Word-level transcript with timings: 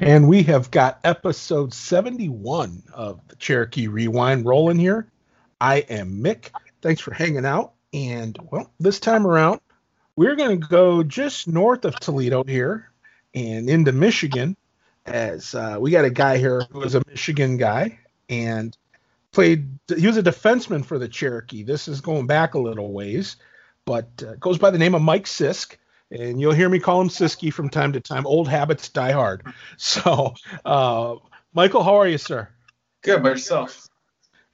And 0.00 0.28
we 0.28 0.42
have 0.44 0.70
got 0.70 0.98
episode 1.04 1.74
71 1.74 2.84
of 2.94 3.20
the 3.28 3.36
Cherokee 3.36 3.86
Rewind 3.86 4.46
rolling 4.46 4.78
here. 4.78 5.06
I 5.60 5.80
am 5.90 6.22
Mick. 6.22 6.48
Thanks 6.80 7.02
for 7.02 7.12
hanging 7.12 7.44
out. 7.44 7.74
And 7.92 8.34
well, 8.50 8.72
this 8.80 8.98
time 8.98 9.26
around, 9.26 9.60
we're 10.16 10.36
going 10.36 10.58
to 10.58 10.66
go 10.66 11.02
just 11.02 11.48
north 11.48 11.84
of 11.84 12.00
Toledo 12.00 12.44
here 12.44 12.90
and 13.34 13.68
into 13.68 13.92
Michigan 13.92 14.56
as 15.04 15.54
uh, 15.54 15.76
we 15.78 15.90
got 15.90 16.06
a 16.06 16.10
guy 16.10 16.38
here 16.38 16.62
who 16.70 16.80
is 16.80 16.94
a 16.94 17.02
Michigan 17.06 17.58
guy 17.58 17.98
and 18.30 18.74
played, 19.32 19.68
he 19.94 20.06
was 20.06 20.16
a 20.16 20.22
defenseman 20.22 20.82
for 20.82 20.98
the 20.98 21.08
Cherokee. 21.08 21.62
This 21.62 21.88
is 21.88 22.00
going 22.00 22.26
back 22.26 22.54
a 22.54 22.58
little 22.58 22.90
ways, 22.90 23.36
but 23.84 24.08
uh, 24.26 24.36
goes 24.36 24.56
by 24.56 24.70
the 24.70 24.78
name 24.78 24.94
of 24.94 25.02
Mike 25.02 25.26
Sisk 25.26 25.76
and 26.10 26.40
you'll 26.40 26.52
hear 26.52 26.68
me 26.68 26.78
call 26.78 27.00
him 27.00 27.08
Siski 27.08 27.52
from 27.52 27.68
time 27.68 27.92
to 27.92 28.00
time. 28.00 28.26
Old 28.26 28.48
habits 28.48 28.88
die 28.88 29.12
hard. 29.12 29.44
So, 29.76 30.34
uh, 30.64 31.16
Michael, 31.54 31.82
how 31.82 31.96
are 31.96 32.08
you, 32.08 32.18
sir? 32.18 32.48
Good, 33.02 33.22
by 33.22 33.30
yourself. 33.30 33.88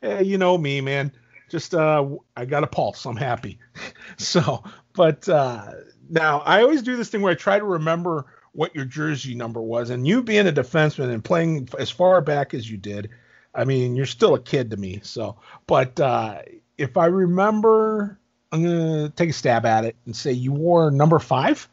Hey, 0.01 0.25
you 0.25 0.39
know 0.39 0.57
me, 0.57 0.81
man. 0.81 1.13
Just 1.49 1.75
uh, 1.75 2.07
I 2.37 2.45
got 2.45 2.65
a 2.65 2.67
pulse. 2.67 3.05
I'm 3.05 3.17
happy. 3.17 3.59
so, 4.17 4.63
but 4.93 5.29
uh, 5.29 5.73
now 6.09 6.41
I 6.41 6.63
always 6.63 6.83
do 6.83 6.97
this 6.97 7.09
thing 7.09 7.23
where 7.23 7.33
I 7.33 7.37
try 7.37 7.59
to 7.59 7.65
remember 7.65 8.27
what 8.53 8.75
your 8.75 8.85
jersey 8.85 9.35
number 9.35 9.61
was, 9.61 9.91
and 9.91 10.07
you 10.07 10.23
being 10.23 10.47
a 10.47 10.53
defenseman 10.53 11.13
and 11.13 11.23
playing 11.23 11.69
as 11.79 11.91
far 11.91 12.21
back 12.21 12.55
as 12.55 12.71
you 12.71 12.77
did, 12.79 13.11
I 13.55 13.65
mean, 13.65 13.97
you're 13.97 14.07
still 14.07 14.35
a 14.35 14.41
kid 14.41 14.71
to 14.71 14.77
me. 14.77 15.01
So, 15.03 15.37
but 15.67 15.99
uh, 16.01 16.43
if 16.79 16.97
I 16.97 17.07
remember 17.07 18.19
I'm 18.57 18.63
gonna 18.63 19.09
take 19.11 19.31
a 19.31 19.33
stab 19.35 19.67
at 19.67 19.85
it 19.85 19.97
and 20.07 20.17
say 20.17 20.33
you 20.33 20.53
wore 20.53 20.91
number 20.91 21.19
five. 21.19 21.69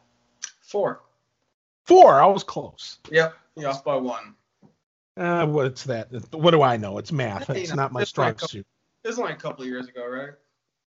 Four. 0.62 1.02
Four. 1.86 2.22
I 2.22 2.26
was 2.26 2.44
close. 2.44 3.00
Yep. 3.10 3.36
You 3.56 3.68
off 3.68 3.86
by 3.86 3.96
one. 3.96 4.36
Uh, 5.16 5.46
what's 5.46 5.84
that? 5.84 6.10
What 6.34 6.52
do 6.52 6.62
I 6.62 6.76
know? 6.78 6.98
It's 6.98 7.12
math. 7.12 7.50
It's 7.50 7.74
not 7.74 7.94
my 7.94 8.04
strong 8.04 8.30
like 8.30 8.40
suit. 8.42 8.68
It's 9.06 9.18
only 9.18 9.32
a 9.32 9.38
couple 9.38 9.64
of 9.64 9.70
years 9.70 9.88
ago, 9.88 10.06
right? 10.08 10.32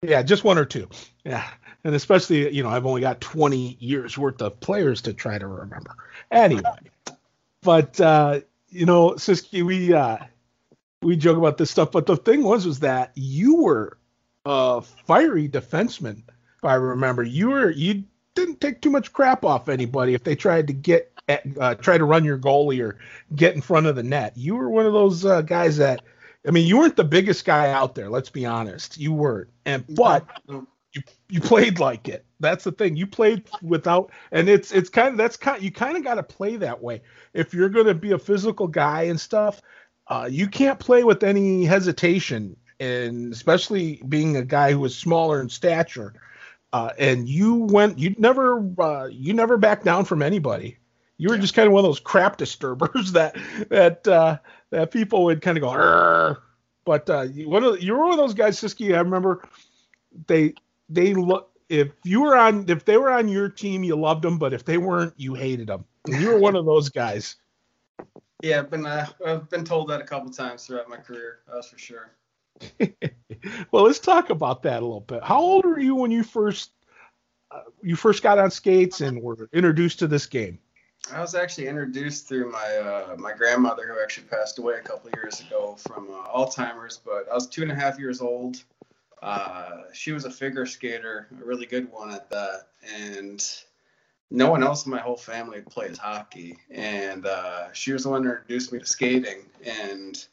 Yeah, 0.02 0.22
just 0.22 0.44
one 0.44 0.58
or 0.58 0.66
two. 0.66 0.88
Yeah, 1.25 1.47
and 1.83 1.95
especially 1.95 2.53
you 2.53 2.61
know 2.61 2.69
I've 2.69 2.86
only 2.86 3.02
got 3.02 3.19
20 3.19 3.77
years 3.80 4.17
worth 4.17 4.42
of 4.42 4.59
players 4.59 5.02
to 5.03 5.14
try 5.14 5.38
to 5.38 5.47
remember. 5.47 5.95
Anyway, 6.30 6.61
but 7.61 7.99
uh, 7.99 8.42
you 8.69 8.86
know, 8.86 9.11
Siski, 9.11 9.64
we 9.64 9.94
uh, 9.94 10.17
we 11.02 11.16
joke 11.16 11.38
about 11.38 11.58
this 11.58 11.71
stuff, 11.71 11.92
but 11.92 12.05
the 12.05 12.17
thing 12.17 12.44
was 12.44 12.67
was 12.67 12.80
that 12.81 13.11
you 13.16 13.64
were 13.64 13.98
a 14.50 14.81
fiery 14.81 15.47
defenseman. 15.47 16.23
If 16.58 16.64
I 16.64 16.73
remember, 16.73 17.23
you 17.23 17.50
were 17.50 17.69
you 17.69 18.03
didn't 18.33 18.59
take 18.59 18.81
too 18.81 18.89
much 18.89 19.14
crap 19.14 19.45
off 19.45 19.69
anybody 19.69 20.14
if 20.14 20.23
they 20.23 20.36
tried 20.36 20.67
to 20.67 20.73
get 20.73 21.11
at, 21.28 21.44
uh, 21.59 21.75
try 21.75 21.97
to 21.97 22.03
run 22.05 22.25
your 22.25 22.38
goalie 22.38 22.81
or 22.81 22.97
get 23.36 23.53
in 23.53 23.61
front 23.61 23.86
of 23.86 23.95
the 23.95 24.03
net. 24.03 24.33
You 24.36 24.55
were 24.55 24.70
one 24.70 24.86
of 24.86 24.94
those 24.94 25.23
uh, 25.23 25.42
guys 25.42 25.77
that, 25.77 26.02
I 26.47 26.52
mean, 26.52 26.66
you 26.66 26.80
weren't 26.80 26.95
the 26.95 27.03
biggest 27.03 27.45
guy 27.45 27.72
out 27.72 27.94
there. 27.95 28.09
Let's 28.09 28.30
be 28.30 28.45
honest, 28.45 28.97
you 28.97 29.14
weren't. 29.14 29.50
And 29.66 29.86
but 29.88 30.27
you 30.47 31.03
you 31.30 31.42
played 31.42 31.80
like 31.80 32.09
it. 32.09 32.25
That's 32.39 32.64
the 32.64 32.72
thing. 32.72 32.95
You 32.95 33.05
played 33.05 33.44
without, 33.61 34.11
and 34.31 34.50
it's 34.50 34.72
it's 34.72 34.89
kind 34.89 35.09
of 35.09 35.17
that's 35.17 35.38
kind 35.38 35.61
you 35.61 35.72
kind 35.72 35.95
of 35.95 36.03
got 36.03 36.16
to 36.16 36.23
play 36.23 36.55
that 36.55 36.81
way 36.81 37.03
if 37.33 37.53
you're 37.53 37.70
going 37.70 37.86
to 37.86 37.94
be 37.94 38.14
a 38.14 38.20
physical 38.20 38.67
guy 38.67 39.03
and 39.03 39.20
stuff. 39.20 39.61
Uh, 40.08 40.27
you 40.30 40.47
can't 40.47 40.80
play 40.80 41.03
with 41.03 41.22
any 41.22 41.66
hesitation 41.66 42.55
and 42.80 43.33
especially 43.33 44.02
being 44.08 44.38
a 44.38 44.44
guy 44.44 44.72
who 44.72 44.80
was 44.80 44.95
smaller 44.95 45.41
in 45.41 45.49
stature. 45.49 46.13
Uh, 46.72 46.91
and 46.99 47.27
you 47.27 47.55
went, 47.55 47.97
you 47.97 48.16
never, 48.17 48.63
uh, 48.80 49.08
you 49.11 49.33
never 49.33 49.58
backed 49.58 49.83
down 49.83 50.05
from 50.05 50.21
anybody. 50.21 50.77
You 51.17 51.30
were 51.30 51.36
yeah. 51.36 51.41
just 51.41 51.53
kind 51.53 51.67
of 51.67 51.73
one 51.73 51.83
of 51.83 51.89
those 51.89 51.99
crap 51.99 52.38
disturbers 52.38 53.11
that 53.13 53.36
that 53.69 54.08
uh, 54.08 54.38
that 54.69 54.91
people 54.91 55.25
would 55.25 55.41
kind 55.41 55.58
of 55.58 55.61
go. 55.61 55.69
Arr. 55.69 56.41
But 56.86 57.09
uh, 57.09 57.25
one 57.25 57.64
of 57.64 57.83
you 57.83 57.93
were 57.93 57.99
one 57.99 58.11
of 58.11 58.17
those 58.17 58.33
guys, 58.33 58.59
Siski. 58.59 58.95
I 58.95 58.99
remember 58.99 59.48
they 60.27 60.54
they 60.87 61.14
look 61.14 61.52
if 61.67 61.89
you 62.04 62.21
were 62.21 62.36
on 62.36 62.65
if 62.67 62.86
they 62.86 62.98
were 62.98 63.11
on 63.11 63.27
your 63.27 63.49
team, 63.49 63.83
you 63.83 63.95
loved 63.95 64.23
them, 64.23 64.39
but 64.39 64.54
if 64.54 64.65
they 64.65 64.77
weren't, 64.77 65.14
you 65.17 65.36
hated 65.36 65.67
them. 65.67 65.86
You 66.08 66.30
were 66.30 66.39
one 66.39 66.55
of 66.55 66.65
those 66.65 66.89
guys. 66.89 67.36
Yeah, 68.42 68.59
I've 68.59 68.71
been 68.71 68.86
uh, 68.86 69.05
I've 69.25 69.49
been 69.49 69.65
told 69.65 69.89
that 69.89 69.99
a 69.99 70.05
couple 70.05 70.31
times 70.31 70.65
throughout 70.65 70.87
my 70.87 70.95
career. 70.95 71.39
That's 71.54 71.67
for 71.67 71.77
sure. 71.77 72.11
well, 73.71 73.83
let's 73.83 73.99
talk 73.99 74.30
about 74.30 74.64
that 74.64 74.81
a 74.81 74.86
little 74.86 74.99
bit. 74.99 75.23
How 75.23 75.39
old 75.39 75.65
were 75.65 75.80
you 75.80 75.95
when 75.95 76.11
you 76.11 76.23
first 76.23 76.71
uh, 77.52 77.61
you 77.81 77.95
first 77.95 78.21
got 78.21 78.37
on 78.37 78.52
skates 78.52 79.02
and 79.02 79.21
were 79.21 79.49
introduced 79.53 79.99
to 79.99 80.08
this 80.08 80.25
game? 80.25 80.59
I 81.11 81.21
was 81.21 81.33
actually 81.33 81.67
introduced 81.67 82.27
through 82.27 82.52
my 82.52 82.77
uh, 82.77 83.15
my 83.17 83.33
grandmother, 83.33 83.87
who 83.87 84.02
actually 84.02 84.27
passed 84.27 84.59
away 84.59 84.75
a 84.75 84.81
couple 84.81 85.09
years 85.15 85.39
ago 85.42 85.75
from 85.87 86.09
uh, 86.11 86.27
Alzheimer's. 86.27 86.99
But 87.03 87.27
I 87.31 87.33
was 87.33 87.48
two 87.48 87.64
and 87.64 87.71
a 87.71 87.75
half 87.75 87.98
years 87.98 88.21
old. 88.21 88.64
Uh, 89.21 89.83
she 89.93 90.11
was 90.11 90.25
a 90.25 90.31
figure 90.31 90.65
skater, 90.65 91.27
a 91.42 91.45
really 91.45 91.65
good 91.65 91.92
one 91.92 92.11
at 92.11 92.30
that, 92.30 92.67
and 92.95 93.45
no 94.30 94.49
one 94.49 94.64
else 94.64 94.86
in 94.86 94.92
my 94.92 94.99
whole 94.99 95.17
family 95.17 95.61
plays 95.61 95.98
hockey. 95.98 96.58
And 96.69 97.25
uh, 97.25 97.73
she 97.73 97.92
was 97.92 98.03
the 98.03 98.09
one 98.09 98.23
who 98.23 98.30
introduced 98.30 98.71
me 98.71 98.80
to 98.80 98.86
skating, 98.86 99.45
and 99.65 100.25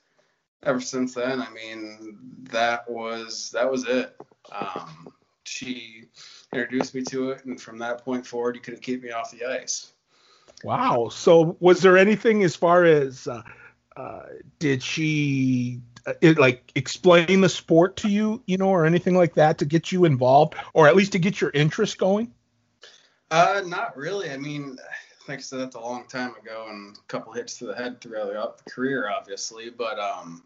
ever 0.67 0.81
since 0.81 1.15
then, 1.15 1.41
I 1.41 1.49
mean, 1.51 2.19
that 2.51 2.91
was 2.91 3.51
that 3.53 3.71
was 3.71 3.89
it. 3.89 4.15
Um, 4.53 5.13
she 5.45 6.05
introduced 6.53 6.95
me 6.95 7.03
to 7.05 7.31
it, 7.31 7.45
and 7.45 7.61
from 7.61 7.79
that 7.79 8.05
point 8.05 8.27
forward, 8.27 8.57
you 8.57 8.61
couldn't 8.61 8.83
keep 8.83 9.03
me 9.03 9.11
off 9.11 9.31
the 9.31 9.45
ice. 9.45 9.93
Wow. 10.65 11.09
So, 11.09 11.57
was 11.61 11.81
there 11.81 11.97
anything 11.97 12.43
as 12.43 12.57
far 12.57 12.85
as 12.85 13.29
uh, 13.29 13.43
uh, 13.97 14.23
did 14.59 14.83
she 14.83 15.81
uh, 16.07 16.15
it, 16.21 16.39
like 16.39 16.73
explain 16.75 17.41
the 17.41 17.49
sport 17.49 17.97
to 17.99 18.09
you, 18.09 18.43
you 18.47 18.59
know, 18.59 18.69
or 18.69 18.85
anything 18.85 19.15
like 19.15 19.35
that 19.35 19.59
to 19.59 19.65
get 19.65 19.93
you 19.93 20.05
involved, 20.05 20.55
or 20.75 20.89
at 20.89 20.97
least 20.97 21.13
to 21.13 21.19
get 21.19 21.41
your 21.41 21.51
interest 21.51 21.99
going? 21.99 22.33
Uh, 23.31 23.63
not 23.67 23.97
really. 23.97 24.31
I 24.31 24.37
mean, 24.37 24.79
like 25.29 25.39
I 25.39 25.43
said, 25.43 25.61
that's 25.61 25.77
a 25.77 25.81
long 25.81 26.07
time 26.07 26.35
ago, 26.37 26.67
and 26.69 26.97
a 26.97 27.01
couple 27.09 27.33
hits 27.33 27.59
to 27.59 27.67
the 27.67 27.75
head 27.75 28.01
throughout 28.01 28.59
the 28.59 28.71
career, 28.71 29.11
obviously. 29.11 29.71
But 29.71 29.99
um, 29.99 30.43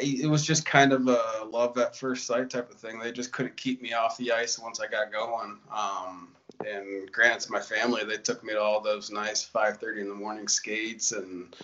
it 0.00 0.28
was 0.28 0.44
just 0.46 0.66
kind 0.66 0.92
of 0.92 1.06
a 1.06 1.44
love 1.48 1.76
at 1.78 1.96
first 1.96 2.26
sight 2.26 2.50
type 2.50 2.70
of 2.70 2.78
thing. 2.78 2.98
They 2.98 3.12
just 3.12 3.32
couldn't 3.32 3.56
keep 3.56 3.82
me 3.82 3.92
off 3.92 4.16
the 4.16 4.32
ice 4.32 4.58
once 4.58 4.80
I 4.80 4.86
got 4.86 5.12
going. 5.12 5.58
Um, 5.70 6.28
and 6.66 7.10
granted, 7.10 7.50
my 7.50 7.60
family, 7.60 8.04
they 8.04 8.16
took 8.16 8.42
me 8.44 8.52
to 8.52 8.60
all 8.60 8.80
those 8.80 9.10
nice 9.10 9.44
5:30 9.44 10.00
in 10.00 10.08
the 10.08 10.14
morning 10.14 10.48
skates 10.48 11.12
and 11.12 11.54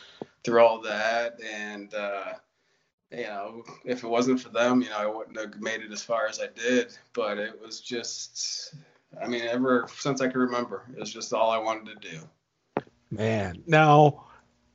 through 0.44 0.64
all 0.64 0.80
that. 0.82 1.40
And 1.42 1.92
uh, 1.94 2.34
you 3.10 3.24
know, 3.24 3.64
if 3.84 4.04
it 4.04 4.08
wasn't 4.08 4.40
for 4.40 4.50
them, 4.50 4.82
you 4.82 4.90
know, 4.90 4.98
I 4.98 5.06
wouldn't 5.06 5.38
have 5.38 5.60
made 5.60 5.80
it 5.80 5.92
as 5.92 6.02
far 6.02 6.26
as 6.26 6.40
I 6.40 6.48
did. 6.54 6.96
But 7.14 7.38
it 7.38 7.60
was 7.60 7.80
just, 7.80 8.74
I 9.22 9.26
mean, 9.26 9.42
ever 9.42 9.88
since 9.96 10.20
I 10.20 10.28
can 10.28 10.40
remember, 10.40 10.84
it 10.92 11.00
was 11.00 11.12
just 11.12 11.32
all 11.32 11.50
I 11.50 11.58
wanted 11.58 12.00
to 12.00 12.10
do. 12.10 12.20
Man, 13.10 13.62
now, 13.66 14.26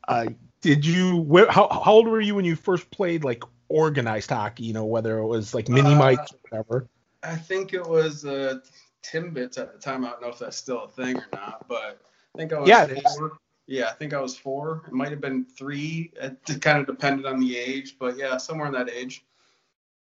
uh, 0.07 0.25
did 0.63 0.85
you? 0.85 1.18
Where, 1.18 1.51
how, 1.51 1.68
how 1.68 1.91
old 1.91 2.07
were 2.07 2.22
you 2.22 2.35
when 2.35 2.46
you 2.46 2.56
first 2.56 2.90
played 2.90 3.24
like 3.24 3.44
organized 3.68 4.31
hockey? 4.31 4.63
You 4.63 4.74
know, 4.74 4.85
whether 4.85 5.19
it 5.19 5.28
was 5.28 5.53
like 5.53 5.69
mini 5.69 5.94
uh, 5.94 6.16
or 6.16 6.18
whatever. 6.50 6.88
I 7.22 7.35
think 7.35 7.74
it 7.74 7.85
was 7.85 8.25
uh, 8.25 8.59
Timbits 9.03 9.59
at 9.59 9.73
the 9.73 9.79
time. 9.79 10.06
I 10.06 10.09
don't 10.09 10.22
know 10.22 10.29
if 10.29 10.40
that's 10.40 10.57
still 10.57 10.85
a 10.85 10.88
thing 10.88 11.18
or 11.18 11.25
not, 11.34 11.68
but 11.68 12.02
I 12.34 12.38
think 12.38 12.53
I 12.53 12.59
was. 12.59 12.69
Yeah, 12.69 12.88
four. 13.18 13.34
Yeah, 13.68 13.90
I 13.90 13.94
think 13.94 14.13
I 14.13 14.22
was 14.22 14.38
four. 14.38 14.84
It 14.88 14.94
might 14.94 15.09
have 15.09 15.22
been 15.22 15.46
three. 15.46 16.12
It 16.22 16.62
kind 16.62 16.79
of 16.79 16.88
depended 16.88 17.25
on 17.25 17.40
the 17.40 17.57
age, 17.57 17.97
but 18.00 18.18
yeah, 18.18 18.38
somewhere 18.38 18.68
in 18.68 18.73
that 18.73 18.90
age. 18.90 19.25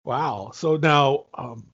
Wow. 0.04 0.50
So 0.54 0.76
now, 0.76 1.24
um, 1.34 1.66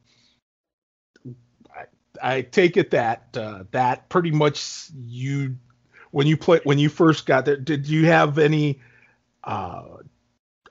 I, 1.75 2.36
I 2.36 2.42
take 2.42 2.76
it 2.76 2.91
that 2.92 3.36
uh, 3.36 3.64
that 3.72 4.09
pretty 4.09 4.30
much 4.30 4.91
you 4.94 5.56
when 6.10 6.27
you 6.27 6.36
play 6.36 6.60
when 6.65 6.78
you 6.78 6.89
first 6.89 7.27
got 7.27 7.45
there 7.45 7.57
did 7.57 7.89
you 7.89 8.07
have 8.07 8.39
any 8.39 8.80
uh 9.45 9.83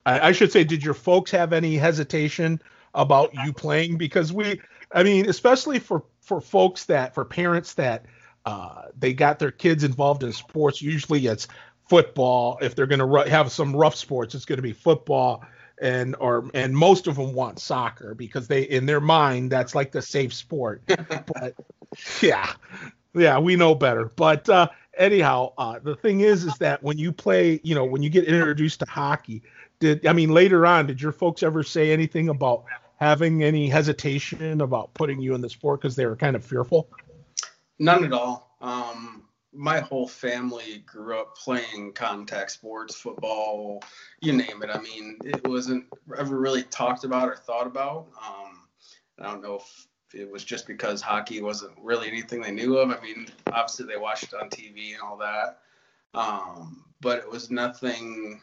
I, 0.05 0.29
I, 0.29 0.31
should 0.31 0.51
say 0.51 0.63
did 0.63 0.83
your 0.83 0.93
folks 0.93 1.31
have 1.31 1.53
any 1.53 1.75
hesitation 1.75 2.61
about 2.93 3.33
you 3.45 3.53
playing? 3.53 3.97
Because 3.97 4.33
we 4.33 4.61
i 4.91 5.03
mean 5.03 5.29
especially 5.29 5.79
for 5.79 6.03
for 6.21 6.41
folks 6.41 6.85
that 6.85 7.13
for 7.13 7.25
parents 7.25 7.75
that 7.75 8.05
uh 8.45 8.83
they 8.97 9.13
got 9.13 9.39
their 9.39 9.51
kids 9.51 9.83
involved 9.83 10.23
in 10.23 10.33
sports 10.33 10.81
usually 10.81 11.27
it's 11.27 11.47
football. 11.89 12.59
If 12.61 12.75
they're 12.75 12.85
going 12.85 12.99
to 12.99 13.05
ru- 13.05 13.25
have 13.25 13.51
some 13.51 13.75
rough 13.75 13.95
sports 13.95 14.35
it's 14.35 14.45
going 14.45 14.57
to 14.57 14.63
be 14.63 14.73
football 14.73 15.43
and 15.81 16.15
or 16.19 16.49
and 16.53 16.75
most 16.75 17.07
of 17.07 17.15
them 17.15 17.33
want 17.33 17.59
soccer 17.59 18.13
because 18.13 18.47
they 18.47 18.63
in 18.63 18.85
their 18.85 19.01
mind 19.01 19.51
that's 19.51 19.75
like 19.75 19.91
the 19.91 20.01
safe 20.01 20.33
sport. 20.33 20.83
But 21.09 21.55
yeah 22.21 22.53
yeah 23.13 23.39
we 23.39 23.55
know 23.55 23.75
better. 23.75 24.11
But 24.15 24.47
uh 24.49 24.69
anyhow, 24.99 25.53
uh, 25.57 25.79
the 25.79 25.95
thing 25.95 26.21
is, 26.21 26.43
is 26.43 26.55
that 26.57 26.83
when 26.83 26.97
you 26.97 27.11
play, 27.11 27.59
you 27.63 27.73
know, 27.73 27.85
when 27.85 28.03
you 28.03 28.09
get 28.09 28.25
introduced 28.25 28.79
to 28.81 28.85
hockey, 28.85 29.41
did 29.79 30.05
I 30.05 30.13
mean 30.13 30.29
later 30.29 30.65
on, 30.65 30.85
did 30.87 31.01
your 31.01 31.11
folks 31.11 31.41
ever 31.41 31.63
say 31.63 31.91
anything 31.91 32.29
about 32.29 32.65
having 32.97 33.43
any 33.43 33.69
hesitation 33.69 34.61
about 34.61 34.93
putting 34.93 35.21
you 35.21 35.33
in 35.33 35.41
the 35.41 35.49
sport 35.49 35.81
because 35.81 35.95
they 35.95 36.05
were 36.05 36.17
kind 36.17 36.35
of 36.35 36.43
fearful? 36.43 36.89
None 37.79 38.03
at 38.03 38.11
all. 38.11 38.57
Um, 38.61 39.23
my 39.53 39.79
whole 39.79 40.07
family 40.07 40.83
grew 40.85 41.19
up 41.19 41.35
playing 41.35 41.93
contact 41.93 42.51
sports, 42.51 42.95
football, 42.95 43.81
you 44.21 44.33
name 44.33 44.61
it. 44.61 44.69
I 44.69 44.79
mean, 44.79 45.17
it 45.23 45.47
wasn't 45.47 45.85
ever 46.17 46.37
really 46.37 46.63
talked 46.63 47.03
about 47.03 47.29
or 47.29 47.35
thought 47.35 47.65
about. 47.65 48.09
Um, 48.21 48.67
I 49.17 49.23
don't 49.23 49.41
know 49.41 49.55
if 49.55 49.87
it 50.13 50.29
was 50.29 50.43
just 50.43 50.67
because 50.67 51.01
hockey 51.01 51.41
wasn't 51.41 51.73
really 51.81 52.07
anything 52.07 52.41
they 52.41 52.51
knew 52.51 52.77
of. 52.77 52.89
I 52.89 53.01
mean, 53.01 53.27
obviously 53.47 53.85
they 53.85 53.97
watched 53.97 54.25
it 54.25 54.41
on 54.41 54.49
TV 54.49 54.93
and 54.93 55.01
all 55.01 55.17
that, 55.17 55.59
um, 56.13 56.83
but 57.01 57.19
it 57.19 57.29
was 57.29 57.51
nothing. 57.51 58.41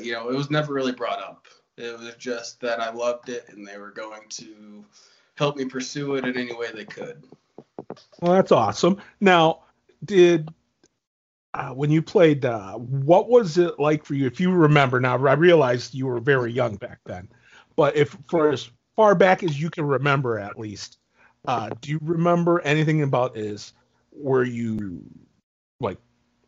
You 0.00 0.12
know, 0.12 0.28
it 0.28 0.36
was 0.36 0.50
never 0.50 0.72
really 0.72 0.92
brought 0.92 1.22
up. 1.22 1.46
It 1.76 1.98
was 1.98 2.14
just 2.16 2.60
that 2.60 2.80
I 2.80 2.92
loved 2.92 3.28
it, 3.28 3.46
and 3.48 3.66
they 3.66 3.78
were 3.78 3.90
going 3.90 4.28
to 4.30 4.84
help 5.34 5.56
me 5.56 5.64
pursue 5.64 6.14
it 6.14 6.24
in 6.24 6.36
any 6.36 6.54
way 6.54 6.68
they 6.72 6.84
could. 6.84 7.24
Well, 8.20 8.32
that's 8.34 8.52
awesome. 8.52 9.00
Now, 9.20 9.62
did 10.04 10.50
uh, 11.54 11.70
when 11.70 11.90
you 11.90 12.02
played, 12.02 12.44
uh, 12.44 12.74
what 12.74 13.28
was 13.28 13.58
it 13.58 13.78
like 13.78 14.04
for 14.04 14.14
you? 14.14 14.26
If 14.26 14.40
you 14.40 14.52
remember, 14.52 15.00
now 15.00 15.14
I 15.14 15.34
realized 15.34 15.94
you 15.94 16.06
were 16.06 16.20
very 16.20 16.52
young 16.52 16.76
back 16.76 16.98
then, 17.06 17.28
but 17.76 17.96
if 17.96 18.16
for 18.28 18.50
as 18.50 18.70
far 18.96 19.14
back 19.14 19.42
as 19.42 19.60
you 19.60 19.70
can 19.70 19.84
remember, 19.84 20.38
at 20.38 20.58
least, 20.58 20.98
uh, 21.46 21.70
do 21.80 21.90
you 21.90 21.98
remember 22.02 22.60
anything 22.60 23.02
about 23.02 23.36
is 23.36 23.72
were 24.12 24.44
you 24.44 25.02
like 25.80 25.98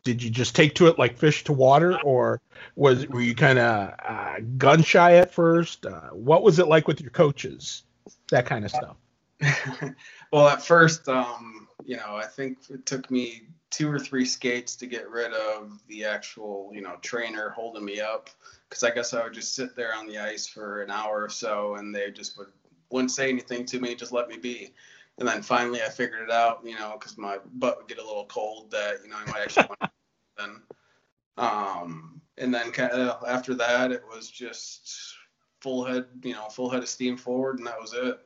did 0.05 0.23
you 0.23 0.31
just 0.31 0.55
take 0.55 0.77
to 0.77 0.87
it 0.87 0.99
like 0.99 1.17
fish 1.17 1.45
to 1.45 1.53
water? 1.53 2.01
Or 2.03 2.41
was 2.77 3.07
were 3.09 3.21
you 3.21 3.35
kind 3.35 3.59
of 3.59 3.93
uh, 3.99 4.37
gun 4.57 4.83
shy 4.83 5.17
at 5.17 5.35
first? 5.35 5.85
Uh, 5.85 6.11
what 6.11 6.43
was 6.43 6.59
it 6.59 6.69
like 6.69 6.87
with 6.87 7.01
your 7.01 7.11
coaches? 7.11 7.83
That 8.31 8.47
kind 8.47 8.65
of 8.65 8.71
stuff. 8.71 8.97
Well 10.33 10.49
at 10.49 10.61
first 10.61 11.09
um, 11.09 11.69
you 11.85 11.97
know 11.97 12.17
i 12.17 12.25
think 12.25 12.59
it 12.69 12.85
took 12.85 13.11
me 13.13 13.43
two 13.71 13.89
or 13.89 13.99
three 13.99 14.25
skates 14.25 14.75
to 14.77 14.87
get 14.87 15.09
rid 15.09 15.33
of 15.33 15.79
the 15.89 16.05
actual 16.05 16.71
you 16.75 16.81
know 16.81 16.97
trainer 17.01 17.51
holding 17.51 17.85
me 17.85 18.01
up. 18.01 18.29
Because 18.69 18.83
i 18.83 18.91
guess 18.91 19.15
i 19.15 19.23
would 19.23 19.35
just 19.35 19.55
sit 19.55 19.77
there 19.77 19.95
on 19.95 20.09
the 20.09 20.19
ice 20.19 20.47
for 20.47 20.83
an 20.83 20.91
hour 20.91 21.23
or 21.23 21.29
so 21.29 21.77
and 21.77 21.95
they 21.95 22.11
just 22.11 22.37
would 22.37 22.49
wouldn't 22.91 23.11
say 23.11 23.29
anything 23.29 23.67
to 23.67 23.81
me, 23.81 23.95
just 23.95 24.13
let 24.13 24.29
me 24.29 24.37
be. 24.37 24.73
And 25.19 25.27
then 25.27 25.43
finally, 25.43 25.81
I 25.83 25.89
figured 25.89 26.23
it 26.23 26.31
out, 26.31 26.61
you 26.65 26.75
know, 26.75 26.97
because 26.99 27.17
my 27.17 27.39
butt 27.55 27.79
would 27.79 27.89
get 27.89 27.99
a 27.99 28.07
little 28.07 28.27
cold. 28.27 28.71
That 28.71 28.99
you 29.03 29.09
know, 29.09 29.17
I 29.17 29.31
might 29.31 29.43
actually 29.43 29.69
want. 29.69 29.93
then, 30.39 30.63
um, 31.39 32.21
and 32.37 32.55
then 32.55 32.71
kind 32.71 32.93
of 32.93 33.25
after 33.27 33.55
that, 33.55 33.93
it 33.93 34.03
was 34.07 34.31
just 34.31 35.15
full 35.61 35.85
head, 35.85 36.05
you 36.23 36.35
know, 36.35 36.49
full 36.49 36.69
head 36.69 36.83
of 36.83 36.89
steam 36.89 37.17
forward, 37.17 37.59
and 37.59 37.67
that 37.67 37.81
was 37.81 37.95
it. 37.95 38.19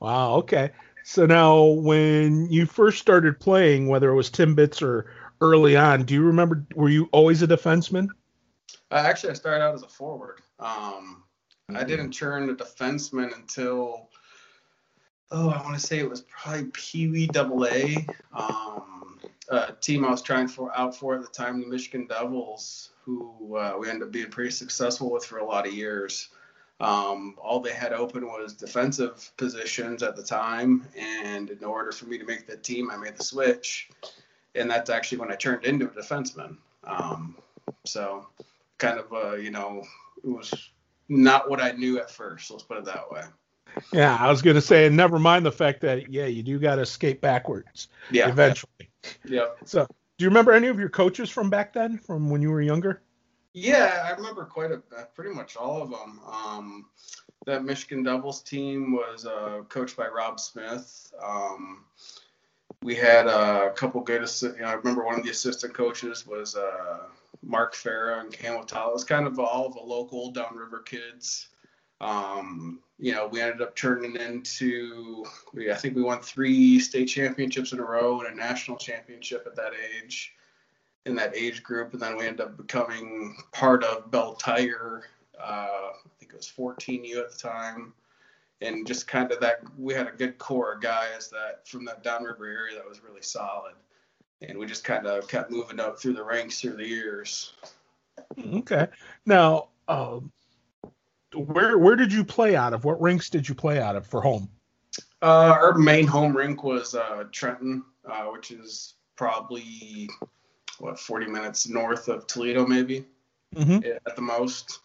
Wow. 0.00 0.34
Okay. 0.36 0.70
So 1.04 1.26
now, 1.26 1.62
when 1.62 2.50
you 2.50 2.66
first 2.66 2.98
started 2.98 3.38
playing, 3.38 3.86
whether 3.88 4.10
it 4.10 4.14
was 4.14 4.30
Timbits 4.30 4.82
or 4.82 5.12
early 5.40 5.76
on, 5.76 6.04
do 6.04 6.14
you 6.14 6.22
remember? 6.22 6.66
Were 6.74 6.88
you 6.88 7.08
always 7.12 7.42
a 7.42 7.46
defenseman? 7.46 8.08
Uh, 8.90 8.94
actually, 8.94 9.30
I 9.30 9.34
started 9.34 9.62
out 9.62 9.74
as 9.74 9.82
a 9.82 9.88
forward. 9.88 10.40
Um, 10.58 11.22
I 11.74 11.82
didn't 11.82 12.12
turn 12.12 12.48
a 12.48 12.54
defenseman 12.54 13.34
until 13.34 14.08
oh, 15.32 15.50
I 15.50 15.60
want 15.62 15.74
to 15.74 15.84
say 15.84 15.98
it 15.98 16.08
was 16.08 16.22
probably 16.22 16.70
Pee 16.72 17.08
Wee 17.08 17.26
Double 17.26 17.66
A. 17.66 18.06
Um, 18.32 19.18
a 19.48 19.72
team 19.72 20.04
I 20.04 20.10
was 20.10 20.22
trying 20.22 20.48
for 20.48 20.76
out 20.76 20.96
for 20.96 21.16
at 21.16 21.22
the 21.22 21.28
time, 21.28 21.60
the 21.60 21.66
Michigan 21.66 22.06
Devils, 22.06 22.90
who 23.04 23.56
uh, 23.56 23.76
we 23.78 23.88
ended 23.88 24.04
up 24.04 24.12
being 24.12 24.30
pretty 24.30 24.50
successful 24.50 25.10
with 25.10 25.24
for 25.24 25.38
a 25.38 25.44
lot 25.44 25.66
of 25.66 25.74
years. 25.74 26.28
Um, 26.78 27.34
all 27.38 27.60
they 27.60 27.72
had 27.72 27.92
open 27.92 28.26
was 28.26 28.52
defensive 28.52 29.32
positions 29.36 30.02
at 30.02 30.14
the 30.14 30.22
time, 30.22 30.86
and 30.96 31.50
in 31.50 31.64
order 31.64 31.90
for 31.90 32.06
me 32.06 32.18
to 32.18 32.24
make 32.24 32.46
the 32.46 32.56
team, 32.56 32.90
I 32.90 32.96
made 32.96 33.16
the 33.16 33.24
switch, 33.24 33.88
and 34.54 34.70
that's 34.70 34.90
actually 34.90 35.18
when 35.18 35.32
I 35.32 35.36
turned 35.36 35.64
into 35.64 35.86
a 35.86 35.90
defenseman. 35.90 36.58
Um, 36.84 37.36
so, 37.84 38.26
kind 38.78 39.00
of, 39.00 39.12
uh, 39.12 39.34
you 39.36 39.50
know, 39.50 39.82
it 40.22 40.28
was 40.28 40.52
not 41.08 41.48
what 41.48 41.60
I 41.60 41.72
knew 41.72 41.98
at 41.98 42.10
first. 42.10 42.50
Let's 42.50 42.62
put 42.62 42.78
it 42.78 42.84
that 42.84 43.10
way. 43.10 43.22
Yeah, 43.92 44.16
I 44.18 44.30
was 44.30 44.42
going 44.42 44.54
to 44.54 44.62
say, 44.62 44.86
and 44.86 44.96
never 44.96 45.18
mind 45.18 45.44
the 45.44 45.52
fact 45.52 45.80
that 45.82 46.10
yeah, 46.10 46.26
you 46.26 46.42
do 46.42 46.58
got 46.58 46.76
to 46.76 46.86
skate 46.86 47.20
backwards. 47.20 47.88
Yeah. 48.10 48.28
Eventually. 48.28 48.90
Yeah. 49.24 49.46
So, 49.64 49.86
do 50.18 50.24
you 50.24 50.28
remember 50.28 50.52
any 50.52 50.68
of 50.68 50.78
your 50.78 50.88
coaches 50.88 51.28
from 51.28 51.50
back 51.50 51.72
then, 51.72 51.98
from 51.98 52.30
when 52.30 52.40
you 52.40 52.50
were 52.50 52.62
younger? 52.62 53.02
Yeah, 53.52 54.04
I 54.06 54.10
remember 54.14 54.44
quite 54.44 54.70
a 54.70 54.82
pretty 55.14 55.34
much 55.34 55.56
all 55.56 55.82
of 55.82 55.90
them. 55.90 56.20
Um, 56.26 56.86
that 57.46 57.64
Michigan 57.64 58.02
Devils 58.02 58.42
team 58.42 58.92
was 58.92 59.24
uh, 59.24 59.62
coached 59.68 59.96
by 59.96 60.08
Rob 60.08 60.40
Smith. 60.40 61.12
Um, 61.22 61.84
we 62.82 62.94
had 62.94 63.26
a 63.26 63.72
couple 63.74 64.00
good. 64.00 64.28
You 64.42 64.54
know, 64.58 64.66
I 64.66 64.72
remember 64.74 65.04
one 65.04 65.18
of 65.18 65.24
the 65.24 65.30
assistant 65.30 65.74
coaches 65.74 66.26
was 66.26 66.56
uh, 66.56 66.98
Mark 67.42 67.74
Farah 67.74 68.20
and 68.20 68.32
Cam 68.32 68.54
Watala. 68.54 68.88
It 68.88 68.94
was 68.94 69.04
kind 69.04 69.26
of 69.26 69.38
all 69.38 69.66
of 69.66 69.74
the 69.74 69.80
local 69.80 70.30
downriver 70.30 70.80
kids. 70.80 71.48
Um, 72.00 72.80
you 72.98 73.12
know, 73.12 73.26
we 73.26 73.40
ended 73.40 73.62
up 73.62 73.74
turning 73.76 74.16
into, 74.16 75.24
we, 75.52 75.70
I 75.70 75.74
think 75.74 75.96
we 75.96 76.02
won 76.02 76.20
three 76.20 76.78
state 76.78 77.06
championships 77.06 77.72
in 77.72 77.78
a 77.78 77.84
row 77.84 78.20
and 78.20 78.32
a 78.32 78.36
national 78.36 78.76
championship 78.76 79.44
at 79.46 79.56
that 79.56 79.72
age, 79.74 80.34
in 81.04 81.14
that 81.16 81.36
age 81.36 81.62
group. 81.62 81.92
And 81.92 82.02
then 82.02 82.16
we 82.16 82.26
ended 82.26 82.46
up 82.46 82.56
becoming 82.56 83.36
part 83.52 83.84
of 83.84 84.10
Belle 84.10 84.34
Tire. 84.34 85.04
Uh, 85.38 85.90
I 85.94 86.08
think 86.18 86.32
it 86.32 86.36
was 86.36 86.52
14U 86.56 87.18
at 87.18 87.32
the 87.32 87.38
time. 87.38 87.92
And 88.62 88.86
just 88.86 89.06
kind 89.06 89.30
of 89.30 89.40
that, 89.40 89.60
we 89.78 89.92
had 89.92 90.06
a 90.06 90.12
good 90.12 90.38
core 90.38 90.72
of 90.74 90.80
guys 90.80 91.28
that 91.30 91.68
from 91.68 91.84
that 91.84 92.02
downriver 92.02 92.46
area 92.46 92.74
that 92.74 92.88
was 92.88 93.02
really 93.02 93.20
solid 93.20 93.74
and 94.42 94.58
we 94.58 94.66
just 94.66 94.84
kind 94.84 95.06
of 95.06 95.28
kept 95.28 95.50
moving 95.50 95.80
up 95.80 95.98
through 95.98 96.14
the 96.14 96.24
ranks 96.24 96.60
through 96.60 96.76
the 96.76 96.86
years. 96.86 97.54
Okay. 98.54 98.88
Now, 99.24 99.68
um, 99.88 100.32
where 101.34 101.78
where 101.78 101.96
did 101.96 102.12
you 102.12 102.24
play 102.24 102.56
out 102.56 102.72
of? 102.72 102.84
What 102.84 103.00
rinks 103.00 103.30
did 103.30 103.48
you 103.48 103.54
play 103.54 103.80
out 103.80 103.96
of 103.96 104.06
for 104.06 104.20
home? 104.20 104.48
Uh, 105.22 105.56
our 105.60 105.74
main 105.74 106.06
home 106.06 106.36
rink 106.36 106.62
was 106.62 106.94
uh, 106.94 107.24
Trenton, 107.32 107.84
uh, 108.04 108.24
which 108.26 108.50
is 108.50 108.94
probably 109.16 110.08
what 110.78 110.98
40 110.98 111.26
minutes 111.26 111.68
north 111.68 112.08
of 112.08 112.26
Toledo, 112.26 112.66
maybe 112.66 113.06
mm-hmm. 113.54 113.80
at 114.06 114.16
the 114.16 114.22
most. 114.22 114.80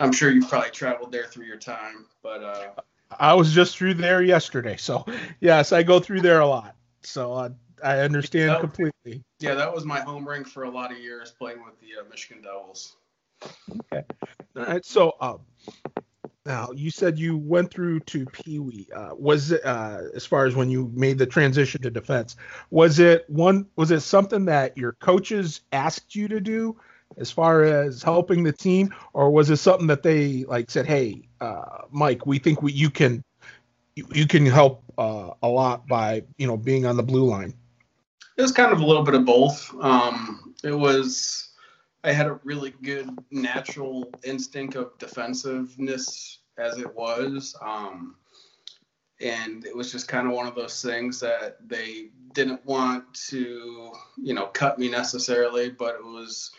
I'm 0.00 0.12
sure 0.12 0.30
you've 0.30 0.48
probably 0.48 0.70
traveled 0.70 1.12
there 1.12 1.26
through 1.26 1.46
your 1.46 1.58
time, 1.58 2.06
but 2.22 2.42
uh, 2.42 2.70
I 3.18 3.34
was 3.34 3.52
just 3.52 3.76
through 3.76 3.94
there 3.94 4.22
yesterday, 4.22 4.76
so 4.76 5.06
yes, 5.40 5.72
I 5.72 5.82
go 5.82 6.00
through 6.00 6.22
there 6.22 6.40
a 6.40 6.46
lot. 6.46 6.76
So 7.02 7.32
uh, 7.32 7.50
I 7.82 8.00
understand 8.00 8.50
that, 8.50 8.60
completely. 8.60 9.22
Yeah, 9.40 9.54
that 9.54 9.72
was 9.72 9.84
my 9.84 10.00
home 10.00 10.28
rink 10.28 10.46
for 10.46 10.64
a 10.64 10.70
lot 10.70 10.92
of 10.92 10.98
years 10.98 11.32
playing 11.32 11.64
with 11.64 11.78
the 11.80 12.00
uh, 12.00 12.08
Michigan 12.08 12.42
Devils. 12.42 12.96
Okay. 13.70 14.04
All 14.56 14.64
right. 14.64 14.84
So, 14.84 15.14
um, 15.20 15.40
now 16.44 16.70
you 16.74 16.90
said 16.90 17.18
you 17.18 17.36
went 17.36 17.70
through 17.70 18.00
to 18.00 18.26
Pee 18.26 18.58
Wee. 18.58 18.88
Uh, 18.94 19.10
was 19.16 19.52
it 19.52 19.64
uh, 19.64 20.02
as 20.14 20.26
far 20.26 20.46
as 20.46 20.54
when 20.56 20.70
you 20.70 20.90
made 20.94 21.18
the 21.18 21.26
transition 21.26 21.80
to 21.82 21.90
defense? 21.90 22.36
Was 22.70 22.98
it 22.98 23.28
one? 23.28 23.66
Was 23.76 23.90
it 23.90 24.00
something 24.00 24.44
that 24.46 24.76
your 24.76 24.92
coaches 24.92 25.60
asked 25.72 26.14
you 26.14 26.28
to 26.28 26.40
do, 26.40 26.76
as 27.16 27.30
far 27.30 27.62
as 27.62 28.02
helping 28.02 28.42
the 28.42 28.52
team, 28.52 28.92
or 29.12 29.30
was 29.30 29.50
it 29.50 29.58
something 29.58 29.86
that 29.86 30.02
they 30.02 30.44
like 30.44 30.70
said, 30.70 30.86
"Hey, 30.86 31.28
uh, 31.40 31.82
Mike, 31.90 32.26
we 32.26 32.38
think 32.38 32.60
we, 32.60 32.72
you 32.72 32.90
can, 32.90 33.22
you, 33.94 34.06
you 34.12 34.26
can 34.26 34.44
help 34.46 34.82
uh, 34.98 35.30
a 35.42 35.48
lot 35.48 35.86
by 35.86 36.24
you 36.38 36.46
know 36.46 36.56
being 36.56 36.86
on 36.86 36.96
the 36.96 37.04
blue 37.04 37.24
line." 37.24 37.54
It 38.36 38.42
was 38.42 38.52
kind 38.52 38.72
of 38.72 38.80
a 38.80 38.86
little 38.86 39.02
bit 39.02 39.14
of 39.14 39.24
both. 39.24 39.74
Um, 39.80 40.54
it 40.64 40.72
was 40.72 41.52
I 42.04 42.12
had 42.12 42.26
a 42.26 42.40
really 42.44 42.74
good 42.82 43.10
natural 43.30 44.10
instinct 44.24 44.74
of 44.74 44.98
defensiveness 44.98 46.38
as 46.58 46.78
it 46.78 46.94
was. 46.94 47.56
Um, 47.62 48.16
and 49.20 49.64
it 49.64 49.76
was 49.76 49.92
just 49.92 50.08
kind 50.08 50.26
of 50.26 50.32
one 50.32 50.48
of 50.48 50.56
those 50.56 50.82
things 50.82 51.20
that 51.20 51.56
they 51.68 52.08
didn't 52.32 52.64
want 52.66 53.12
to, 53.28 53.92
you 54.20 54.34
know, 54.34 54.46
cut 54.46 54.78
me 54.78 54.88
necessarily, 54.90 55.70
but 55.70 55.94
it 55.94 56.04
was, 56.04 56.50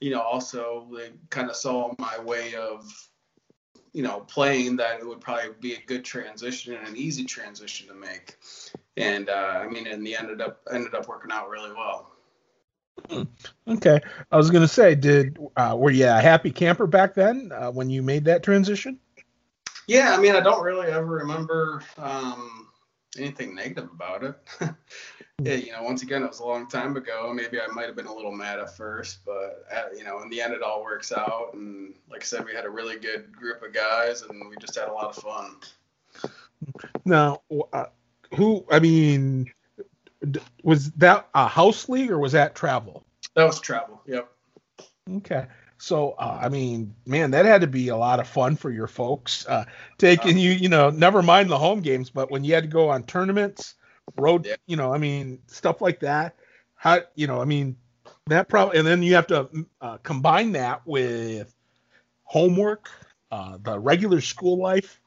you 0.00 0.10
know, 0.10 0.20
also 0.20 0.88
they 0.92 1.10
kind 1.30 1.48
of 1.48 1.54
saw 1.54 1.94
my 1.98 2.18
way 2.18 2.54
of, 2.56 2.90
you 3.92 4.02
know, 4.02 4.20
playing 4.20 4.76
that 4.76 4.98
it 4.98 5.06
would 5.06 5.20
probably 5.20 5.50
be 5.60 5.74
a 5.74 5.82
good 5.86 6.04
transition 6.04 6.74
and 6.74 6.88
an 6.88 6.96
easy 6.96 7.24
transition 7.24 7.86
to 7.86 7.94
make 7.94 8.36
and 8.98 9.28
uh, 9.28 9.62
I 9.62 9.68
mean, 9.68 9.86
and 9.86 10.06
the 10.06 10.16
ended 10.16 10.40
up 10.40 10.60
ended 10.72 10.94
up 10.94 11.08
working 11.08 11.30
out 11.30 11.48
really 11.48 11.72
well. 11.72 12.12
Hmm. 13.08 13.22
Okay, 13.66 14.00
I 14.30 14.36
was 14.36 14.50
gonna 14.50 14.68
say, 14.68 14.94
did 14.94 15.38
uh, 15.56 15.76
were 15.78 15.90
you 15.90 16.06
a 16.06 16.20
happy 16.20 16.50
camper 16.50 16.86
back 16.86 17.14
then 17.14 17.52
uh, 17.54 17.70
when 17.70 17.88
you 17.88 18.02
made 18.02 18.24
that 18.24 18.42
transition? 18.42 18.98
Yeah, 19.86 20.14
I 20.14 20.20
mean, 20.20 20.34
I 20.34 20.40
don't 20.40 20.62
really 20.62 20.88
ever 20.88 21.06
remember 21.06 21.82
um, 21.96 22.68
anything 23.16 23.54
negative 23.54 23.88
about 23.90 24.22
it. 24.22 24.36
yeah, 25.42 25.54
you 25.54 25.72
know, 25.72 25.82
once 25.82 26.02
again, 26.02 26.22
it 26.22 26.28
was 26.28 26.40
a 26.40 26.44
long 26.44 26.68
time 26.68 26.96
ago. 26.96 27.32
Maybe 27.34 27.58
I 27.60 27.66
might 27.68 27.86
have 27.86 27.96
been 27.96 28.06
a 28.06 28.14
little 28.14 28.32
mad 28.32 28.58
at 28.58 28.76
first, 28.76 29.20
but 29.24 29.64
at, 29.70 29.84
uh, 29.84 29.88
you 29.96 30.04
know, 30.04 30.20
in 30.20 30.28
the 30.28 30.42
end, 30.42 30.52
it 30.52 30.62
all 30.62 30.82
works 30.82 31.10
out. 31.10 31.54
And 31.54 31.94
like 32.10 32.22
I 32.22 32.24
said, 32.24 32.44
we 32.44 32.52
had 32.52 32.66
a 32.66 32.70
really 32.70 32.98
good 32.98 33.34
group 33.34 33.62
of 33.62 33.72
guys, 33.72 34.22
and 34.22 34.50
we 34.50 34.56
just 34.56 34.76
had 34.76 34.88
a 34.88 34.92
lot 34.92 35.16
of 35.16 35.22
fun. 35.22 35.56
Now, 37.06 37.40
uh, 37.72 37.86
who 38.34 38.64
I 38.70 38.78
mean, 38.78 39.50
was 40.62 40.90
that 40.92 41.28
a 41.34 41.46
house 41.46 41.88
league 41.88 42.10
or 42.10 42.18
was 42.18 42.32
that 42.32 42.54
travel? 42.54 43.04
That 43.34 43.44
was 43.44 43.60
travel. 43.60 44.02
Yep. 44.06 44.28
Okay. 45.16 45.46
So 45.78 46.12
uh, 46.18 46.38
I 46.42 46.48
mean, 46.48 46.94
man, 47.06 47.30
that 47.30 47.44
had 47.44 47.60
to 47.60 47.66
be 47.66 47.88
a 47.88 47.96
lot 47.96 48.20
of 48.20 48.28
fun 48.28 48.56
for 48.56 48.70
your 48.70 48.88
folks. 48.88 49.46
Uh, 49.46 49.64
taking 49.96 50.36
uh, 50.36 50.40
you, 50.40 50.50
you 50.50 50.68
know, 50.68 50.90
never 50.90 51.22
mind 51.22 51.50
the 51.50 51.58
home 51.58 51.80
games, 51.80 52.10
but 52.10 52.30
when 52.30 52.44
you 52.44 52.54
had 52.54 52.64
to 52.64 52.68
go 52.68 52.88
on 52.88 53.04
tournaments, 53.04 53.74
road, 54.16 54.46
yeah. 54.46 54.56
you 54.66 54.76
know, 54.76 54.92
I 54.92 54.98
mean, 54.98 55.38
stuff 55.46 55.80
like 55.80 56.00
that. 56.00 56.36
How, 56.74 57.00
you 57.14 57.26
know, 57.26 57.40
I 57.40 57.44
mean, 57.44 57.76
that 58.26 58.48
probably, 58.48 58.78
and 58.78 58.86
then 58.86 59.02
you 59.02 59.14
have 59.14 59.26
to 59.28 59.48
uh, 59.80 59.98
combine 59.98 60.52
that 60.52 60.82
with 60.86 61.54
homework, 62.24 62.88
uh, 63.30 63.58
the 63.62 63.78
regular 63.78 64.20
school 64.20 64.58
life. 64.58 65.00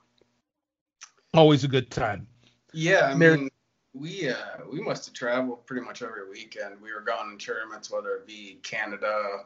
Always 1.34 1.64
a 1.64 1.68
good 1.68 1.90
time. 1.90 2.28
Yeah, 2.74 3.10
I 3.12 3.16
mean, 3.16 3.50
we 3.94 4.30
uh, 4.30 4.36
we 4.72 4.82
must 4.82 5.06
have 5.06 5.14
traveled 5.14 5.66
pretty 5.66 5.86
much 5.86 6.02
every 6.02 6.30
weekend. 6.30 6.82
We 6.82 6.94
were 6.94 7.02
gone 7.02 7.32
in 7.32 7.38
tournaments, 7.38 7.92
whether 7.92 8.16
it 8.16 8.28
be 8.28 8.60
Canada, 8.64 9.40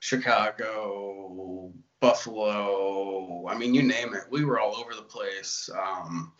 Chicago, 0.00 1.72
Buffalo. 2.00 3.46
I 3.48 3.56
mean, 3.56 3.74
you 3.74 3.82
name 3.82 4.14
it. 4.14 4.24
We 4.30 4.44
were 4.44 4.58
all 4.58 4.76
over 4.76 4.94
the 4.94 5.02
place. 5.02 5.68
Um, 5.78 6.32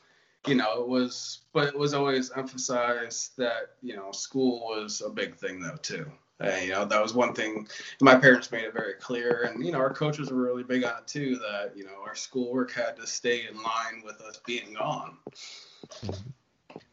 you 0.46 0.54
know, 0.54 0.82
it 0.82 0.88
was, 0.88 1.40
but 1.52 1.68
it 1.68 1.78
was 1.78 1.94
always 1.94 2.32
emphasized 2.32 3.32
that 3.36 3.76
you 3.82 3.94
know 3.94 4.10
school 4.12 4.60
was 4.60 5.02
a 5.04 5.10
big 5.10 5.36
thing 5.36 5.60
though 5.60 5.76
too. 5.82 6.10
Uh, 6.42 6.56
you 6.56 6.70
know, 6.70 6.84
that 6.84 7.00
was 7.00 7.14
one 7.14 7.34
thing 7.34 7.68
my 8.00 8.16
parents 8.16 8.50
made 8.50 8.64
it 8.64 8.72
very 8.74 8.94
clear, 8.94 9.42
and 9.42 9.64
you 9.64 9.70
know, 9.70 9.78
our 9.78 9.92
coaches 9.92 10.30
were 10.30 10.42
really 10.42 10.64
big 10.64 10.82
on 10.82 10.98
it 10.98 11.06
too. 11.06 11.36
That 11.36 11.76
you 11.76 11.84
know, 11.84 12.02
our 12.04 12.14
schoolwork 12.14 12.72
had 12.72 12.96
to 12.96 13.06
stay 13.06 13.46
in 13.46 13.56
line 13.62 14.02
with 14.04 14.20
us 14.22 14.40
being 14.46 14.74
gone. 14.74 15.18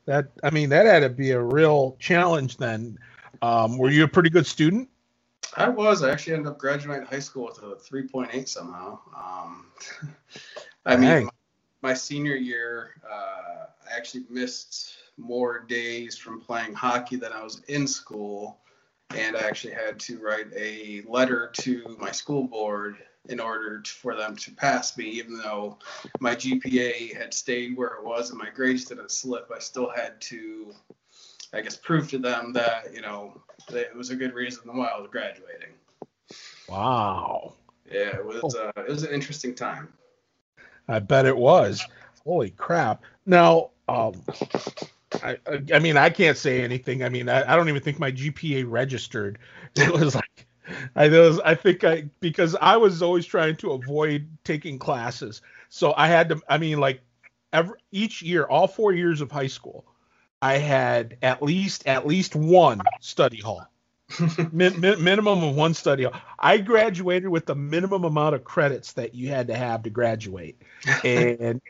That 0.05 0.31
I 0.43 0.49
mean, 0.49 0.69
that 0.69 0.85
had 0.85 1.01
to 1.01 1.09
be 1.09 1.31
a 1.31 1.41
real 1.41 1.95
challenge. 1.99 2.57
Then, 2.57 2.97
um, 3.41 3.77
were 3.77 3.89
you 3.89 4.03
a 4.03 4.07
pretty 4.07 4.29
good 4.29 4.47
student? 4.47 4.89
I 5.55 5.69
was. 5.69 6.03
I 6.03 6.11
actually 6.11 6.33
ended 6.33 6.47
up 6.47 6.57
graduating 6.57 7.07
high 7.07 7.19
school 7.19 7.45
with 7.45 7.57
a 7.63 7.75
3.8 7.75 8.47
somehow. 8.47 8.99
Um, 9.15 9.67
I 10.85 10.95
mean, 10.95 11.25
my, 11.25 11.29
my, 11.81 11.93
senior 11.93 12.35
year, 12.35 12.91
uh, 13.09 13.65
I 13.89 13.97
actually 13.97 14.25
missed 14.29 14.95
more 15.17 15.59
days 15.59 16.17
from 16.17 16.39
playing 16.39 16.73
hockey 16.73 17.15
than 17.15 17.33
I 17.33 17.43
was 17.43 17.61
in 17.67 17.87
school. 17.87 18.59
And 19.15 19.35
I 19.35 19.41
actually 19.41 19.73
had 19.73 19.99
to 20.01 20.19
write 20.19 20.47
a 20.55 21.01
letter 21.07 21.51
to 21.61 21.97
my 21.99 22.11
school 22.11 22.43
board 22.43 22.97
in 23.27 23.39
order 23.39 23.81
to, 23.81 23.91
for 23.91 24.15
them 24.15 24.35
to 24.37 24.51
pass 24.51 24.97
me, 24.97 25.05
even 25.05 25.37
though 25.37 25.77
my 26.19 26.35
GPA 26.35 27.15
had 27.15 27.33
stayed 27.33 27.77
where 27.77 27.89
it 27.89 28.03
was 28.03 28.29
and 28.29 28.39
my 28.39 28.49
grades 28.49 28.85
didn't 28.85 29.11
slip. 29.11 29.51
I 29.53 29.59
still 29.59 29.89
had 29.89 30.19
to, 30.21 30.73
I 31.53 31.61
guess, 31.61 31.75
prove 31.75 32.09
to 32.11 32.17
them 32.17 32.53
that, 32.53 32.93
you 32.93 33.01
know, 33.01 33.41
it 33.69 33.95
was 33.95 34.09
a 34.09 34.15
good 34.15 34.33
reason 34.33 34.63
why 34.75 34.87
I 34.87 34.99
was 34.99 35.09
graduating. 35.11 35.73
Wow. 36.67 37.53
Yeah, 37.91 38.15
it 38.17 38.25
was 38.25 38.55
uh, 38.55 38.71
it 38.77 38.87
was 38.87 39.03
an 39.03 39.13
interesting 39.13 39.55
time. 39.55 39.91
I 40.87 40.99
bet 40.99 41.25
it 41.25 41.35
was. 41.35 41.83
Holy 42.23 42.51
crap! 42.51 43.01
Now, 43.25 43.71
um, 43.87 44.13
I, 45.23 45.37
I 45.73 45.79
mean, 45.79 45.97
I 45.97 46.09
can't 46.09 46.37
say 46.37 46.61
anything. 46.63 47.03
I 47.03 47.09
mean, 47.09 47.29
I, 47.29 47.51
I 47.51 47.55
don't 47.55 47.69
even 47.69 47.81
think 47.81 47.99
my 47.99 48.11
GPA 48.11 48.65
registered. 48.67 49.39
It 49.75 49.91
was 49.91 50.15
like, 50.15 50.47
I 50.95 51.09
was, 51.09 51.39
I 51.39 51.55
think 51.55 51.83
I 51.83 52.09
because 52.19 52.55
I 52.59 52.77
was 52.77 53.01
always 53.01 53.25
trying 53.25 53.55
to 53.57 53.71
avoid 53.71 54.27
taking 54.43 54.79
classes, 54.79 55.41
so 55.69 55.93
I 55.95 56.07
had 56.07 56.29
to. 56.29 56.41
I 56.47 56.57
mean, 56.57 56.79
like, 56.79 57.01
every 57.53 57.79
each 57.91 58.21
year, 58.21 58.45
all 58.45 58.67
four 58.67 58.93
years 58.93 59.21
of 59.21 59.31
high 59.31 59.47
school, 59.47 59.85
I 60.41 60.57
had 60.57 61.17
at 61.21 61.41
least 61.41 61.87
at 61.87 62.07
least 62.07 62.35
one 62.35 62.81
study 63.01 63.41
hall. 63.41 63.65
min, 64.51 64.79
min, 64.79 65.03
minimum 65.03 65.43
of 65.43 65.55
one 65.55 65.73
study 65.73 66.03
hall. 66.03 66.19
I 66.39 66.57
graduated 66.57 67.29
with 67.29 67.45
the 67.45 67.55
minimum 67.55 68.05
amount 68.05 68.35
of 68.35 68.43
credits 68.43 68.93
that 68.93 69.13
you 69.13 69.29
had 69.29 69.47
to 69.47 69.55
have 69.55 69.83
to 69.83 69.89
graduate, 69.89 70.61
and 71.03 71.61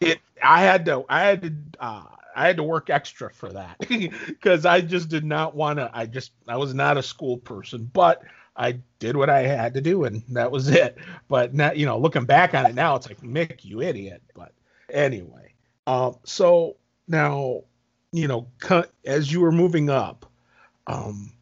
it 0.00 0.20
I 0.42 0.62
had 0.62 0.84
to 0.86 1.04
I 1.08 1.20
had 1.20 1.42
to 1.42 1.52
uh, 1.80 2.04
I 2.36 2.46
had 2.46 2.56
to 2.58 2.62
work 2.62 2.90
extra 2.90 3.32
for 3.32 3.52
that 3.52 3.78
because 3.88 4.66
I 4.66 4.80
just 4.80 5.08
did 5.08 5.24
not 5.24 5.56
want 5.56 5.78
to. 5.78 5.90
I 5.92 6.06
just 6.06 6.32
I 6.46 6.56
was 6.56 6.74
not 6.74 6.98
a 6.98 7.02
school 7.02 7.38
person, 7.38 7.90
but 7.92 8.22
I 8.56 8.78
did 8.98 9.16
what 9.16 9.30
I 9.30 9.40
had 9.40 9.74
to 9.74 9.80
do, 9.80 10.04
and 10.04 10.22
that 10.30 10.50
was 10.50 10.68
it. 10.68 10.98
But 11.28 11.54
now, 11.54 11.72
you 11.72 11.86
know, 11.86 11.98
looking 11.98 12.24
back 12.24 12.54
on 12.54 12.66
it 12.66 12.74
now, 12.74 12.94
it's 12.96 13.08
like 13.08 13.20
Mick, 13.22 13.64
you 13.64 13.80
idiot. 13.80 14.22
But 14.34 14.52
anyway, 14.90 15.54
um, 15.86 16.16
so 16.24 16.76
now 17.08 17.64
you 18.12 18.28
know, 18.28 18.46
as 19.04 19.32
you 19.32 19.40
were 19.40 19.52
moving 19.52 19.90
up, 19.90 20.26
um, 20.86 21.32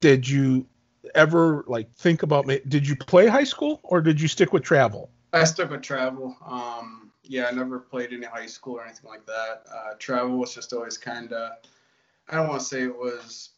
did 0.00 0.28
you 0.28 0.66
ever 1.14 1.64
like 1.66 1.92
think 1.96 2.22
about? 2.22 2.46
Did 2.46 2.86
you 2.86 2.96
play 2.96 3.26
high 3.26 3.44
school 3.44 3.80
or 3.82 4.00
did 4.00 4.20
you 4.20 4.28
stick 4.28 4.52
with 4.52 4.62
travel? 4.62 5.10
I 5.32 5.44
stuck 5.44 5.70
with 5.70 5.82
travel. 5.82 6.36
Um, 6.46 7.05
yeah, 7.28 7.46
I 7.46 7.52
never 7.52 7.78
played 7.78 8.12
any 8.12 8.26
high 8.26 8.46
school 8.46 8.76
or 8.76 8.84
anything 8.84 9.08
like 9.08 9.26
that. 9.26 9.64
Uh, 9.72 9.94
travel 9.98 10.38
was 10.38 10.54
just 10.54 10.72
always 10.72 10.98
kind 10.98 11.32
of. 11.32 11.52
I 12.28 12.36
don't 12.36 12.48
want 12.48 12.60
to 12.60 12.66
say 12.66 12.82
it 12.82 12.96
was 12.96 13.50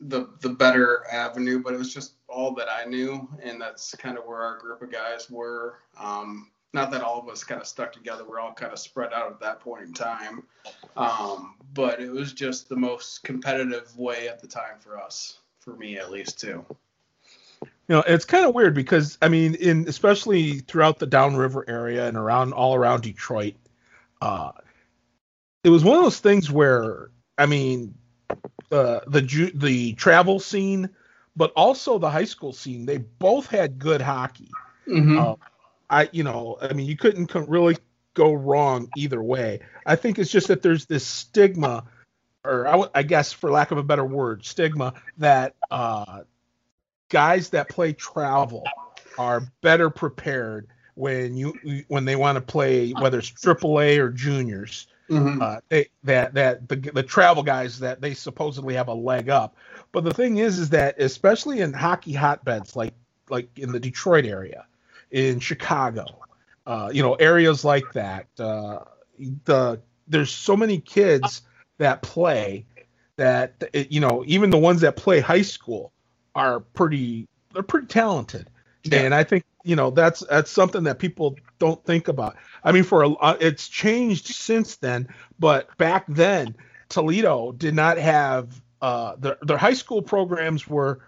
the 0.00 0.28
the 0.40 0.48
better 0.48 1.04
avenue, 1.10 1.62
but 1.62 1.74
it 1.74 1.78
was 1.78 1.92
just 1.92 2.14
all 2.28 2.54
that 2.54 2.68
I 2.70 2.84
knew, 2.84 3.28
and 3.42 3.60
that's 3.60 3.94
kind 3.96 4.18
of 4.18 4.24
where 4.24 4.42
our 4.42 4.58
group 4.58 4.82
of 4.82 4.90
guys 4.90 5.30
were. 5.30 5.78
Um, 5.98 6.50
not 6.72 6.90
that 6.90 7.02
all 7.02 7.20
of 7.20 7.28
us 7.28 7.44
kind 7.44 7.60
of 7.60 7.66
stuck 7.66 7.92
together. 7.92 8.24
We're 8.24 8.40
all 8.40 8.52
kind 8.52 8.72
of 8.72 8.78
spread 8.78 9.12
out 9.12 9.30
at 9.30 9.40
that 9.40 9.60
point 9.60 9.82
in 9.84 9.92
time. 9.92 10.44
Um, 10.96 11.56
but 11.74 12.00
it 12.00 12.10
was 12.10 12.32
just 12.32 12.68
the 12.68 12.76
most 12.76 13.22
competitive 13.24 13.96
way 13.96 14.28
at 14.28 14.40
the 14.40 14.46
time 14.46 14.78
for 14.80 14.98
us, 14.98 15.38
for 15.58 15.76
me 15.76 15.98
at 15.98 16.10
least, 16.10 16.40
too. 16.40 16.64
You 17.92 17.98
know, 17.98 18.04
it's 18.06 18.24
kind 18.24 18.46
of 18.46 18.54
weird 18.54 18.72
because 18.72 19.18
I 19.20 19.28
mean, 19.28 19.54
in 19.54 19.86
especially 19.86 20.60
throughout 20.60 20.98
the 20.98 21.04
downriver 21.04 21.62
area 21.68 22.08
and 22.08 22.16
around 22.16 22.54
all 22.54 22.74
around 22.74 23.02
Detroit, 23.02 23.52
uh, 24.22 24.52
it 25.62 25.68
was 25.68 25.84
one 25.84 25.98
of 25.98 26.02
those 26.02 26.18
things 26.18 26.50
where 26.50 27.10
I 27.36 27.44
mean, 27.44 27.94
uh, 28.70 29.00
the 29.06 29.20
ju- 29.20 29.52
the 29.52 29.92
travel 29.92 30.40
scene, 30.40 30.88
but 31.36 31.52
also 31.54 31.98
the 31.98 32.08
high 32.08 32.24
school 32.24 32.54
scene, 32.54 32.86
they 32.86 32.96
both 32.96 33.46
had 33.46 33.78
good 33.78 34.00
hockey. 34.00 34.48
Mm-hmm. 34.88 35.18
Uh, 35.18 35.34
I, 35.90 36.08
you 36.12 36.24
know, 36.24 36.56
I 36.62 36.72
mean, 36.72 36.86
you 36.86 36.96
couldn't 36.96 37.30
really 37.46 37.76
go 38.14 38.32
wrong 38.32 38.88
either 38.96 39.22
way. 39.22 39.60
I 39.84 39.96
think 39.96 40.18
it's 40.18 40.30
just 40.30 40.48
that 40.48 40.62
there's 40.62 40.86
this 40.86 41.06
stigma, 41.06 41.84
or 42.42 42.66
I, 42.66 42.84
I 42.94 43.02
guess 43.02 43.34
for 43.34 43.50
lack 43.50 43.70
of 43.70 43.76
a 43.76 43.82
better 43.82 44.06
word, 44.06 44.46
stigma 44.46 44.94
that 45.18 45.56
uh, 45.70 46.22
guys 47.12 47.50
that 47.50 47.68
play 47.68 47.92
travel 47.92 48.64
are 49.18 49.42
better 49.60 49.90
prepared 49.90 50.66
when 50.94 51.36
you 51.36 51.54
when 51.88 52.04
they 52.04 52.16
want 52.16 52.36
to 52.36 52.40
play 52.40 52.90
whether 52.92 53.18
it's 53.18 53.30
AAA 53.30 53.98
or 53.98 54.10
juniors. 54.10 54.88
Mm-hmm. 55.08 55.42
Uh, 55.42 55.58
they, 55.68 55.88
that 56.04 56.34
that 56.34 56.68
the 56.68 56.76
the 56.76 57.02
travel 57.02 57.42
guys 57.42 57.78
that 57.80 58.00
they 58.00 58.14
supposedly 58.14 58.74
have 58.74 58.88
a 58.88 58.94
leg 58.94 59.28
up. 59.28 59.56
But 59.92 60.04
the 60.04 60.14
thing 60.14 60.38
is, 60.38 60.58
is 60.58 60.70
that 60.70 61.00
especially 61.00 61.60
in 61.60 61.72
hockey 61.72 62.14
hotbeds 62.14 62.74
like 62.74 62.94
like 63.28 63.58
in 63.58 63.72
the 63.72 63.80
Detroit 63.80 64.24
area, 64.24 64.66
in 65.10 65.38
Chicago, 65.38 66.06
uh, 66.66 66.90
you 66.92 67.02
know, 67.02 67.14
areas 67.14 67.64
like 67.64 67.92
that. 67.92 68.26
Uh, 68.38 68.80
the 69.44 69.80
there's 70.08 70.30
so 70.30 70.56
many 70.56 70.80
kids 70.80 71.42
that 71.76 72.00
play 72.00 72.64
that 73.16 73.62
you 73.90 74.00
know 74.00 74.24
even 74.26 74.48
the 74.48 74.58
ones 74.58 74.80
that 74.80 74.96
play 74.96 75.20
high 75.20 75.42
school 75.42 75.92
are 76.34 76.60
pretty 76.60 77.26
they're 77.52 77.62
pretty 77.62 77.86
talented 77.86 78.48
yeah. 78.84 79.00
and 79.00 79.14
i 79.14 79.22
think 79.22 79.44
you 79.64 79.76
know 79.76 79.90
that's 79.90 80.20
that's 80.30 80.50
something 80.50 80.84
that 80.84 80.98
people 80.98 81.36
don't 81.58 81.84
think 81.84 82.08
about 82.08 82.36
i 82.64 82.72
mean 82.72 82.84
for 82.84 83.02
a 83.02 83.10
uh, 83.10 83.36
it's 83.40 83.68
changed 83.68 84.26
since 84.26 84.76
then 84.76 85.08
but 85.38 85.76
back 85.78 86.04
then 86.08 86.54
toledo 86.88 87.52
did 87.52 87.74
not 87.74 87.98
have 87.98 88.60
uh 88.80 89.14
their, 89.16 89.36
their 89.42 89.58
high 89.58 89.74
school 89.74 90.02
programs 90.02 90.66
were 90.66 91.00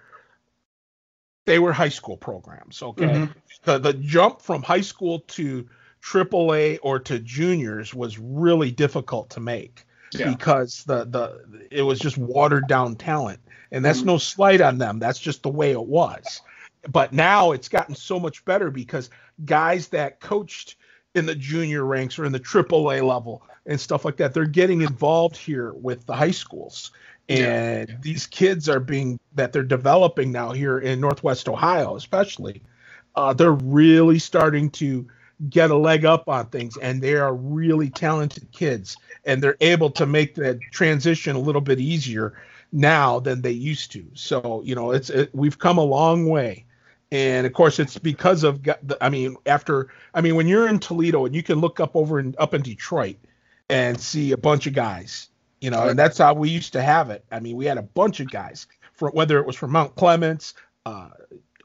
they 1.46 1.58
were 1.58 1.72
high 1.72 1.88
school 1.88 2.16
programs. 2.16 2.82
Okay, 2.82 3.04
mm-hmm. 3.04 3.32
the 3.64 3.78
the 3.78 3.94
jump 3.94 4.40
from 4.40 4.62
high 4.62 4.80
school 4.80 5.20
to 5.20 5.68
AAA 6.02 6.78
or 6.82 6.98
to 7.00 7.18
juniors 7.18 7.94
was 7.94 8.18
really 8.18 8.70
difficult 8.70 9.30
to 9.30 9.40
make 9.40 9.83
yeah. 10.18 10.30
because 10.30 10.84
the 10.84 11.04
the 11.04 11.66
it 11.70 11.82
was 11.82 11.98
just 11.98 12.18
watered 12.18 12.68
down 12.68 12.96
talent, 12.96 13.40
and 13.70 13.84
that's 13.84 13.98
mm-hmm. 13.98 14.08
no 14.08 14.18
slight 14.18 14.60
on 14.60 14.78
them. 14.78 14.98
That's 14.98 15.18
just 15.18 15.42
the 15.42 15.50
way 15.50 15.72
it 15.72 15.86
was. 15.86 16.42
But 16.90 17.12
now 17.12 17.52
it's 17.52 17.68
gotten 17.68 17.94
so 17.94 18.20
much 18.20 18.44
better 18.44 18.70
because 18.70 19.10
guys 19.44 19.88
that 19.88 20.20
coached 20.20 20.76
in 21.14 21.26
the 21.26 21.34
junior 21.34 21.84
ranks 21.84 22.18
or 22.18 22.24
in 22.24 22.32
the 22.32 22.40
AAA 22.40 23.06
level 23.06 23.42
and 23.66 23.80
stuff 23.80 24.04
like 24.04 24.18
that, 24.18 24.34
they're 24.34 24.44
getting 24.44 24.82
involved 24.82 25.36
here 25.36 25.72
with 25.72 26.04
the 26.04 26.14
high 26.14 26.30
schools 26.30 26.90
and 27.28 27.88
yeah. 27.88 27.96
these 28.02 28.26
kids 28.26 28.68
are 28.68 28.80
being 28.80 29.18
that 29.34 29.52
they're 29.52 29.62
developing 29.62 30.30
now 30.30 30.52
here 30.52 30.78
in 30.78 31.00
northwest 31.00 31.48
ohio 31.48 31.96
especially 31.96 32.62
uh, 33.16 33.32
they're 33.32 33.52
really 33.52 34.18
starting 34.18 34.68
to 34.68 35.06
get 35.48 35.70
a 35.70 35.76
leg 35.76 36.04
up 36.04 36.28
on 36.28 36.46
things, 36.46 36.76
and 36.76 37.02
they 37.02 37.14
are 37.14 37.34
really 37.34 37.90
talented 37.90 38.50
kids, 38.52 38.96
and 39.24 39.42
they're 39.42 39.56
able 39.60 39.90
to 39.90 40.06
make 40.06 40.34
that 40.36 40.60
transition 40.72 41.36
a 41.36 41.40
little 41.40 41.60
bit 41.60 41.80
easier 41.80 42.34
now 42.72 43.20
than 43.20 43.42
they 43.42 43.50
used 43.50 43.92
to. 43.92 44.04
So 44.14 44.62
you 44.64 44.74
know, 44.74 44.92
it's 44.92 45.10
it, 45.10 45.30
we've 45.34 45.58
come 45.58 45.78
a 45.78 45.84
long 45.84 46.26
way, 46.26 46.64
and 47.12 47.46
of 47.46 47.52
course, 47.52 47.78
it's 47.78 47.98
because 47.98 48.44
of 48.44 48.60
I 49.00 49.08
mean, 49.08 49.36
after 49.46 49.88
I 50.14 50.20
mean, 50.20 50.36
when 50.36 50.48
you're 50.48 50.68
in 50.68 50.78
Toledo 50.78 51.26
and 51.26 51.34
you 51.34 51.42
can 51.42 51.60
look 51.60 51.80
up 51.80 51.94
over 51.96 52.18
in 52.18 52.34
up 52.38 52.54
in 52.54 52.62
Detroit 52.62 53.16
and 53.68 54.00
see 54.00 54.32
a 54.32 54.36
bunch 54.36 54.66
of 54.66 54.74
guys, 54.74 55.28
you 55.60 55.70
know, 55.70 55.88
and 55.88 55.98
that's 55.98 56.18
how 56.18 56.34
we 56.34 56.50
used 56.50 56.72
to 56.74 56.82
have 56.82 57.10
it. 57.10 57.24
I 57.30 57.40
mean, 57.40 57.56
we 57.56 57.66
had 57.66 57.78
a 57.78 57.82
bunch 57.82 58.20
of 58.20 58.30
guys 58.30 58.66
for 58.92 59.10
whether 59.10 59.38
it 59.38 59.46
was 59.46 59.56
from 59.56 59.72
Mount 59.72 59.94
Clemens. 59.96 60.54
Uh, 60.86 61.08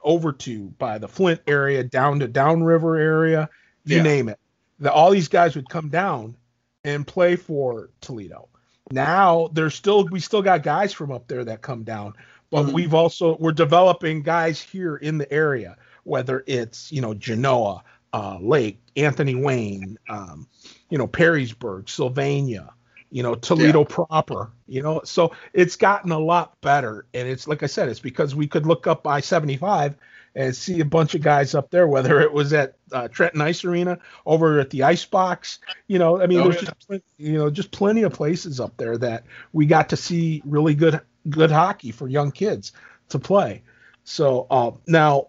over 0.02 0.32
to 0.32 0.70
by 0.80 0.98
the 0.98 1.08
Flint 1.08 1.42
area, 1.46 1.84
down 1.84 2.20
to 2.20 2.28
Downriver 2.28 2.96
area, 2.96 3.50
you 3.86 3.98
yeah. 3.98 4.04
name 4.04 4.30
it. 4.30 4.40
The, 4.80 4.92
all 4.92 5.12
these 5.12 5.28
guys 5.28 5.56
would 5.56 5.70
come 5.70 5.90
down 5.90 6.36
and 6.84 7.06
play 7.06 7.36
for 7.36 7.90
Toledo. 8.02 8.48
Now 8.92 9.50
there's 9.54 9.76
still 9.76 10.06
we 10.06 10.20
still 10.20 10.42
got 10.42 10.64
guys 10.64 10.94
from 10.94 11.12
up 11.12 11.28
there 11.28 11.44
that 11.44 11.62
come 11.62 11.84
down, 11.84 12.14
but 12.50 12.64
mm-hmm. 12.64 12.74
we've 12.74 12.94
also 12.94 13.38
we're 13.38 13.52
developing 13.52 14.24
guys 14.24 14.60
here 14.60 14.96
in 14.96 15.18
the 15.18 15.32
area, 15.32 15.78
whether 16.04 16.44
it's 16.48 16.92
you 16.92 17.02
know 17.02 17.14
Genoa, 17.14 17.84
uh, 18.14 18.40
Lake, 18.42 18.80
Anthony 18.96 19.36
Wayne, 19.36 19.98
um, 20.10 20.48
you 20.90 20.98
know 20.98 21.08
Perrysburg, 21.08 21.88
Sylvania, 21.88 22.72
you 23.12 23.22
know 23.22 23.36
Toledo 23.36 23.82
yeah. 23.82 23.96
proper, 23.96 24.52
you 24.68 24.82
know. 24.82 25.02
So 25.04 25.34
it's 25.54 25.76
gotten 25.76 26.12
a 26.12 26.20
lot 26.20 26.60
better, 26.62 27.06
and 27.14 27.28
it's 27.28 27.48
like 27.48 27.62
I 27.62 27.68
said, 27.68 27.90
it's 27.90 28.00
because 28.00 28.34
we 28.34 28.48
could 28.48 28.66
look 28.66 28.88
up 28.88 29.06
I-75 29.06 29.94
and 30.36 30.56
see 30.56 30.80
a 30.80 30.86
bunch 30.86 31.16
of 31.16 31.22
guys 31.22 31.56
up 31.56 31.72
there, 31.72 31.88
whether 31.88 32.20
it 32.22 32.32
was 32.32 32.54
at 32.54 32.76
uh, 32.92 33.08
Trenton 33.08 33.42
Ice 33.42 33.64
Arena, 33.66 34.00
over 34.26 34.60
at 34.60 34.70
the 34.70 34.84
Ice 34.84 35.06
Box. 35.06 35.60
You 35.88 36.00
know, 36.00 36.22
I 36.22 36.28
mean, 36.28 36.40
oh, 36.40 36.50
there's 36.50 36.64
yeah. 36.64 36.72
just 36.90 37.04
you 37.18 37.34
know 37.34 37.50
just 37.50 37.72
plenty 37.72 38.04
of 38.04 38.14
places 38.14 38.60
up 38.60 38.78
there 38.78 38.98
that 38.98 39.24
we 39.54 39.66
got 39.66 39.90
to 39.90 39.98
see 39.98 40.42
really 40.46 40.76
good 40.76 41.02
good 41.30 41.52
hockey 41.52 41.92
for 41.92 42.08
young 42.08 42.32
kids 42.32 42.72
to 43.10 43.20
play. 43.20 43.64
So 44.04 44.48
uh, 44.50 44.72
now 44.88 45.28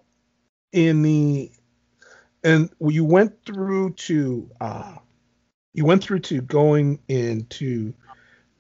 in 0.73 1.02
the 1.02 1.50
and 2.42 2.71
you 2.80 3.04
went 3.04 3.45
through 3.45 3.95
to 3.95 4.50
uh, 4.61 4.97
you 5.75 5.85
went 5.85 6.02
through 6.02 6.21
to 6.21 6.40
going 6.40 7.00
into 7.09 7.92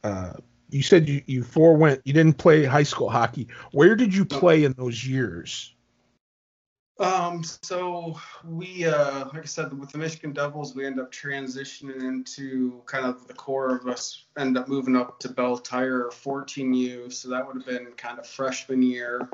uh, 0.04 0.34
you 0.70 0.82
said 0.82 1.08
you 1.08 1.22
you 1.26 1.42
forewent 1.42 2.00
you 2.04 2.12
didn't 2.12 2.38
play 2.38 2.64
high 2.64 2.82
school 2.82 3.10
hockey. 3.10 3.48
Where 3.72 3.96
did 3.96 4.14
you 4.14 4.24
play 4.24 4.64
in 4.64 4.72
those 4.72 5.06
years? 5.06 5.74
Um, 7.00 7.42
so 7.62 8.20
we, 8.44 8.84
uh, 8.84 9.24
like 9.32 9.42
I 9.42 9.46
said, 9.46 9.72
with 9.78 9.90
the 9.90 9.96
Michigan 9.96 10.34
Devils, 10.34 10.74
we 10.74 10.84
end 10.84 11.00
up 11.00 11.10
transitioning 11.10 12.02
into 12.02 12.82
kind 12.84 13.06
of 13.06 13.26
the 13.26 13.32
core 13.32 13.74
of 13.74 13.88
us, 13.88 14.26
end 14.36 14.58
up 14.58 14.68
moving 14.68 14.94
up 14.94 15.18
to 15.20 15.30
Belle 15.30 15.56
Tire 15.56 16.10
14U. 16.10 17.10
So 17.10 17.30
that 17.30 17.46
would 17.46 17.56
have 17.56 17.66
been 17.66 17.86
kind 17.96 18.18
of 18.18 18.26
freshman 18.26 18.82
year. 18.82 19.30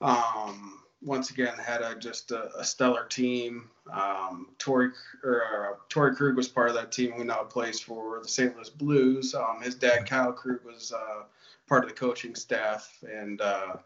Um, 0.00 0.80
once 1.02 1.30
again, 1.30 1.54
had 1.58 1.82
a, 1.82 1.96
just 1.96 2.30
a, 2.30 2.56
a 2.56 2.64
stellar 2.64 3.06
team. 3.06 3.68
Um, 3.92 4.50
Torey, 4.60 4.92
or, 5.24 5.42
uh, 5.42 5.76
Torey 5.88 6.14
Krug 6.14 6.36
was 6.36 6.46
part 6.46 6.68
of 6.68 6.76
that 6.76 6.92
team 6.92 7.10
who 7.10 7.24
now 7.24 7.42
plays 7.42 7.80
for 7.80 8.20
the 8.22 8.28
St. 8.28 8.54
Louis 8.54 8.70
Blues. 8.70 9.34
Um, 9.34 9.60
his 9.60 9.74
dad, 9.74 10.08
Kyle 10.08 10.32
Krug, 10.32 10.64
was 10.64 10.92
uh, 10.92 11.24
part 11.68 11.82
of 11.82 11.90
the 11.90 11.96
coaching 11.96 12.36
staff. 12.36 12.96
And, 13.02 13.40
uh, 13.40 13.78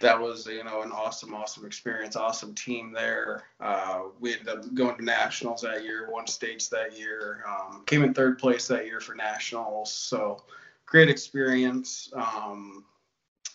that 0.00 0.20
was 0.20 0.46
you 0.46 0.64
know 0.64 0.82
an 0.82 0.92
awesome 0.92 1.34
awesome 1.34 1.66
experience 1.66 2.16
awesome 2.16 2.54
team 2.54 2.92
there. 2.92 3.44
Uh, 3.60 4.02
we 4.20 4.32
ended 4.32 4.48
up 4.48 4.74
going 4.74 4.96
to 4.96 5.04
nationals 5.04 5.62
that 5.62 5.84
year 5.84 6.08
won 6.10 6.26
states 6.26 6.68
that 6.68 6.98
year 6.98 7.44
um, 7.48 7.82
came 7.86 8.02
in 8.04 8.14
third 8.14 8.38
place 8.38 8.68
that 8.68 8.86
year 8.86 9.00
for 9.00 9.14
nationals. 9.14 9.92
So 9.92 10.42
great 10.86 11.08
experience. 11.08 12.12
Um, 12.14 12.84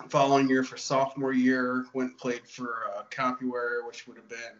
following 0.09 0.49
year 0.49 0.63
for 0.63 0.77
sophomore 0.77 1.33
year 1.33 1.85
went 1.93 2.11
and 2.11 2.19
played 2.19 2.47
for 2.47 2.87
uh, 2.95 3.03
Compuware, 3.09 3.85
which 3.85 4.07
would 4.07 4.17
have 4.17 4.29
been 4.29 4.57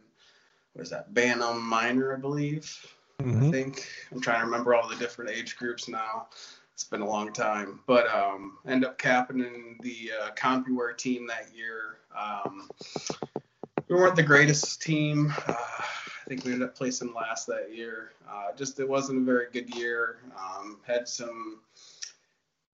what 0.74 0.84
is 0.84 0.90
that 0.90 1.14
bantam 1.14 1.62
minor 1.62 2.16
i 2.16 2.20
believe? 2.20 2.94
Mm-hmm. 3.22 3.48
i 3.48 3.52
think. 3.52 3.88
I'm 4.12 4.22
trying 4.22 4.40
to 4.40 4.46
remember 4.46 4.74
all 4.74 4.88
the 4.88 4.96
different 4.96 5.32
age 5.32 5.56
groups 5.56 5.88
now 5.88 6.28
it's 6.74 6.84
been 6.84 7.02
a 7.02 7.08
long 7.08 7.32
time, 7.32 7.80
but 7.86 8.08
um, 8.14 8.58
end 8.68 8.84
up 8.84 8.98
capping 8.98 9.40
in 9.40 9.78
the 9.82 10.12
uh, 10.22 10.32
CompuWare 10.32 10.98
team 10.98 11.28
that 11.28 11.50
year. 11.56 12.00
Um, 12.18 12.68
we 13.88 13.96
weren't 13.96 14.16
the 14.16 14.24
greatest 14.24 14.82
team. 14.82 15.32
Uh, 15.48 15.54
I 15.56 16.30
think 16.30 16.46
we 16.46 16.54
ended 16.54 16.68
up 16.68 16.76
placing 16.76 17.14
last 17.14 17.48
that 17.48 17.76
year. 17.76 18.14
Uh, 18.28 18.56
just 18.56 18.80
it 18.80 18.88
wasn't 18.88 19.22
a 19.22 19.24
very 19.24 19.48
good 19.52 19.76
year. 19.76 20.20
Um, 20.38 20.80
had 20.88 21.08
some 21.08 21.60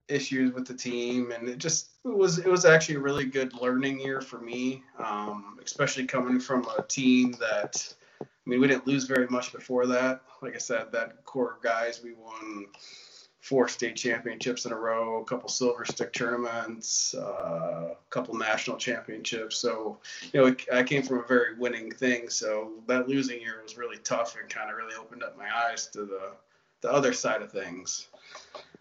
issues 0.08 0.54
with 0.54 0.66
the 0.66 0.74
team, 0.74 1.32
and 1.32 1.48
it 1.48 1.58
just 1.58 1.90
it 2.04 2.16
was 2.16 2.38
it 2.38 2.46
was 2.46 2.64
actually 2.64 2.94
a 2.94 3.00
really 3.00 3.24
good 3.24 3.52
learning 3.60 4.00
year 4.00 4.20
for 4.20 4.38
me, 4.38 4.82
um, 4.98 5.58
especially 5.64 6.06
coming 6.06 6.40
from 6.40 6.66
a 6.78 6.82
team 6.82 7.32
that. 7.40 7.92
I 8.22 8.48
mean, 8.48 8.60
we 8.60 8.68
didn't 8.68 8.86
lose 8.86 9.04
very 9.04 9.28
much 9.28 9.52
before 9.52 9.86
that. 9.88 10.22
Like 10.40 10.54
I 10.54 10.58
said, 10.58 10.90
that 10.92 11.24
core 11.24 11.58
guys, 11.62 12.02
we 12.02 12.14
won 12.14 12.66
four 13.40 13.68
state 13.68 13.96
championships 13.96 14.66
in 14.66 14.72
a 14.72 14.76
row, 14.76 15.22
a 15.22 15.24
couple 15.24 15.48
silver 15.48 15.84
stick 15.84 16.12
tournaments, 16.12 17.14
uh, 17.14 17.88
a 17.92 17.96
couple 18.10 18.34
national 18.34 18.76
championships. 18.76 19.56
So, 19.56 19.98
you 20.32 20.40
know, 20.40 20.54
I 20.72 20.82
came 20.82 21.02
from 21.02 21.20
a 21.20 21.26
very 21.26 21.58
winning 21.58 21.90
thing. 21.90 22.28
So 22.28 22.72
that 22.86 23.08
losing 23.08 23.40
year 23.40 23.60
was 23.62 23.78
really 23.78 23.96
tough 23.98 24.36
and 24.38 24.48
kind 24.48 24.70
of 24.70 24.76
really 24.76 24.94
opened 24.94 25.22
up 25.22 25.36
my 25.38 25.48
eyes 25.54 25.86
to 25.88 26.04
the 26.04 26.32
the 26.82 26.90
other 26.90 27.12
side 27.12 27.42
of 27.42 27.52
things. 27.52 28.08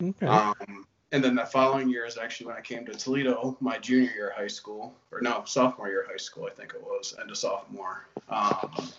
Okay. 0.02 0.26
Um, 0.26 0.86
and 1.12 1.24
then 1.24 1.36
the 1.36 1.46
following 1.46 1.90
year 1.90 2.06
is 2.06 2.18
actually 2.18 2.48
when 2.48 2.56
I 2.56 2.62
came 2.62 2.86
to 2.86 2.94
Toledo, 2.94 3.58
my 3.60 3.78
junior 3.78 4.12
year 4.12 4.30
of 4.30 4.36
high 4.36 4.48
school, 4.48 4.94
or 5.12 5.22
no, 5.22 5.44
sophomore 5.46 5.90
year 5.90 6.04
of 6.04 6.08
high 6.08 6.18
school, 6.18 6.48
I 6.50 6.54
think 6.54 6.74
it 6.74 6.82
was, 6.82 7.16
end 7.20 7.32
of 7.32 7.38
sophomore. 7.38 8.06
Um, 8.30 8.90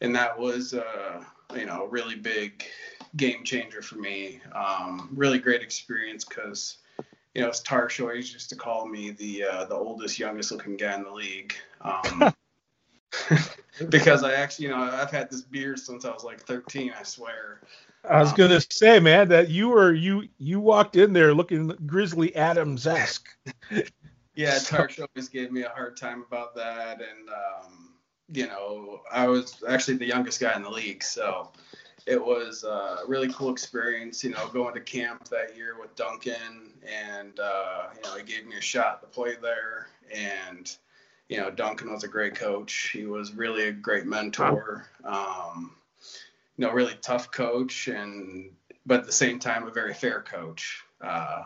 and 0.00 0.14
that 0.14 0.38
was, 0.38 0.72
uh, 0.72 1.22
you 1.56 1.66
know, 1.66 1.86
really 1.86 2.16
big 2.16 2.64
game 3.16 3.44
changer 3.44 3.82
for 3.82 3.96
me. 3.96 4.40
Um, 4.54 5.10
really 5.14 5.38
great 5.38 5.62
experience 5.62 6.24
because 6.24 6.78
you 7.34 7.42
know, 7.42 7.48
as 7.48 7.62
Tarsh 7.62 8.00
always 8.00 8.32
used 8.32 8.50
to 8.50 8.56
call 8.56 8.86
me 8.86 9.10
the 9.10 9.44
uh, 9.44 9.64
the 9.64 9.74
oldest, 9.74 10.18
youngest 10.18 10.52
looking 10.52 10.76
guy 10.76 10.94
in 10.94 11.04
the 11.04 11.10
league. 11.10 11.54
Um, 11.80 12.34
because 13.88 14.22
I 14.22 14.34
actually, 14.34 14.66
you 14.66 14.70
know, 14.70 14.82
I've 14.82 15.10
had 15.10 15.30
this 15.30 15.42
beard 15.42 15.78
since 15.78 16.04
I 16.04 16.10
was 16.10 16.24
like 16.24 16.40
13. 16.40 16.92
I 16.98 17.02
swear. 17.02 17.60
I 18.08 18.20
was 18.20 18.30
um, 18.30 18.36
gonna 18.36 18.60
say, 18.70 18.98
man, 18.98 19.28
that 19.28 19.48
you 19.48 19.68
were 19.68 19.92
you 19.92 20.28
you 20.38 20.60
walked 20.60 20.96
in 20.96 21.12
there 21.12 21.34
looking 21.34 21.68
Grizzly 21.86 22.34
Adams 22.34 22.86
esque. 22.86 23.28
yeah, 24.34 24.56
Tarsh 24.56 24.98
always 24.98 25.28
gave 25.28 25.52
me 25.52 25.62
a 25.62 25.68
hard 25.68 25.96
time 25.96 26.24
about 26.26 26.54
that, 26.56 27.00
and 27.00 27.28
um, 27.28 27.91
you 28.32 28.46
know, 28.46 29.00
I 29.10 29.28
was 29.28 29.62
actually 29.68 29.98
the 29.98 30.06
youngest 30.06 30.40
guy 30.40 30.54
in 30.56 30.62
the 30.62 30.70
league, 30.70 31.02
so 31.02 31.50
it 32.06 32.22
was 32.22 32.64
a 32.64 32.98
really 33.06 33.32
cool 33.32 33.50
experience, 33.50 34.24
you 34.24 34.30
know, 34.30 34.48
going 34.48 34.74
to 34.74 34.80
camp 34.80 35.28
that 35.28 35.56
year 35.56 35.76
with 35.78 35.94
Duncan 35.94 36.72
and, 36.86 37.38
uh, 37.38 37.84
you 37.94 38.02
know, 38.02 38.16
he 38.16 38.24
gave 38.24 38.46
me 38.46 38.56
a 38.56 38.60
shot 38.60 39.00
to 39.02 39.06
play 39.06 39.36
there. 39.40 39.86
And, 40.12 40.74
you 41.28 41.36
know, 41.36 41.50
Duncan 41.50 41.92
was 41.92 42.02
a 42.02 42.08
great 42.08 42.34
coach. 42.34 42.90
He 42.92 43.06
was 43.06 43.32
really 43.32 43.68
a 43.68 43.72
great 43.72 44.06
mentor, 44.06 44.86
um, 45.04 45.76
you 46.56 46.66
know, 46.66 46.72
really 46.72 46.96
tough 47.02 47.30
coach 47.30 47.88
and, 47.88 48.50
but 48.84 49.00
at 49.00 49.06
the 49.06 49.12
same 49.12 49.38
time, 49.38 49.66
a 49.66 49.70
very 49.70 49.94
fair 49.94 50.22
coach. 50.22 50.82
Uh, 51.00 51.44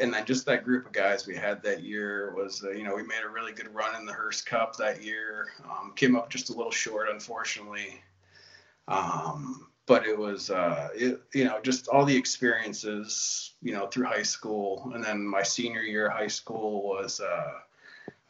and 0.00 0.12
then 0.12 0.24
just 0.24 0.46
that 0.46 0.64
group 0.64 0.86
of 0.86 0.92
guys 0.92 1.26
we 1.26 1.36
had 1.36 1.62
that 1.62 1.82
year 1.82 2.34
was, 2.34 2.64
uh, 2.64 2.70
you 2.70 2.84
know, 2.84 2.94
we 2.94 3.02
made 3.02 3.22
a 3.24 3.28
really 3.28 3.52
good 3.52 3.72
run 3.74 3.94
in 3.96 4.06
the 4.06 4.12
Hearst 4.12 4.46
Cup 4.46 4.76
that 4.76 5.02
year. 5.02 5.48
Um, 5.64 5.92
came 5.94 6.16
up 6.16 6.30
just 6.30 6.50
a 6.50 6.52
little 6.52 6.72
short, 6.72 7.08
unfortunately. 7.10 8.02
Um, 8.88 9.68
but 9.86 10.06
it 10.06 10.16
was 10.16 10.50
uh, 10.50 10.88
it, 10.94 11.20
you 11.34 11.44
know 11.44 11.60
just 11.62 11.88
all 11.88 12.04
the 12.04 12.16
experiences 12.16 13.54
you 13.60 13.72
know 13.72 13.88
through 13.88 14.06
high 14.06 14.22
school 14.22 14.88
and 14.94 15.02
then 15.02 15.20
my 15.26 15.42
senior 15.42 15.82
year 15.82 16.06
of 16.06 16.12
high 16.12 16.28
school 16.28 16.84
was 16.84 17.20
uh, 17.20 17.52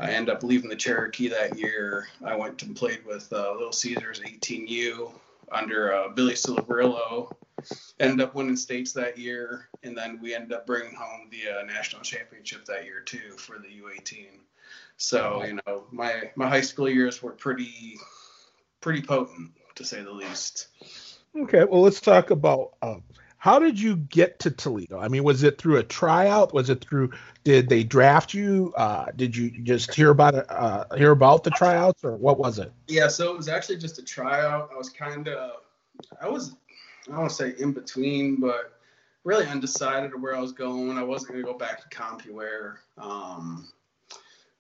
I 0.00 0.12
ended 0.12 0.35
up 0.35 0.42
leaving 0.42 0.70
the 0.70 0.76
Cherokee 0.76 1.28
that 1.28 1.59
year. 1.59 2.09
I 2.24 2.35
went 2.35 2.62
and 2.62 2.74
played 2.74 3.04
with 3.04 3.30
uh, 3.30 3.52
Little 3.52 3.72
Caesars 3.72 4.20
18U 4.20 5.12
under 5.52 5.92
uh, 5.92 6.09
Billy 6.09 6.33
Silverillo. 6.33 7.30
Ended 7.99 8.27
up 8.27 8.35
winning 8.35 8.57
states 8.57 8.92
that 8.92 9.18
year, 9.18 9.68
and 9.83 9.96
then 9.96 10.20
we 10.20 10.35
ended 10.35 10.53
up 10.53 10.66
bringing 10.66 10.94
home 10.94 11.29
the 11.31 11.61
uh, 11.61 11.64
national 11.64 12.03
championship 12.03 12.64
that 12.66 12.85
year 12.85 13.01
too 13.01 13.33
for 13.37 13.59
the 13.59 13.68
U18. 13.68 14.27
So 14.96 15.44
you 15.44 15.59
know 15.66 15.85
my 15.90 16.31
my 16.37 16.49
high 16.49 16.61
school 16.61 16.88
years 16.88 17.23
were 17.23 17.33
pretty 17.33 17.99
pretty 18.81 19.03
potent 19.03 19.53
to 19.77 19.85
say 19.85 20.03
the 20.03 20.12
least. 20.12 20.68
Okay, 21.37 21.64
well, 21.64 21.83
let's 21.83 22.01
talk 22.01 22.31
about. 22.31 22.73
Um, 22.83 23.03
how 23.40 23.59
did 23.59 23.81
you 23.81 23.96
get 23.96 24.40
to 24.40 24.51
Toledo? 24.51 24.99
I 24.99 25.09
mean, 25.09 25.25
was 25.25 25.42
it 25.44 25.57
through 25.57 25.79
a 25.79 25.83
tryout? 25.83 26.53
Was 26.53 26.68
it 26.68 26.85
through? 26.85 27.12
Did 27.42 27.70
they 27.70 27.83
draft 27.85 28.35
you? 28.35 28.75
Uh, 28.77 29.07
did 29.16 29.35
you 29.35 29.51
just 29.51 29.94
hear 29.94 30.11
about 30.11 30.35
it? 30.35 30.44
Uh, 30.51 30.85
hear 30.94 31.12
about 31.12 31.44
the 31.44 31.51
tryouts, 31.51 32.05
or 32.05 32.16
what 32.16 32.38
was 32.38 32.59
it? 32.59 32.70
Yeah, 32.87 33.09
so 33.09 33.33
it 33.33 33.37
was 33.38 33.49
actually 33.49 33.79
just 33.79 33.99
a 33.99 34.03
tryout. 34.03 34.68
I 34.70 34.77
was 34.77 34.90
kind 34.90 35.27
of, 35.29 35.53
I 36.20 36.29
was, 36.29 36.55
I 37.07 37.11
don't 37.11 37.21
want 37.21 37.31
to 37.31 37.37
say 37.37 37.55
in 37.59 37.73
between, 37.73 38.37
but 38.37 38.79
really 39.25 39.47
undecided 39.47 40.21
where 40.21 40.37
I 40.37 40.41
was 40.41 40.53
going. 40.53 40.97
I 40.97 41.03
wasn't 41.03 41.33
going 41.33 41.45
to 41.45 41.53
go 41.53 41.59
back 41.59 41.81
to 41.83 41.97
CompuWare. 41.97 42.77
Um, 42.99 43.69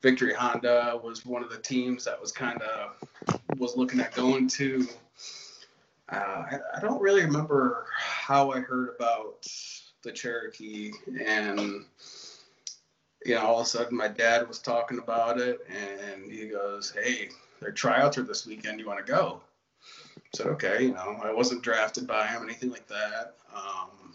Victory 0.02 0.32
Honda 0.32 0.98
was 1.02 1.26
one 1.26 1.42
of 1.42 1.50
the 1.50 1.58
teams 1.58 2.04
that 2.04 2.20
was 2.20 2.32
kind 2.32 2.60
of 2.62 3.38
was 3.58 3.76
looking 3.76 4.00
at 4.00 4.14
going 4.14 4.48
to. 4.48 4.86
Uh, 6.10 6.16
I, 6.16 6.58
I, 6.76 6.80
don't 6.80 7.00
really 7.00 7.22
remember 7.22 7.86
how 7.96 8.50
I 8.50 8.60
heard 8.60 8.94
about 8.96 9.46
the 10.02 10.10
Cherokee, 10.10 10.92
and 11.24 11.84
you 13.24 13.34
know, 13.34 13.42
all 13.42 13.60
of 13.60 13.66
a 13.66 13.68
sudden 13.68 13.96
my 13.96 14.08
dad 14.08 14.48
was 14.48 14.58
talking 14.58 14.98
about 14.98 15.38
it, 15.38 15.60
and 15.68 16.32
he 16.32 16.48
goes, 16.48 16.90
"Hey, 16.90 17.28
their 17.60 17.70
tryouts 17.70 18.18
are 18.18 18.22
this 18.22 18.46
weekend. 18.46 18.80
You 18.80 18.86
want 18.86 19.04
to 19.04 19.12
go?" 19.12 19.42
Said, 20.34 20.46
"Okay." 20.46 20.84
You 20.84 20.94
know, 20.94 21.20
I 21.22 21.32
wasn't 21.32 21.62
drafted 21.62 22.06
by 22.06 22.26
him, 22.26 22.42
anything 22.42 22.70
like 22.70 22.86
that. 22.88 23.34
Um, 23.54 24.14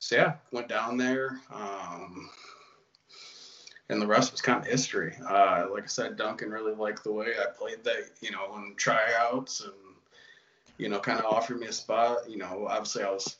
so 0.00 0.16
yeah, 0.16 0.34
went 0.50 0.68
down 0.68 0.96
there. 0.96 1.40
Um, 1.52 2.30
and 3.90 4.00
the 4.00 4.06
rest 4.06 4.32
was 4.32 4.40
kind 4.40 4.60
of 4.60 4.66
history. 4.66 5.14
Uh, 5.28 5.66
like 5.72 5.82
I 5.82 5.86
said, 5.88 6.16
Duncan 6.16 6.50
really 6.50 6.74
liked 6.74 7.02
the 7.02 7.12
way 7.12 7.32
I 7.40 7.46
played 7.50 7.82
that, 7.84 8.10
you 8.20 8.30
know, 8.30 8.56
in 8.56 8.74
tryouts 8.76 9.60
and, 9.62 9.72
you 10.78 10.88
know, 10.88 11.00
kind 11.00 11.18
of 11.18 11.26
offered 11.26 11.58
me 11.58 11.66
a 11.66 11.72
spot. 11.72 12.18
You 12.28 12.38
know, 12.38 12.66
obviously 12.68 13.02
I 13.02 13.10
was 13.10 13.36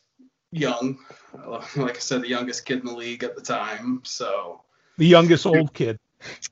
young, 0.51 0.99
like 1.77 1.97
I 1.97 2.01
said, 2.01 2.23
the 2.23 2.29
youngest 2.29 2.67
kid 2.67 2.81
in 2.81 2.87
the 2.87 2.95
league 2.95 3.23
at 3.23 3.37
the 3.37 3.43
time. 3.43 4.03
So 4.05 4.63
the 4.99 5.07
youngest 5.07 5.47
old 5.47 5.73
kid. 5.73 5.99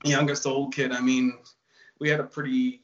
Youngest 0.05 0.47
old 0.47 0.73
kid. 0.73 0.93
I 0.93 1.01
mean, 1.01 1.37
we 1.99 2.09
had 2.09 2.21
a 2.21 2.25
pretty, 2.25 2.81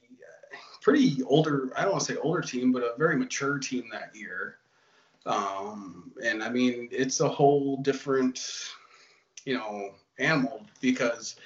pretty 0.84 1.22
older. 1.24 1.72
I 1.76 1.82
don't 1.82 1.92
want 1.92 2.04
to 2.04 2.12
say 2.12 2.20
older 2.20 2.42
team, 2.42 2.70
but 2.70 2.82
a 2.82 2.92
very 2.98 3.16
mature 3.16 3.58
team 3.58 3.88
that 3.90 4.14
year. 4.14 4.58
Um, 5.24 6.12
and 6.22 6.44
I 6.44 6.50
mean, 6.50 6.88
it's 6.92 7.20
a 7.20 7.28
whole 7.28 7.78
different, 7.78 8.68
you 9.46 9.54
know, 9.54 9.94
animal 10.18 10.62
because 10.82 11.36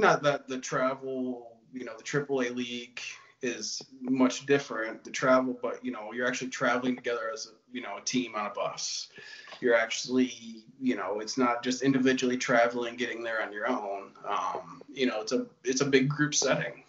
not 0.00 0.22
that 0.24 0.48
the 0.48 0.58
travel, 0.58 1.56
you 1.72 1.84
know, 1.84 1.92
the 1.96 2.02
AAA 2.02 2.54
league 2.56 3.00
is 3.40 3.80
much 4.00 4.46
different, 4.46 5.04
the 5.04 5.12
travel, 5.12 5.56
but 5.62 5.82
you 5.84 5.92
know, 5.92 6.12
you're 6.12 6.26
actually 6.26 6.50
traveling 6.50 6.96
together 6.96 7.30
as 7.32 7.46
a, 7.46 7.50
you 7.72 7.80
know, 7.80 7.98
a 7.98 8.00
team 8.00 8.34
on 8.34 8.46
a 8.46 8.50
bus. 8.50 9.10
You're 9.60 9.76
actually, 9.76 10.64
you 10.80 10.96
know, 10.96 11.20
it's 11.20 11.38
not 11.38 11.62
just 11.62 11.82
individually 11.82 12.36
traveling, 12.36 12.96
getting 12.96 13.22
there 13.22 13.40
on 13.42 13.52
your 13.52 13.68
own. 13.68 14.10
Um, 14.28 14.82
you 14.92 15.06
know, 15.06 15.20
it's 15.20 15.30
a 15.30 15.46
it's 15.62 15.82
a 15.82 15.86
big 15.86 16.08
group 16.08 16.34
setting. 16.34 16.82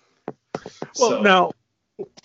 Well, 0.97 1.09
so, 1.11 1.21
now, 1.21 1.51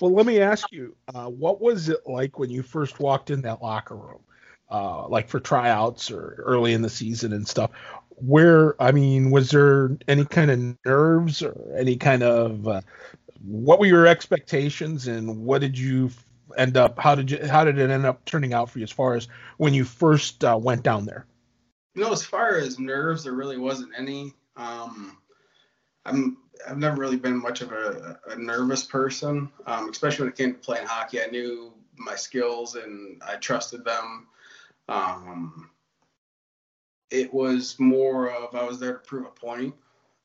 well, 0.00 0.12
let 0.12 0.26
me 0.26 0.40
ask 0.40 0.70
you, 0.72 0.96
uh, 1.14 1.26
what 1.26 1.60
was 1.60 1.88
it 1.88 2.00
like 2.06 2.38
when 2.38 2.50
you 2.50 2.62
first 2.62 3.00
walked 3.00 3.30
in 3.30 3.42
that 3.42 3.62
locker 3.62 3.96
room? 3.96 4.20
Uh, 4.70 5.06
like 5.08 5.28
for 5.28 5.38
tryouts 5.38 6.10
or 6.10 6.36
early 6.38 6.72
in 6.72 6.82
the 6.82 6.88
season 6.88 7.32
and 7.32 7.46
stuff 7.46 7.70
where 8.16 8.80
I 8.82 8.92
mean, 8.92 9.30
was 9.30 9.50
there 9.50 9.96
any 10.08 10.24
kind 10.24 10.50
of 10.50 10.76
nerves 10.84 11.42
or 11.42 11.54
any 11.76 11.96
kind 11.96 12.22
of 12.22 12.66
uh, 12.66 12.80
what 13.42 13.78
were 13.78 13.86
your 13.86 14.06
expectations 14.06 15.06
and 15.06 15.44
what 15.44 15.60
did 15.60 15.78
you 15.78 16.10
end 16.56 16.76
up? 16.76 16.98
How 16.98 17.14
did 17.14 17.30
you 17.30 17.46
how 17.46 17.64
did 17.64 17.78
it 17.78 17.90
end 17.90 18.06
up 18.06 18.24
turning 18.24 18.52
out 18.52 18.70
for 18.70 18.78
you 18.78 18.84
as 18.84 18.90
far 18.90 19.14
as 19.14 19.28
when 19.56 19.74
you 19.74 19.84
first 19.84 20.44
uh, 20.44 20.58
went 20.60 20.82
down 20.82 21.06
there? 21.06 21.26
You 21.94 22.02
know, 22.02 22.12
as 22.12 22.24
far 22.24 22.56
as 22.56 22.78
nerves, 22.78 23.24
there 23.24 23.34
really 23.34 23.58
wasn't 23.58 23.92
any. 23.96 24.34
Um, 24.56 25.18
I'm 26.04 26.38
I've 26.68 26.78
never 26.78 26.96
really 26.96 27.16
been 27.16 27.40
much 27.40 27.60
of 27.60 27.72
a, 27.72 28.18
a 28.28 28.36
nervous 28.36 28.84
person, 28.84 29.50
um, 29.66 29.90
especially 29.90 30.24
when 30.24 30.32
it 30.32 30.36
came 30.36 30.54
to 30.54 30.58
playing 30.58 30.86
hockey. 30.86 31.20
I 31.20 31.26
knew 31.26 31.72
my 31.96 32.14
skills 32.14 32.76
and 32.76 33.20
I 33.26 33.36
trusted 33.36 33.84
them. 33.84 34.26
Um, 34.88 35.70
it 37.10 37.32
was 37.32 37.78
more 37.78 38.30
of 38.30 38.54
I 38.54 38.64
was 38.64 38.78
there 38.80 38.94
to 38.94 38.98
prove 39.00 39.26
a 39.26 39.30
point. 39.30 39.74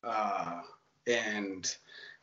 Uh, 0.02 0.60
and 1.06 1.74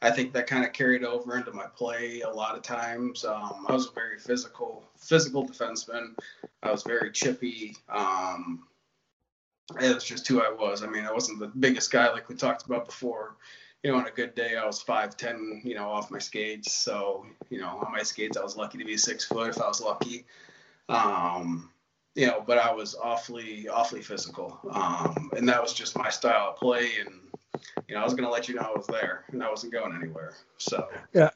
I 0.02 0.12
think 0.12 0.34
that 0.34 0.48
kind 0.48 0.66
of 0.66 0.74
carried 0.74 1.04
over 1.04 1.38
into 1.38 1.52
my 1.52 1.66
play 1.66 2.22
a 2.22 2.30
lot 2.30 2.56
of 2.56 2.64
times. 2.64 3.26
Um, 3.26 3.66
I 3.68 3.74
was 3.74 3.88
a 3.88 3.92
very 3.92 4.20
physical, 4.20 4.84
physical 4.96 5.48
defenseman. 5.48 6.16
I 6.64 6.72
was 6.72 6.84
very 6.84 7.12
chippy. 7.12 7.76
Um, 7.90 8.68
it 9.82 9.94
was 9.94 10.04
just 10.04 10.28
who 10.28 10.42
I 10.42 10.50
was. 10.52 10.84
I 10.84 10.88
mean, 10.88 11.06
I 11.06 11.12
wasn't 11.12 11.40
the 11.40 11.48
biggest 11.48 11.92
guy 11.92 12.10
like 12.12 12.30
we 12.30 12.36
talked 12.36 12.66
about 12.66 12.86
before. 12.86 13.36
You 13.84 13.92
know, 13.92 13.98
on 13.98 14.08
a 14.08 14.12
good 14.12 14.34
day, 14.34 14.56
I 14.58 14.66
was 14.66 14.82
five 14.82 15.18
ten. 15.18 15.62
You 15.64 15.76
know, 15.76 15.90
off 15.90 16.10
my 16.10 16.20
skates. 16.20 16.74
So, 16.74 17.26
you 17.50 17.60
know, 17.60 17.82
on 17.86 17.92
my 17.92 18.04
skates, 18.04 18.38
I 18.38 18.44
was 18.44 18.58
lucky 18.58 18.78
to 18.78 18.86
be 18.86 18.98
six 18.98 19.26
foot 19.26 19.50
if 19.50 19.62
I 19.62 19.68
was 19.68 19.82
lucky. 19.82 20.26
Um, 20.90 21.70
you 22.16 22.26
know, 22.26 22.44
but 22.46 22.58
I 22.58 22.74
was 22.74 22.96
awfully, 22.96 23.68
awfully 23.68 24.02
physical. 24.02 24.60
Um, 24.72 25.30
and 25.38 25.48
that 25.48 25.62
was 25.62 25.74
just 25.74 25.96
my 25.96 26.10
style 26.10 26.50
of 26.50 26.56
play. 26.56 26.90
And, 27.00 27.14
you 27.88 27.94
know, 27.94 28.02
I 28.02 28.04
was 28.04 28.16
going 28.16 28.24
to 28.24 28.32
let 28.32 28.50
you 28.50 28.56
know 28.56 28.62
I 28.62 28.76
was 28.76 28.88
there 28.88 29.26
and 29.32 29.44
I 29.44 29.50
wasn't 29.50 29.72
going 29.72 29.96
anywhere. 29.96 30.34
So, 30.58 30.88
yeah. 31.14 31.30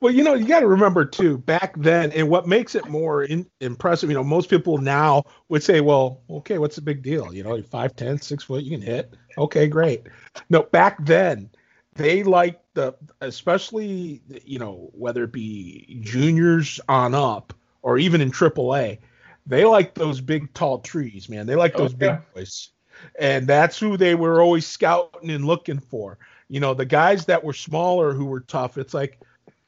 Well, 0.00 0.14
you 0.14 0.22
know, 0.22 0.34
you 0.34 0.46
got 0.46 0.60
to 0.60 0.68
remember 0.68 1.04
too, 1.04 1.38
back 1.38 1.74
then, 1.76 2.12
and 2.12 2.28
what 2.28 2.46
makes 2.46 2.76
it 2.76 2.86
more 2.86 3.24
in, 3.24 3.44
impressive, 3.60 4.08
you 4.08 4.14
know, 4.14 4.22
most 4.22 4.48
people 4.48 4.78
now 4.78 5.24
would 5.48 5.62
say, 5.62 5.80
well, 5.80 6.20
okay, 6.30 6.58
what's 6.58 6.76
the 6.76 6.82
big 6.82 7.02
deal? 7.02 7.34
You 7.34 7.42
know, 7.42 7.56
you're 7.56 7.64
5'10, 7.64 8.22
six 8.22 8.44
foot, 8.44 8.62
you 8.62 8.70
can 8.78 8.86
hit. 8.86 9.14
Okay, 9.36 9.66
great. 9.66 10.06
No, 10.50 10.62
back 10.62 11.04
then, 11.04 11.50
they 11.94 12.22
liked 12.22 12.62
the, 12.74 12.94
especially, 13.22 14.22
you 14.44 14.60
know, 14.60 14.88
whether 14.92 15.24
it 15.24 15.32
be 15.32 15.98
juniors 16.00 16.78
on 16.88 17.12
up 17.12 17.52
or 17.82 17.98
even 17.98 18.20
in 18.20 18.30
AAA, 18.30 18.98
they 19.46 19.64
like 19.64 19.94
those 19.94 20.20
big 20.20 20.52
tall 20.54 20.78
trees, 20.78 21.28
man. 21.28 21.46
They 21.46 21.56
like 21.56 21.76
those 21.76 21.94
oh, 21.94 21.96
big 21.96 22.18
boys. 22.34 22.70
And 23.18 23.48
that's 23.48 23.78
who 23.80 23.96
they 23.96 24.14
were 24.14 24.42
always 24.42 24.66
scouting 24.66 25.30
and 25.30 25.44
looking 25.44 25.80
for. 25.80 26.18
You 26.48 26.60
know, 26.60 26.72
the 26.72 26.84
guys 26.84 27.26
that 27.26 27.42
were 27.42 27.52
smaller 27.52 28.12
who 28.12 28.26
were 28.26 28.40
tough, 28.40 28.78
it's 28.78 28.94
like, 28.94 29.20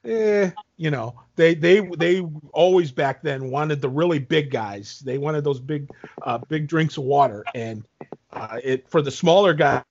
eh, 0.05 0.51
you 0.77 0.91
know, 0.91 1.21
they 1.37 1.55
they 1.55 1.81
they 1.99 2.21
always 2.53 2.93
back 2.93 3.23
then 3.23 3.51
wanted 3.51 3.81
the 3.81 3.89
really 3.89 4.19
big 4.19 4.51
guys. 4.51 5.01
They 5.01 5.19
wanted 5.19 5.45
those 5.45 5.61
big 5.61 5.89
uh, 6.23 6.39
big 6.39 6.69
drinks 6.69 6.97
of 6.97 7.05
water. 7.05 7.45
And 7.55 7.87
uh, 8.33 8.59
it 8.63 8.89
for 8.89 9.03
the 9.03 9.11
smaller 9.11 9.55
guy, 9.55 9.83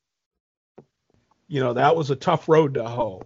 you 1.47 1.59
know, 1.59 1.73
that 1.73 1.95
was 1.95 2.09
a 2.11 2.15
tough 2.15 2.47
road 2.49 2.73
to 2.75 2.87
hoe 2.87 3.23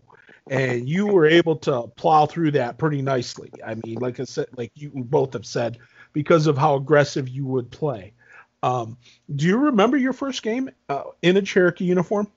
and 0.49 0.89
you 0.89 1.07
were 1.07 1.25
able 1.25 1.55
to 1.55 1.87
plow 1.95 2.25
through 2.25 2.51
that 2.51 2.77
pretty 2.77 3.01
nicely. 3.01 3.51
I 3.65 3.75
mean, 3.75 3.99
like 3.99 4.19
I 4.19 4.25
said, 4.25 4.47
like 4.57 4.71
you 4.75 4.91
both 4.93 5.33
have 5.33 5.45
said, 5.45 5.77
because 6.11 6.47
of 6.47 6.57
how 6.57 6.75
aggressive 6.75 7.29
you 7.29 7.45
would 7.45 7.71
play. 7.71 8.13
Um, 8.61 8.97
do 9.35 9.45
you 9.47 9.57
remember 9.57 9.97
your 9.97 10.13
first 10.13 10.43
game 10.43 10.69
uh, 10.89 11.03
in 11.21 11.37
a 11.37 11.41
Cherokee 11.41 11.85
uniform? 11.85 12.27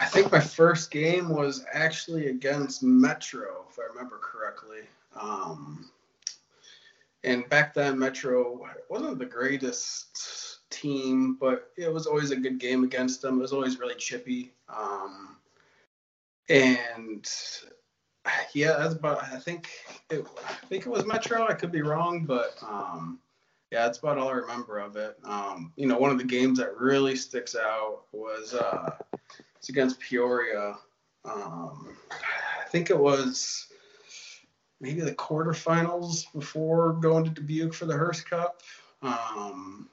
I 0.00 0.06
think 0.06 0.32
my 0.32 0.40
first 0.40 0.90
game 0.90 1.28
was 1.28 1.64
actually 1.72 2.28
against 2.28 2.82
Metro, 2.82 3.66
if 3.70 3.78
I 3.78 3.82
remember 3.92 4.18
correctly. 4.18 4.80
Um, 5.20 5.90
and 7.22 7.48
back 7.48 7.74
then, 7.74 7.98
Metro 7.98 8.66
wasn't 8.88 9.18
the 9.18 9.26
greatest 9.26 10.60
team, 10.70 11.36
but 11.38 11.70
it 11.76 11.92
was 11.92 12.06
always 12.06 12.30
a 12.30 12.36
good 12.36 12.58
game 12.58 12.82
against 12.84 13.22
them. 13.22 13.38
It 13.38 13.42
was 13.42 13.52
always 13.52 13.78
really 13.78 13.94
chippy. 13.94 14.52
Um, 14.68 15.36
and 16.48 17.30
yeah, 18.54 18.76
that's 18.78 18.94
about. 18.94 19.22
I 19.22 19.38
think 19.38 19.68
it. 20.10 20.26
I 20.46 20.66
think 20.66 20.86
it 20.86 20.90
was 20.90 21.06
Metro. 21.06 21.46
I 21.46 21.54
could 21.54 21.72
be 21.72 21.82
wrong, 21.82 22.24
but 22.24 22.56
um, 22.62 23.18
yeah, 23.70 23.84
that's 23.84 23.98
about 23.98 24.18
all 24.18 24.28
I 24.28 24.32
remember 24.32 24.78
of 24.78 24.96
it. 24.96 25.16
Um, 25.24 25.72
you 25.76 25.86
know, 25.86 25.98
one 25.98 26.10
of 26.10 26.18
the 26.18 26.24
games 26.24 26.58
that 26.58 26.78
really 26.78 27.16
sticks 27.16 27.56
out 27.56 28.02
was 28.12 28.54
uh, 28.54 28.90
it's 29.64 29.70
against 29.70 29.98
Peoria. 29.98 30.76
Um, 31.24 31.96
I 32.10 32.68
think 32.68 32.90
it 32.90 32.98
was 32.98 33.68
maybe 34.78 35.00
the 35.00 35.14
quarterfinals 35.14 36.30
before 36.34 36.92
going 36.92 37.24
to 37.24 37.30
Dubuque 37.30 37.72
for 37.72 37.86
the 37.86 37.96
Hearst 37.96 38.28
Cup. 38.28 38.60
Um, 39.00 39.88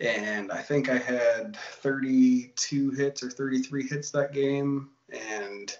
and 0.00 0.50
I 0.50 0.62
think 0.62 0.88
I 0.88 0.96
had 0.96 1.58
32 1.82 2.92
hits 2.92 3.22
or 3.22 3.28
33 3.28 3.88
hits 3.88 4.10
that 4.12 4.32
game, 4.32 4.88
and 5.10 5.76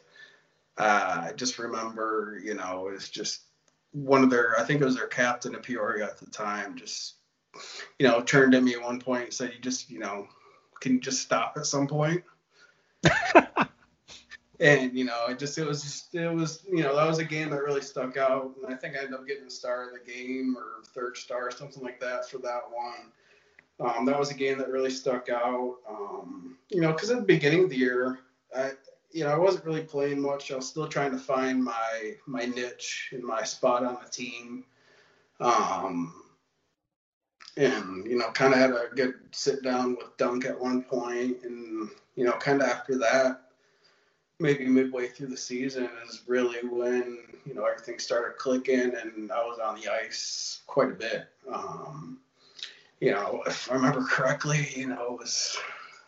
uh, 0.76 1.28
I 1.28 1.32
just 1.34 1.58
remember, 1.58 2.38
you 2.44 2.52
know, 2.52 2.88
it 2.88 2.92
was 2.92 3.08
just 3.08 3.44
one 3.92 4.22
of 4.22 4.28
their, 4.28 4.60
I 4.60 4.64
think 4.64 4.82
it 4.82 4.84
was 4.84 4.96
their 4.96 5.06
captain 5.06 5.54
of 5.54 5.62
Peoria 5.62 6.04
at 6.04 6.18
the 6.18 6.26
time, 6.26 6.76
just, 6.76 7.14
you 7.98 8.06
know, 8.06 8.20
turned 8.20 8.52
to 8.52 8.60
me 8.60 8.74
at 8.74 8.82
one 8.82 9.00
point 9.00 9.24
and 9.24 9.32
said, 9.32 9.52
you 9.54 9.60
just, 9.60 9.88
you 9.88 9.98
know, 9.98 10.28
can 10.82 10.92
you 10.92 11.00
just 11.00 11.22
stop 11.22 11.54
at 11.56 11.64
some 11.64 11.86
point? 11.86 12.22
and 14.60 14.96
you 14.96 15.04
know, 15.04 15.26
it 15.28 15.38
just 15.38 15.58
it 15.58 15.66
was 15.66 15.82
just 15.82 16.14
it 16.14 16.32
was 16.32 16.64
you 16.70 16.82
know 16.82 16.96
that 16.96 17.06
was 17.06 17.18
a 17.18 17.24
game 17.24 17.50
that 17.50 17.62
really 17.62 17.80
stuck 17.80 18.16
out, 18.16 18.52
and 18.62 18.72
I 18.72 18.76
think 18.76 18.96
I 18.96 19.00
ended 19.00 19.14
up 19.14 19.26
getting 19.26 19.46
a 19.46 19.50
star 19.50 19.88
of 19.88 19.92
the 19.92 20.12
game 20.12 20.56
or 20.56 20.84
third 20.94 21.16
star, 21.16 21.48
or 21.48 21.50
something 21.50 21.82
like 21.82 22.00
that 22.00 22.28
for 22.28 22.38
that 22.38 22.62
one. 22.70 23.12
Um, 23.80 24.04
that 24.06 24.18
was 24.18 24.30
a 24.30 24.34
game 24.34 24.58
that 24.58 24.68
really 24.68 24.90
stuck 24.90 25.28
out. 25.28 25.76
Um, 25.88 26.56
you 26.68 26.80
know, 26.80 26.92
because 26.92 27.10
at 27.10 27.16
the 27.16 27.24
beginning 27.24 27.64
of 27.64 27.70
the 27.70 27.76
year, 27.76 28.20
I 28.54 28.72
you 29.10 29.24
know 29.24 29.30
I 29.30 29.38
wasn't 29.38 29.64
really 29.64 29.82
playing 29.82 30.20
much. 30.20 30.52
I 30.52 30.56
was 30.56 30.68
still 30.68 30.86
trying 30.86 31.10
to 31.10 31.18
find 31.18 31.62
my 31.62 32.14
my 32.26 32.44
niche 32.44 33.10
and 33.12 33.22
my 33.22 33.42
spot 33.42 33.84
on 33.84 33.98
the 34.02 34.10
team. 34.10 34.64
Um, 35.40 36.21
and 37.56 38.06
you 38.06 38.16
know, 38.16 38.30
kind 38.30 38.54
of 38.54 38.60
had 38.60 38.70
a 38.70 38.88
good 38.94 39.14
sit 39.30 39.62
down 39.62 39.96
with 39.96 40.16
Dunk 40.16 40.44
at 40.46 40.58
one 40.58 40.82
point, 40.82 41.38
and 41.44 41.90
you 42.16 42.24
know, 42.24 42.32
kind 42.32 42.62
of 42.62 42.68
after 42.68 42.98
that, 42.98 43.42
maybe 44.38 44.66
midway 44.66 45.08
through 45.08 45.28
the 45.28 45.36
season 45.36 45.88
is 46.08 46.22
really 46.26 46.66
when 46.66 47.18
you 47.44 47.54
know 47.54 47.64
everything 47.64 47.98
started 47.98 48.36
clicking, 48.38 48.92
and 48.94 49.30
I 49.30 49.44
was 49.44 49.58
on 49.58 49.80
the 49.80 49.88
ice 49.88 50.62
quite 50.66 50.90
a 50.90 50.94
bit. 50.94 51.28
Um, 51.52 52.18
you 53.00 53.10
know, 53.10 53.42
if 53.46 53.70
I 53.70 53.74
remember 53.74 54.04
correctly, 54.04 54.68
you 54.76 54.88
know, 54.88 55.14
it 55.14 55.18
was 55.18 55.58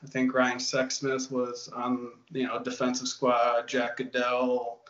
I 0.02 0.06
think 0.06 0.34
Ryan 0.34 0.58
Sexsmith 0.58 1.30
was 1.30 1.68
on 1.68 2.10
you 2.32 2.46
know 2.46 2.62
defensive 2.62 3.08
squad, 3.08 3.68
Jack 3.68 3.96
Goodell, 3.96 4.80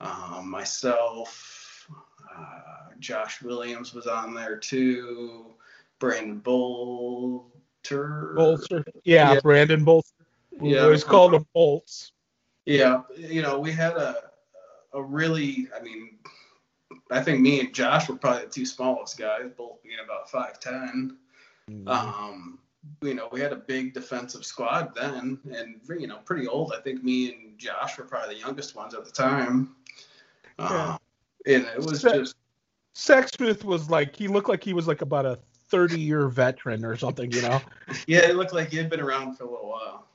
um, 0.00 0.50
myself, 0.50 1.88
uh, 2.36 2.90
Josh 2.98 3.42
Williams 3.42 3.94
was 3.94 4.06
on 4.06 4.34
there 4.34 4.56
too. 4.56 5.54
Brandon 5.98 6.38
Bolter. 6.38 8.32
Bolter. 8.36 8.84
Yeah, 9.04 9.34
yeah. 9.34 9.40
Brandon 9.40 9.84
Bolter. 9.84 10.08
We 10.52 10.74
yeah. 10.74 10.82
always 10.82 11.04
called 11.04 11.34
him 11.34 11.46
Bolts. 11.54 12.12
Yeah, 12.66 13.02
you 13.16 13.42
know, 13.42 13.58
we 13.58 13.72
had 13.72 13.92
a 13.92 14.28
a 14.92 15.02
really, 15.02 15.68
I 15.78 15.82
mean, 15.82 16.18
I 17.10 17.22
think 17.22 17.40
me 17.40 17.60
and 17.60 17.74
Josh 17.74 18.08
were 18.08 18.16
probably 18.16 18.44
the 18.44 18.50
two 18.50 18.66
smallest 18.66 19.18
guys, 19.18 19.50
both 19.56 19.82
being 19.82 19.98
about 20.04 20.30
five 20.30 20.60
ten. 20.60 21.16
mm-hmm. 21.70 21.88
Um, 21.88 22.58
you 23.02 23.14
know, 23.14 23.28
we 23.30 23.40
had 23.40 23.52
a 23.52 23.56
big 23.56 23.92
defensive 23.92 24.44
squad 24.44 24.94
then, 24.94 25.38
and 25.52 25.80
you 26.00 26.06
know, 26.06 26.18
pretty 26.24 26.46
old. 26.46 26.72
I 26.76 26.80
think 26.80 27.02
me 27.02 27.32
and 27.32 27.58
Josh 27.58 27.98
were 27.98 28.04
probably 28.04 28.34
the 28.34 28.40
youngest 28.40 28.74
ones 28.74 28.94
at 28.94 29.04
the 29.04 29.10
time. 29.10 29.74
Yeah. 30.58 30.92
Um, 30.92 30.98
and 31.46 31.64
it 31.64 31.78
was 31.78 32.00
Se- 32.00 32.18
just. 32.18 32.36
Sexsmith 32.94 33.62
was 33.62 33.88
like 33.88 34.16
he 34.16 34.26
looked 34.26 34.48
like 34.48 34.64
he 34.64 34.72
was 34.72 34.88
like 34.88 35.02
about 35.02 35.24
a 35.24 35.38
30 35.70 36.00
year 36.00 36.28
veteran 36.28 36.84
or 36.84 36.96
something, 36.96 37.30
you 37.30 37.42
know? 37.42 37.60
yeah, 38.06 38.28
it 38.28 38.36
looked 38.36 38.52
like 38.52 38.70
he 38.70 38.76
had 38.76 38.90
been 38.90 39.00
around 39.00 39.36
for 39.36 39.44
a 39.44 39.50
little 39.50 39.68
while. 39.68 40.06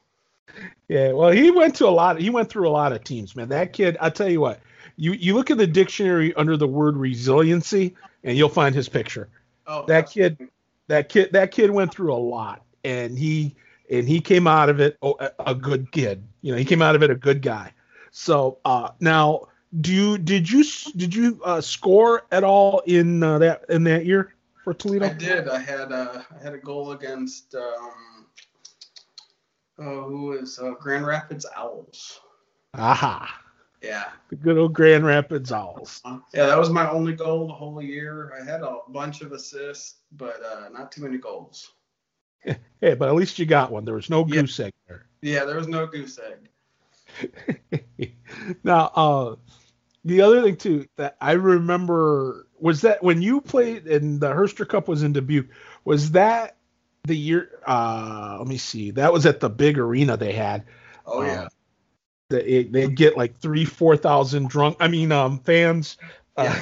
Yeah, 0.88 1.12
well, 1.14 1.32
he 1.32 1.52
went 1.52 1.76
to 1.78 1.88
a 1.88 1.90
lot. 1.90 2.20
He 2.20 2.30
went 2.30 2.50
through 2.50 2.68
a 2.68 2.72
lot 2.72 2.92
of 2.92 3.04
teams, 3.04 3.36
man. 3.36 3.50
That 3.50 3.74
kid, 3.74 3.98
I'll 4.00 4.12
tell 4.12 4.30
you 4.30 4.40
what, 4.40 4.60
you 4.98 5.14
you 5.14 5.34
look 5.34 5.50
at 5.50 5.58
the 5.58 5.66
dictionary 5.66 6.34
under 6.36 6.58
the 6.58 6.68
word 6.68 6.96
resiliency, 6.98 7.96
and 8.24 8.38
you'll 8.38 8.50
find 8.50 8.76
his 8.76 8.88
picture. 8.88 9.30
Oh, 9.66 9.86
that 9.88 10.12
kid, 10.12 10.50
that 10.88 11.10
kid, 11.10 11.32
that 11.32 11.52
kid 11.52 11.72
went 11.72 11.92
through 11.92 12.14
a 12.14 12.16
lot, 12.16 12.64
and 12.84 13.18
he 13.18 13.56
and 13.90 14.08
he 14.08 14.20
came 14.20 14.48
out 14.48 14.70
of 14.70 14.80
it 14.80 14.98
a, 15.02 15.32
a 15.40 15.56
good 15.56 15.92
kid. 15.92 16.24
You 16.42 16.52
know, 16.52 16.58
he 16.58 16.66
came 16.66 16.82
out 16.82 16.96
of 16.96 17.04
it 17.04 17.10
a 17.10 17.16
good 17.16 17.42
guy. 17.42 17.72
So 18.12 18.60
uh, 18.66 18.90
now, 19.00 19.48
do 19.82 19.92
you 19.92 20.18
did 20.18 20.50
you 20.50 20.64
did 20.96 21.16
you 21.16 21.42
uh, 21.44 21.62
score 21.62 22.24
at 22.32 22.44
all 22.44 22.82
in 22.86 23.24
uh, 23.24 23.40
that 23.40 23.66
in 23.70 23.84
that 23.86 24.06
year? 24.06 24.34
For 24.64 24.74
Toledo? 24.74 25.06
I 25.08 25.14
did. 25.14 25.48
I 25.48 25.60
had 25.60 25.92
a, 25.92 25.96
uh, 25.96 26.24
had 26.42 26.54
a 26.54 26.58
goal 26.58 26.92
against 26.92 27.56
um, 27.56 28.28
oh, 29.80 30.04
who 30.04 30.24
was 30.28 30.60
uh, 30.60 30.72
Grand 30.80 31.06
Rapids 31.06 31.46
Owls. 31.56 32.20
Aha. 32.74 33.42
Yeah. 33.82 34.06
The 34.30 34.38
good 34.38 34.58
old 34.58 34.74
Grand 34.74 35.06
Rapids 35.06 35.52
Owls. 35.52 36.02
Uh, 36.06 36.20
yeah, 36.34 36.46
that 36.46 36.58
was 36.58 36.70
my 36.70 36.90
only 36.90 37.14
goal 37.14 37.48
the 37.48 37.54
whole 37.54 37.82
year. 37.82 38.34
I 38.40 38.46
had 38.46 38.62
a 38.62 38.78
bunch 38.90 39.22
of 39.22 39.34
assists, 39.34 39.96
but 40.14 40.42
uh, 40.44 40.70
not 40.70 40.92
too 40.92 41.04
many 41.04 41.18
goals. 41.18 41.72
Hey, 42.82 42.96
but 42.96 43.08
at 43.08 43.16
least 43.16 43.40
you 43.40 43.46
got 43.46 43.72
one. 43.72 43.86
There 43.86 43.96
was 43.96 44.10
no 44.10 44.26
goose 44.26 44.60
egg 44.60 44.74
there. 44.90 45.06
Yeah, 45.22 45.46
there 45.46 45.56
was 45.56 45.70
no 45.70 45.88
goose 45.88 46.20
egg. 46.20 46.50
now, 48.66 48.92
uh, 48.94 49.36
the 50.06 50.22
other 50.22 50.42
thing 50.42 50.58
too 50.58 50.88
that 50.98 51.18
I 51.22 51.34
remember 51.34 52.48
was 52.60 52.82
that 52.82 53.04
when 53.04 53.22
you 53.22 53.42
played 53.42 53.88
and 53.88 54.20
the 54.20 54.30
Herster 54.30 54.68
Cup 54.68 54.88
was 54.88 55.04
in 55.04 55.14
Dubuque, 55.14 55.50
was 55.86 56.12
that 56.12 56.58
the 57.04 57.16
year? 57.16 57.60
Uh, 57.66 58.38
let 58.40 58.48
me 58.48 58.58
see. 58.58 58.92
That 58.92 59.14
was 59.14 59.26
at 59.26 59.40
the 59.40 59.50
big 59.50 59.78
arena 59.78 60.18
they 60.18 60.34
had. 60.34 60.66
Oh 61.06 61.24
yeah. 61.24 61.44
Uh, 61.44 61.50
they 62.30 62.64
they'd 62.64 62.96
get 62.96 63.18
like 63.18 63.38
three, 63.40 63.66
four 63.66 63.96
thousand 63.98 64.50
drunk. 64.50 64.78
I 64.80 64.88
mean, 64.88 65.12
um, 65.12 65.40
fans. 65.40 65.98
Uh, 66.36 66.60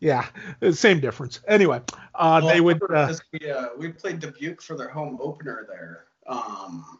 yeah, 0.00 0.26
same 0.72 1.00
difference. 1.00 1.40
Anyway, 1.46 1.80
uh, 2.14 2.40
well, 2.42 2.52
they 2.52 2.60
would. 2.60 2.82
Uh, 2.90 3.14
we, 3.32 3.50
uh, 3.50 3.68
we 3.78 3.88
played 3.92 4.20
Dubuque 4.20 4.60
for 4.60 4.76
their 4.76 4.88
home 4.88 5.18
opener 5.20 5.66
there, 5.68 6.06
um, 6.26 6.98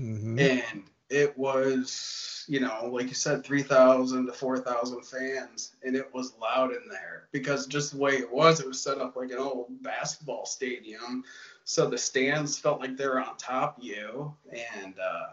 mm-hmm. 0.00 0.38
and 0.38 0.82
it 1.08 1.36
was, 1.38 2.44
you 2.48 2.60
know, 2.60 2.88
like 2.92 3.08
you 3.08 3.14
said, 3.14 3.44
3,000 3.44 4.26
to 4.26 4.32
4,000 4.32 5.02
fans, 5.02 5.76
and 5.84 5.94
it 5.94 6.12
was 6.12 6.34
loud 6.40 6.70
in 6.70 6.88
there 6.90 7.28
because 7.32 7.66
just 7.66 7.92
the 7.92 7.98
way 7.98 8.14
it 8.14 8.32
was, 8.32 8.60
it 8.60 8.66
was 8.66 8.80
set 8.80 8.98
up 8.98 9.16
like 9.16 9.30
an 9.30 9.38
old 9.38 9.82
basketball 9.82 10.46
stadium. 10.46 11.24
So 11.64 11.88
the 11.88 11.98
stands 11.98 12.58
felt 12.58 12.80
like 12.80 12.96
they 12.96 13.06
were 13.06 13.20
on 13.20 13.36
top 13.36 13.78
of 13.78 13.84
you. 13.84 14.34
And, 14.50 14.94
uh, 14.98 15.32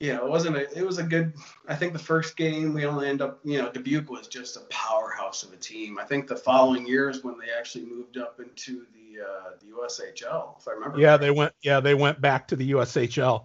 you 0.00 0.12
know, 0.12 0.26
it 0.26 0.30
wasn't 0.30 0.56
a, 0.56 0.78
it 0.78 0.84
was 0.84 0.98
a 0.98 1.04
good, 1.04 1.32
I 1.68 1.74
think 1.74 1.92
the 1.92 1.98
first 1.98 2.36
game 2.36 2.74
we 2.74 2.84
only 2.84 3.08
end 3.08 3.22
up, 3.22 3.40
you 3.44 3.58
know, 3.58 3.70
Dubuque 3.70 4.10
was 4.10 4.26
just 4.26 4.56
a 4.56 4.60
powerhouse 4.70 5.42
of 5.42 5.52
a 5.52 5.56
team. 5.56 5.98
I 5.98 6.04
think 6.04 6.26
the 6.26 6.36
following 6.36 6.86
years 6.86 7.24
when 7.24 7.36
they 7.38 7.52
actually 7.56 7.86
moved 7.86 8.18
up 8.18 8.38
into 8.40 8.84
the, 8.92 9.24
uh, 9.24 9.50
the 9.60 9.66
USHL, 9.66 10.58
if 10.58 10.68
I 10.68 10.72
remember. 10.72 10.98
Yeah, 10.98 11.16
correctly. 11.16 11.26
they 11.26 11.30
went, 11.30 11.52
yeah, 11.62 11.80
they 11.80 11.94
went 11.94 12.20
back 12.20 12.46
to 12.48 12.56
the 12.56 12.72
USHL 12.72 13.44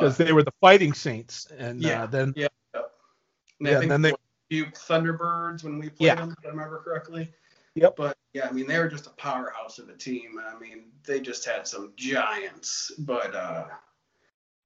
because 0.00 0.16
they 0.16 0.32
were 0.32 0.42
the 0.42 0.52
Fighting 0.60 0.92
Saints, 0.92 1.48
and 1.58 1.84
uh, 1.84 1.88
yeah, 1.88 2.02
uh, 2.02 2.06
then 2.06 2.32
yeah, 2.36 2.48
yeah, 2.74 2.80
yeah 3.60 3.80
then 3.80 4.02
they 4.02 4.12
Duke 4.50 4.74
Thunderbirds 4.74 5.64
when 5.64 5.78
we 5.78 5.88
played 5.88 6.06
yeah. 6.06 6.14
them, 6.16 6.34
if 6.38 6.46
I 6.46 6.50
remember 6.50 6.80
correctly. 6.84 7.32
Yep. 7.74 7.96
But 7.96 8.16
yeah, 8.32 8.48
I 8.48 8.52
mean 8.52 8.66
they 8.66 8.78
were 8.78 8.88
just 8.88 9.06
a 9.06 9.10
powerhouse 9.10 9.78
of 9.78 9.88
a 9.88 9.94
team. 9.94 10.40
I 10.44 10.58
mean 10.58 10.84
they 11.04 11.20
just 11.20 11.44
had 11.44 11.66
some 11.66 11.92
giants, 11.96 12.92
but 12.98 13.34
uh, 13.34 13.64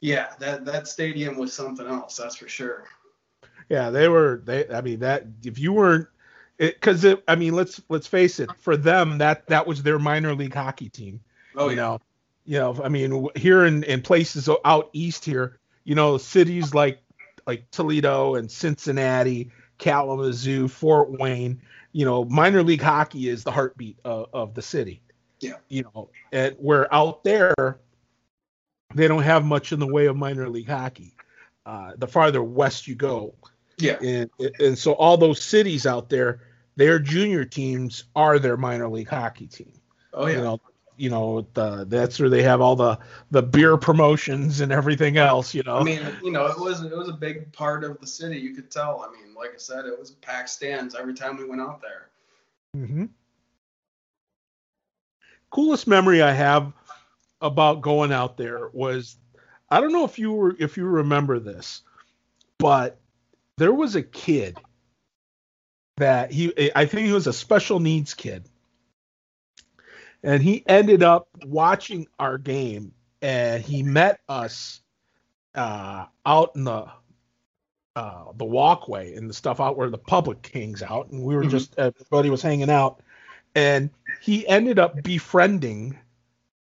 yeah, 0.01 0.35
that 0.39 0.65
that 0.65 0.89
stadium 0.89 1.37
was 1.37 1.53
something 1.53 1.87
else, 1.87 2.17
that's 2.17 2.37
for 2.37 2.49
sure. 2.49 2.85
Yeah, 3.69 3.91
they 3.91 4.09
were. 4.09 4.43
They, 4.45 4.69
I 4.69 4.81
mean 4.81 5.01
that 5.01 5.27
if 5.45 5.59
you 5.59 5.73
weren't 5.73 6.09
because 6.61 7.07
I 7.27 7.37
mean, 7.37 7.55
let's 7.55 7.81
let's 7.89 8.07
face 8.07 8.39
it. 8.39 8.51
For 8.59 8.77
them, 8.77 9.19
that 9.19 9.47
that 9.47 9.67
was 9.67 9.83
their 9.83 9.99
minor 9.99 10.35
league 10.35 10.55
hockey 10.55 10.89
team. 10.89 11.21
Oh, 11.57 11.65
you 11.65 11.71
yeah. 11.71 11.83
know, 11.83 12.01
you 12.45 12.59
know, 12.59 12.81
I 12.83 12.89
mean, 12.89 13.29
here 13.37 13.65
in, 13.65 13.85
in 13.85 14.03
places 14.03 14.49
out 14.65 14.91
east 14.93 15.25
here, 15.25 15.59
you 15.85 15.95
know, 15.95 16.19
cities 16.19 16.75
like 16.75 17.01
like 17.47 17.71
Toledo 17.71 18.35
and 18.35 18.51
Cincinnati, 18.51 19.51
Kalamazoo, 19.79 20.69
Fort 20.69 21.11
Wayne, 21.19 21.61
you 21.93 22.05
know, 22.05 22.25
minor 22.25 22.63
league 22.63 22.83
hockey 22.83 23.29
is 23.29 23.45
the 23.45 23.51
heartbeat 23.51 23.99
of, 24.05 24.29
of 24.33 24.55
the 24.55 24.63
city. 24.63 25.03
Yeah. 25.41 25.55
You 25.69 25.85
know, 25.95 26.11
and 26.33 26.55
where 26.59 26.93
out 26.95 27.25
there, 27.25 27.81
they 28.95 29.09
don't 29.09 29.23
have 29.23 29.45
much 29.45 29.73
in 29.73 29.81
the 29.81 29.87
way 29.87 30.07
of 30.07 30.17
minor 30.17 30.49
league 30.49 30.69
hockey. 30.69 31.15
Uh, 31.65 31.93
the 31.97 32.07
farther 32.07 32.43
west 32.43 32.87
you 32.87 32.95
go. 32.95 33.35
Yeah. 33.79 33.99
And 34.03 34.31
and 34.59 34.79
so 34.79 34.93
all 34.93 35.17
those 35.17 35.43
cities 35.43 35.87
out 35.87 36.11
there, 36.11 36.43
their 36.77 36.99
junior 36.99 37.45
teams 37.45 38.05
are 38.15 38.39
their 38.39 38.57
minor 38.57 38.89
league 38.89 39.09
hockey 39.09 39.47
team. 39.47 39.81
Oh 40.13 40.27
yeah. 40.27 40.37
You 40.37 40.43
know, 40.43 40.61
you 41.01 41.09
know 41.09 41.47
the, 41.55 41.87
that's 41.89 42.21
where 42.21 42.29
they 42.29 42.43
have 42.43 42.61
all 42.61 42.77
the 42.77 42.99
the 43.31 43.43
beer 43.43 43.79
promotions 43.79 44.61
and 44.61 44.71
everything 44.71 45.17
else 45.17 45.55
you 45.55 45.63
know? 45.63 45.79
I 45.79 45.83
mean 45.83 46.07
you 46.23 46.31
know 46.31 46.47
it 46.47 46.59
was 46.59 46.83
it 46.83 46.95
was 46.95 47.09
a 47.09 47.15
big 47.15 47.51
part 47.53 47.85
of 47.85 47.99
the 48.01 48.07
city 48.07 48.39
you 48.39 48.55
could 48.55 48.71
tell. 48.71 49.07
I 49.09 49.11
mean 49.11 49.35
like 49.35 49.51
i 49.55 49.57
said 49.57 49.87
it 49.87 49.99
was 49.99 50.11
packed 50.11 50.51
stands 50.51 50.95
every 50.95 51.15
time 51.15 51.39
we 51.39 51.45
went 51.45 51.63
out 51.63 51.81
there. 51.81 52.09
Mm-hmm. 52.77 53.07
coolest 55.51 55.89
memory 55.89 56.23
i 56.23 56.31
have 56.31 56.73
about 57.41 57.81
going 57.81 58.13
out 58.13 58.37
there 58.37 58.69
was 58.73 59.17
i 59.71 59.81
don't 59.81 59.93
know 59.93 60.05
if 60.05 60.21
you 60.21 60.33
were 60.33 60.55
if 60.57 60.77
you 60.77 60.85
remember 60.85 61.41
this 61.41 61.83
but 62.59 63.01
there 63.59 63.73
was 63.73 63.97
a 63.97 64.03
kid 64.03 64.57
that 65.97 66.31
he 66.31 66.71
i 66.77 66.85
think 66.85 67.09
he 67.09 67.13
was 67.13 67.27
a 67.27 67.33
special 67.33 67.81
needs 67.81 68.15
kid 68.15 68.49
and 70.23 70.43
he 70.43 70.63
ended 70.67 71.03
up 71.03 71.29
watching 71.45 72.07
our 72.19 72.39
game 72.39 72.93
and 73.23 73.63
he 73.63 73.83
met 73.83 74.21
us 74.29 74.81
uh, 75.55 76.07
out 76.25 76.53
in 76.55 76.65
the 76.65 76.87
uh, 77.97 78.25
the 78.37 78.45
walkway 78.45 79.15
and 79.15 79.29
the 79.29 79.35
stuff 79.35 79.61
out 79.61 79.77
where 79.77 79.91
the 79.91 79.99
public 79.99 80.49
hangs 80.55 80.83
out 80.83 81.11
and 81.11 81.23
we 81.23 81.35
were 81.35 81.43
mm-hmm. 81.43 81.51
just 81.51 81.77
everybody 81.79 82.31
was 82.31 82.41
hanging 82.41 82.71
out 82.71 83.03
and 83.55 83.91
he 84.21 84.47
ended 84.47 84.79
up 84.79 85.03
befriending 85.03 85.99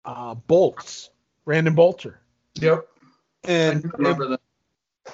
uh, 0.05 0.35
Bolts, 0.35 1.11
Brandon 1.45 1.75
Bolter. 1.75 2.19
Yep. 2.55 2.87
And, 3.45 3.91
remember 3.97 4.27
that. 4.29 4.41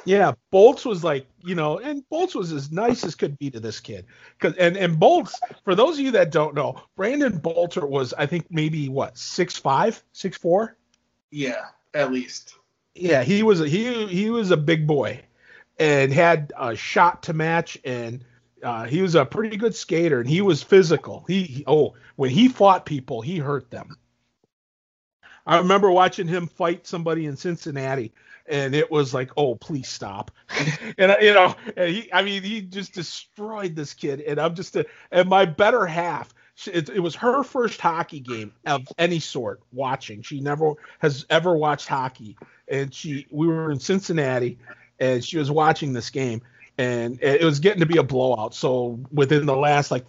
Yeah, 0.05 0.33
Bolts 0.51 0.85
was 0.85 1.03
like, 1.03 1.27
you 1.43 1.55
know, 1.55 1.79
and 1.79 2.07
Bolts 2.09 2.35
was 2.35 2.51
as 2.51 2.71
nice 2.71 3.03
as 3.03 3.15
could 3.15 3.37
be 3.37 3.49
to 3.51 3.59
this 3.59 3.79
kid. 3.79 4.05
Cause 4.39 4.53
and 4.57 4.77
and 4.77 4.99
Bolts, 4.99 5.39
for 5.63 5.75
those 5.75 5.99
of 5.99 6.05
you 6.05 6.11
that 6.11 6.31
don't 6.31 6.55
know, 6.55 6.81
Brandon 6.95 7.37
Bolter 7.37 7.85
was, 7.85 8.13
I 8.13 8.25
think, 8.25 8.47
maybe 8.49 8.89
what 8.89 9.17
six 9.17 9.57
five, 9.57 10.01
six 10.13 10.37
four. 10.37 10.77
Yeah, 11.31 11.65
at 11.93 12.11
least. 12.11 12.55
Yeah, 12.95 13.23
he 13.23 13.43
was 13.43 13.61
a, 13.61 13.67
he 13.67 14.07
he 14.07 14.29
was 14.29 14.51
a 14.51 14.57
big 14.57 14.87
boy, 14.87 15.21
and 15.77 16.11
had 16.11 16.53
a 16.57 16.75
shot 16.75 17.23
to 17.23 17.33
match, 17.33 17.77
and 17.83 18.23
uh, 18.63 18.85
he 18.85 19.01
was 19.01 19.15
a 19.15 19.25
pretty 19.25 19.57
good 19.57 19.75
skater, 19.75 20.19
and 20.19 20.29
he 20.29 20.41
was 20.41 20.63
physical. 20.63 21.23
He, 21.27 21.43
he 21.43 21.63
oh, 21.67 21.93
when 22.15 22.29
he 22.29 22.47
fought 22.47 22.85
people, 22.85 23.21
he 23.21 23.37
hurt 23.37 23.69
them. 23.69 23.97
I 25.45 25.57
remember 25.57 25.89
watching 25.89 26.27
him 26.27 26.47
fight 26.47 26.85
somebody 26.85 27.25
in 27.25 27.35
Cincinnati, 27.35 28.13
and 28.49 28.73
it 28.73 28.89
was 28.89 29.13
like, 29.13 29.31
oh, 29.37 29.55
please 29.55 29.87
stop. 29.87 30.31
and 30.97 31.15
you 31.21 31.33
know, 31.33 31.55
and 31.77 31.89
he, 31.89 32.11
I 32.11 32.23
mean, 32.23 32.43
he 32.43 32.61
just 32.61 32.93
destroyed 32.93 33.75
this 33.75 33.93
kid, 33.93 34.21
and 34.21 34.39
I'm 34.39 34.55
just, 34.55 34.75
a, 34.75 34.85
and 35.11 35.29
my 35.29 35.45
better 35.45 35.85
half. 35.85 36.33
It, 36.67 36.89
it 36.89 36.99
was 36.99 37.15
her 37.15 37.43
first 37.43 37.79
hockey 37.79 38.19
game 38.19 38.51
of 38.65 38.85
any 38.97 39.21
sort 39.21 39.61
watching. 39.71 40.23
She 40.23 40.41
never 40.41 40.73
has 40.97 41.25
ever 41.29 41.55
watched 41.55 41.87
hockey, 41.87 42.35
and 42.67 42.93
she 42.93 43.27
we 43.29 43.47
were 43.47 43.71
in 43.71 43.79
Cincinnati, 43.79 44.57
and 44.99 45.23
she 45.23 45.37
was 45.37 45.49
watching 45.49 45.93
this 45.93 46.09
game, 46.09 46.41
and 46.77 47.17
it 47.21 47.45
was 47.45 47.61
getting 47.61 47.79
to 47.79 47.85
be 47.85 47.97
a 47.97 48.03
blowout. 48.03 48.53
So 48.53 48.99
within 49.09 49.45
the 49.45 49.55
last 49.55 49.89
like 49.89 50.05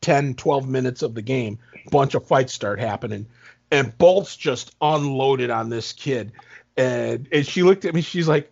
10, 0.00 0.34
12 0.34 0.68
minutes 0.68 1.02
of 1.02 1.14
the 1.14 1.22
game, 1.22 1.60
bunch 1.92 2.14
of 2.14 2.26
fights 2.26 2.52
start 2.52 2.80
happening, 2.80 3.26
and 3.70 3.96
Bolts 3.96 4.36
just 4.36 4.74
unloaded 4.80 5.50
on 5.50 5.68
this 5.68 5.92
kid 5.92 6.32
and 6.76 7.28
and 7.32 7.46
she 7.46 7.62
looked 7.62 7.84
at 7.84 7.94
me. 7.94 8.00
She's 8.00 8.28
like, 8.28 8.50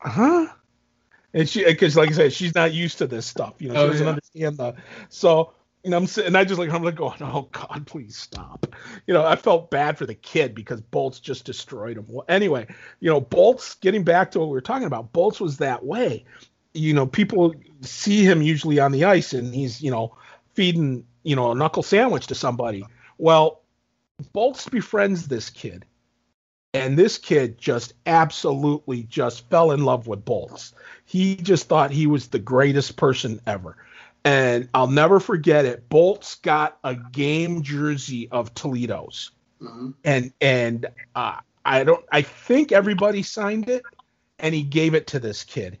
huh? 0.00 0.46
And 1.32 1.48
she, 1.48 1.64
because 1.64 1.96
like 1.96 2.10
I 2.10 2.12
said, 2.12 2.32
she's 2.32 2.54
not 2.54 2.72
used 2.72 2.98
to 2.98 3.06
this 3.06 3.26
stuff. 3.26 3.54
You 3.58 3.68
know, 3.68 3.74
she 3.74 3.80
oh, 3.80 3.86
doesn't 3.88 4.04
yeah. 4.04 4.10
understand 4.10 4.56
the. 4.56 4.74
So 5.08 5.52
you 5.82 5.90
know, 5.90 5.98
I'm 5.98 6.06
sitting, 6.06 6.28
and 6.28 6.36
I 6.36 6.44
just 6.44 6.58
like 6.58 6.70
I'm 6.70 6.82
like 6.82 6.94
going, 6.94 7.20
oh 7.20 7.48
God, 7.52 7.86
please 7.86 8.16
stop. 8.16 8.66
You 9.06 9.14
know, 9.14 9.24
I 9.24 9.36
felt 9.36 9.70
bad 9.70 9.98
for 9.98 10.06
the 10.06 10.14
kid 10.14 10.54
because 10.54 10.80
Bolts 10.80 11.20
just 11.20 11.44
destroyed 11.44 11.98
him. 11.98 12.06
Well, 12.08 12.24
anyway, 12.28 12.66
you 13.00 13.10
know, 13.10 13.20
Bolts. 13.20 13.74
Getting 13.76 14.04
back 14.04 14.30
to 14.32 14.40
what 14.40 14.46
we 14.46 14.52
were 14.52 14.60
talking 14.60 14.86
about, 14.86 15.12
Bolts 15.12 15.40
was 15.40 15.58
that 15.58 15.84
way. 15.84 16.24
You 16.72 16.94
know, 16.94 17.06
people 17.06 17.54
see 17.82 18.24
him 18.24 18.42
usually 18.42 18.80
on 18.80 18.92
the 18.92 19.04
ice, 19.04 19.32
and 19.32 19.54
he's 19.54 19.82
you 19.82 19.90
know 19.90 20.16
feeding 20.54 21.04
you 21.22 21.36
know 21.36 21.52
a 21.52 21.54
knuckle 21.54 21.82
sandwich 21.82 22.28
to 22.28 22.34
somebody. 22.34 22.86
Well, 23.18 23.62
Bolts 24.32 24.68
befriends 24.68 25.26
this 25.26 25.50
kid 25.50 25.84
and 26.74 26.98
this 26.98 27.18
kid 27.18 27.56
just 27.56 27.94
absolutely 28.04 29.04
just 29.04 29.48
fell 29.48 29.70
in 29.70 29.84
love 29.84 30.08
with 30.08 30.24
Bolts. 30.24 30.74
He 31.04 31.36
just 31.36 31.68
thought 31.68 31.92
he 31.92 32.08
was 32.08 32.28
the 32.28 32.40
greatest 32.40 32.96
person 32.96 33.40
ever. 33.46 33.76
And 34.24 34.68
I'll 34.74 34.88
never 34.88 35.20
forget 35.20 35.64
it. 35.64 35.88
Bolts 35.88 36.34
got 36.36 36.78
a 36.82 36.96
game 36.96 37.62
jersey 37.62 38.28
of 38.30 38.52
Toledo's. 38.54 39.30
Mm-hmm. 39.62 39.90
And 40.04 40.32
and 40.40 40.86
uh, 41.14 41.38
I 41.64 41.84
don't 41.84 42.04
I 42.10 42.22
think 42.22 42.72
everybody 42.72 43.22
signed 43.22 43.68
it 43.68 43.82
and 44.40 44.52
he 44.54 44.62
gave 44.62 44.94
it 44.94 45.06
to 45.08 45.20
this 45.20 45.44
kid. 45.44 45.78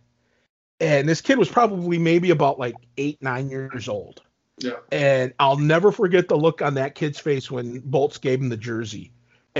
And 0.78 1.08
this 1.08 1.20
kid 1.20 1.38
was 1.38 1.48
probably 1.48 1.98
maybe 1.98 2.30
about 2.30 2.58
like 2.58 2.76
8 2.98 3.20
9 3.20 3.50
years 3.50 3.88
old. 3.88 4.22
Yeah. 4.58 4.74
And 4.92 5.32
I'll 5.40 5.58
never 5.58 5.90
forget 5.90 6.28
the 6.28 6.36
look 6.36 6.62
on 6.62 6.74
that 6.74 6.94
kid's 6.94 7.18
face 7.18 7.50
when 7.50 7.80
Bolts 7.80 8.18
gave 8.18 8.40
him 8.40 8.48
the 8.48 8.56
jersey 8.56 9.10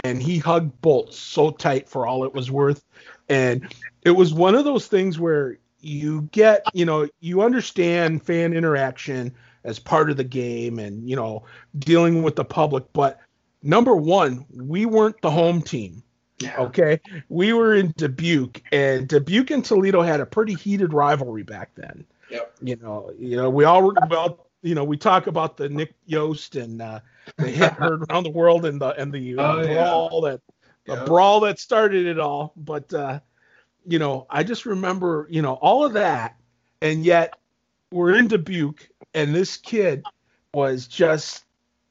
and 0.03 0.23
he 0.23 0.39
hugged 0.39 0.81
Bolt 0.81 1.15
so 1.15 1.51
tight 1.51 1.89
for 1.89 2.07
all 2.07 2.25
it 2.25 2.35
was 2.35 2.51
worth. 2.51 2.85
And 3.29 3.73
it 4.03 4.11
was 4.11 4.35
one 4.35 4.55
of 4.55 4.65
those 4.65 4.87
things 4.87 5.19
where 5.19 5.59
you 5.81 6.23
get, 6.33 6.65
you 6.73 6.85
know, 6.85 7.09
you 7.21 7.43
understand 7.43 8.25
fan 8.25 8.53
interaction 8.53 9.35
as 9.65 9.79
part 9.79 10.11
of 10.11 10.17
the 10.17 10.25
game 10.25 10.79
and, 10.79 11.09
you 11.09 11.17
know, 11.17 11.45
dealing 11.79 12.23
with 12.23 12.37
the 12.37 12.45
public. 12.45 12.85
But 12.93 13.21
number 13.63 13.95
one, 13.95 14.45
we 14.53 14.87
weren't 14.87 15.21
the 15.21 15.31
home 15.31 15.63
team. 15.63 16.03
Yeah. 16.41 16.57
Okay. 16.59 17.01
We 17.29 17.53
were 17.53 17.75
in 17.75 17.95
Dubuque 17.97 18.63
and 18.73 19.07
Dubuque 19.07 19.51
and 19.53 19.65
Toledo 19.65 20.03
had 20.03 20.21
a 20.21 20.27
pretty 20.27 20.55
heated 20.55 20.93
rivalry 20.93 21.45
back 21.45 21.71
then. 21.77 22.05
Yep. 22.31 22.55
You 22.63 22.77
know, 22.77 23.13
you 23.19 23.37
know, 23.37 23.49
we 23.49 23.65
all 23.65 23.95
well, 24.11 24.47
you 24.63 24.75
know, 24.75 24.85
we 24.85 24.97
talk 24.97 25.27
about 25.27 25.57
the 25.57 25.69
Nick 25.69 25.95
Yost 26.07 26.57
and 26.57 26.83
uh, 26.83 27.01
the 27.37 27.49
hit 27.49 27.73
heard 27.73 28.05
around 28.11 28.25
the 28.25 28.31
world 28.31 28.65
and 28.65 28.81
the 28.81 28.91
and 29.01 29.13
the 29.13 29.39
uh, 29.39 29.43
oh, 29.43 29.67
brawl 29.67 30.21
yeah. 30.25 30.31
that 30.31 30.41
the 30.87 30.95
yep. 30.95 31.07
brawl 31.07 31.41
that 31.41 31.59
started 31.59 32.07
it 32.07 32.19
all. 32.19 32.53
But 32.57 32.93
uh, 32.93 33.21
you 33.87 33.99
know, 33.99 34.27
I 34.31 34.43
just 34.43 34.67
remember, 34.67 35.27
you 35.31 35.43
know, 35.43 35.55
all 35.55 35.85
of 35.85 35.95
that, 35.95 36.37
and 36.81 37.05
yet 37.05 37.35
we're 37.91 38.15
in 38.15 38.29
Dubuque, 38.29 38.89
and 39.15 39.35
this 39.35 39.57
kid 39.57 40.05
was 40.53 40.87
just 40.87 41.45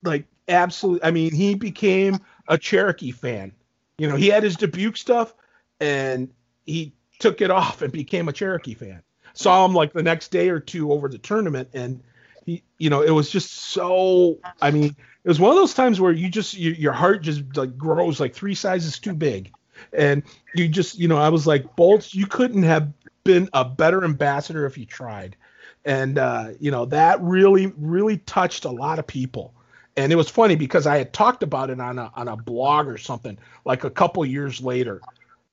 like 0.04 0.26
absolutely. 0.48 1.04
I 1.04 1.12
mean, 1.12 1.34
he 1.34 1.56
became 1.56 2.20
a 2.48 2.58
Cherokee 2.58 3.12
fan. 3.12 3.52
You 3.98 4.10
know, 4.10 4.16
he 4.16 4.28
had 4.28 4.44
his 4.44 4.56
Dubuque 4.56 4.98
stuff, 4.98 5.34
and 5.80 6.30
he 6.66 6.94
took 7.20 7.42
it 7.42 7.52
off 7.52 7.82
and 7.82 7.92
became 7.92 8.28
a 8.28 8.34
Cherokee 8.34 8.74
fan. 8.74 9.02
Saw 9.34 9.66
him 9.66 9.74
like 9.74 9.94
the 9.94 10.04
next 10.04 10.30
day 10.30 10.50
or 10.50 10.60
two 10.60 10.92
over 10.92 11.08
the 11.08 11.18
tournament, 11.18 11.70
and 11.74 12.04
he, 12.46 12.64
you 12.78 12.90
know, 12.90 13.02
it 13.02 13.12
was 13.12 13.30
just 13.30 13.52
so. 13.52 14.40
I 14.62 14.72
mean, 14.72 14.96
it 15.24 15.28
was 15.28 15.40
one 15.40 15.52
of 15.52 15.58
those 15.58 15.74
times 15.74 16.02
where 16.02 16.12
you 16.12 16.30
just 16.30 16.54
you, 16.54 16.72
your 16.72 16.92
heart 16.92 17.22
just 17.22 17.44
like 17.56 17.78
grows 17.78 18.20
like 18.20 18.34
three 18.34 18.56
sizes 18.56 19.00
too 19.00 19.14
big, 19.14 19.54
and 19.94 20.24
you 20.54 20.68
just, 20.68 21.00
you 21.00 21.08
know, 21.08 21.18
I 21.18 21.30
was 21.30 21.48
like, 21.48 21.76
Bolts, 21.76 22.14
you 22.14 22.26
couldn't 22.26 22.64
have 22.64 22.92
been 23.24 23.50
a 23.54 23.64
better 23.64 24.04
ambassador 24.04 24.66
if 24.66 24.78
you 24.78 24.86
tried, 24.86 25.38
and 25.86 26.18
uh, 26.18 26.50
you 26.60 26.72
know 26.72 26.86
that 26.86 27.22
really, 27.22 27.68
really 27.78 28.18
touched 28.20 28.66
a 28.66 28.72
lot 28.72 29.00
of 29.00 29.08
people. 29.08 29.54
And 29.96 30.12
it 30.12 30.16
was 30.16 30.28
funny 30.28 30.56
because 30.56 30.88
I 30.88 30.98
had 30.98 31.14
talked 31.14 31.44
about 31.44 31.70
it 31.70 31.80
on 31.80 32.00
a 32.00 32.12
on 32.16 32.28
a 32.28 32.36
blog 32.36 32.88
or 32.88 32.98
something 32.98 33.38
like 33.64 33.84
a 33.84 33.90
couple 33.90 34.26
years 34.26 34.62
later, 34.62 35.02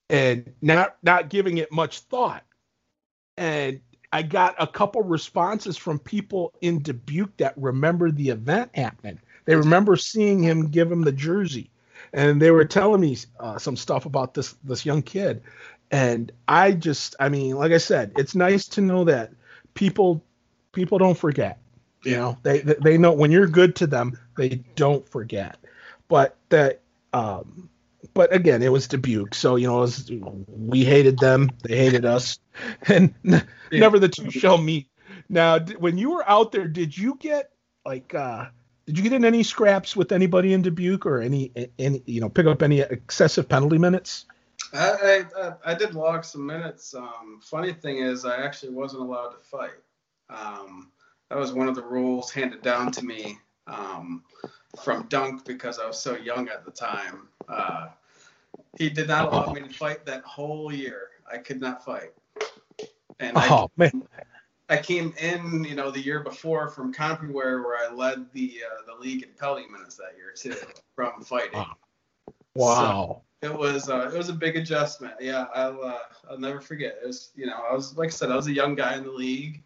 and 0.09 0.53
not 0.63 0.97
not 1.03 1.29
giving 1.29 1.59
it 1.59 1.71
much 1.71 2.01
thought. 2.01 2.43
And 3.37 3.81
I 4.13 4.23
got 4.23 4.57
a 4.59 4.67
couple 4.67 5.03
responses 5.03 5.77
from 5.77 5.99
people 6.01 6.53
in 6.61 6.83
Dubuque 6.83 7.37
that 7.37 7.55
remember 7.57 8.11
the 8.11 8.31
event 8.31 8.71
happening. 8.75 9.21
They 9.45 9.57
remember 9.57 9.97
seeing 9.97 10.43
him 10.43 10.71
give 10.71 10.91
him 10.91 11.03
the 11.03 11.13
jersey, 11.13 11.71
and 12.13 12.41
they 12.41 12.51
were 12.51 12.65
telling 12.65 13.01
me 13.01 13.17
uh, 13.39 13.59
some 13.59 13.77
stuff 13.77 14.07
about 14.07 14.35
this 14.35 14.55
this 14.65 14.85
young 14.85 15.03
kid. 15.03 15.43
And 15.91 16.31
I 16.47 16.73
just, 16.73 17.17
I 17.19 17.29
mean, 17.29 17.57
like 17.57 17.73
I 17.73 17.79
said, 17.79 18.13
it's 18.17 18.35
nice 18.35 18.69
to 18.69 18.81
know 18.81 19.05
that 19.05 19.33
people 19.75 20.25
people 20.73 20.99
don't 20.99 21.19
forget. 21.19 21.59
You 22.05 22.17
know, 22.17 22.39
they 22.43 22.61
they 22.61 22.97
know 22.97 23.13
when 23.13 23.31
you're 23.31 23.47
good 23.47 23.77
to 23.77 23.87
them, 23.87 24.19
they 24.37 24.63
don't 24.77 25.07
forget. 25.09 25.59
But 26.09 26.37
that 26.49 26.81
um, 27.13 27.69
but 28.15 28.35
again, 28.35 28.63
it 28.63 28.73
was 28.73 28.87
Dubuque, 28.89 29.35
so 29.35 29.57
you 29.57 29.67
know, 29.67 29.79
was, 29.79 30.11
we 30.49 30.85
hated 30.85 31.19
them, 31.19 31.51
they 31.63 31.77
hated 31.77 32.05
us, 32.05 32.39
and 32.89 33.15
yeah. 33.23 33.43
never 33.73 33.99
the 33.99 34.09
two 34.09 34.31
shall 34.31 34.59
meet. 34.59 34.89
Now, 35.29 35.59
when 35.59 35.99
you 35.99 36.11
were 36.11 36.29
out 36.29 36.53
there, 36.53 36.67
did 36.67 36.97
you 36.97 37.17
get 37.21 37.51
like, 37.85 38.15
uh, 38.15 38.47
did 38.87 38.97
you 38.97 39.03
get 39.03 39.13
in 39.13 39.25
any 39.25 39.43
scraps 39.43 39.95
with 39.95 40.13
anybody 40.13 40.53
in 40.53 40.63
Dubuque, 40.63 41.07
or 41.07 41.21
any, 41.21 41.53
any, 41.79 42.03
you 42.07 42.21
know, 42.21 42.29
pick 42.29 42.47
up 42.47 42.63
any 42.63 42.81
excessive 42.81 43.49
penalty 43.49 43.79
minutes? 43.79 44.27
I, 44.73 45.25
I, 45.37 45.53
I 45.65 45.75
did 45.75 45.95
log 45.95 46.25
some 46.25 46.47
minutes. 46.47 46.95
Um, 46.95 47.41
funny 47.43 47.73
thing 47.73 47.99
is, 47.99 48.25
I 48.25 48.43
actually 48.43 48.73
wasn't 48.73 49.03
allowed 49.03 49.31
to 49.31 49.39
fight. 49.39 49.81
Um, 50.29 50.91
that 51.29 51.39
was 51.39 51.53
one 51.53 51.69
of 51.69 51.75
the 51.75 51.83
rules 51.83 52.31
handed 52.31 52.63
down 52.63 52.93
to 52.93 53.05
me 53.05 53.39
um, 53.67 54.25
from 54.83 55.07
Dunk 55.09 55.45
because 55.45 55.79
I 55.79 55.87
was 55.87 55.99
so 55.99 56.17
young 56.17 56.49
at 56.49 56.65
the 56.65 56.71
time. 56.71 57.29
Uh, 57.49 57.89
he 58.79 58.91
did 58.91 59.09
not 59.09 59.27
allow 59.27 59.53
me 59.53 59.61
to 59.63 59.69
fight 59.69 60.07
that 60.07 60.23
whole 60.23 60.73
year. 60.73 61.09
I 61.31 61.39
could 61.39 61.61
not 61.61 61.85
fight. 61.85 62.13
And 63.19 63.37
oh 63.37 63.41
I, 63.41 63.67
man. 63.77 64.03
I 64.71 64.77
came 64.77 65.13
in, 65.21 65.65
you 65.65 65.75
know, 65.75 65.91
the 65.91 66.01
year 66.01 66.21
before 66.21 66.69
from 66.69 66.95
CompuWare 66.95 67.65
where 67.65 67.77
I 67.77 67.93
led 67.93 68.33
the 68.33 68.63
uh, 68.65 68.87
the 68.87 69.01
league 69.01 69.25
in 69.25 69.31
penalty 69.39 69.67
minutes 69.67 69.97
that 69.97 70.17
year 70.17 70.33
too 70.35 70.55
from 70.95 71.23
fighting. 71.23 71.65
Wow. 72.55 73.23
So 73.43 73.49
it 73.49 73.53
was 73.53 73.89
uh, 73.91 74.11
it 74.13 74.17
was 74.17 74.29
a 74.29 74.35
big 74.35 74.57
adjustment. 74.57 75.15
Yeah, 75.21 75.47
I'll 75.55 75.83
uh, 75.83 75.99
I'll 76.31 76.39
never 76.39 76.61
forget. 76.61 76.99
It 77.03 77.07
was 77.09 77.33
you 77.35 77.47
know 77.47 77.61
I 77.69 77.75
was 77.75 77.97
like 77.99 78.09
I 78.09 78.11
said 78.11 78.31
I 78.31 78.37
was 78.37 78.47
a 78.47 78.53
young 78.53 78.77
guy 78.77 78.97
in 78.97 79.03
the 79.03 79.11
league. 79.11 79.63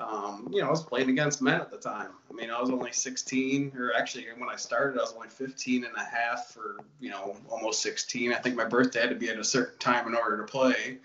Um, 0.00 0.48
you 0.52 0.60
know, 0.60 0.66
I 0.66 0.70
was 0.70 0.82
playing 0.82 1.08
against 1.10 1.40
men 1.40 1.60
at 1.60 1.70
the 1.70 1.76
time. 1.76 2.10
I 2.28 2.34
mean, 2.34 2.50
I 2.50 2.60
was 2.60 2.68
only 2.68 2.90
16, 2.90 3.72
or 3.78 3.92
actually, 3.94 4.26
when 4.36 4.48
I 4.48 4.56
started, 4.56 4.98
I 4.98 5.02
was 5.02 5.12
only 5.14 5.28
15 5.28 5.84
and 5.84 5.94
a 5.96 6.04
half 6.04 6.48
for, 6.48 6.78
you 6.98 7.10
know, 7.10 7.36
almost 7.48 7.80
16. 7.82 8.32
I 8.32 8.36
think 8.38 8.56
my 8.56 8.64
birthday 8.64 9.02
had 9.02 9.10
to 9.10 9.14
be 9.14 9.28
at 9.28 9.38
a 9.38 9.44
certain 9.44 9.78
time 9.78 10.08
in 10.08 10.16
order 10.16 10.38
to 10.38 10.44
play. 10.44 10.98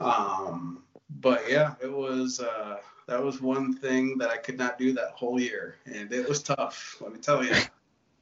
Um, 0.00 0.82
but 1.24 1.50
yeah, 1.50 1.74
it 1.82 1.90
was, 1.90 2.38
uh, 2.38 2.76
that 3.06 3.22
was 3.22 3.40
one 3.40 3.74
thing 3.74 4.18
that 4.18 4.30
I 4.30 4.36
could 4.36 4.58
not 4.58 4.78
do 4.78 4.92
that 4.92 5.12
whole 5.16 5.40
year. 5.40 5.76
And 5.86 6.12
it 6.12 6.28
was 6.28 6.42
tough, 6.42 6.98
let 7.00 7.12
me 7.12 7.18
tell 7.18 7.42
you. 7.42 7.54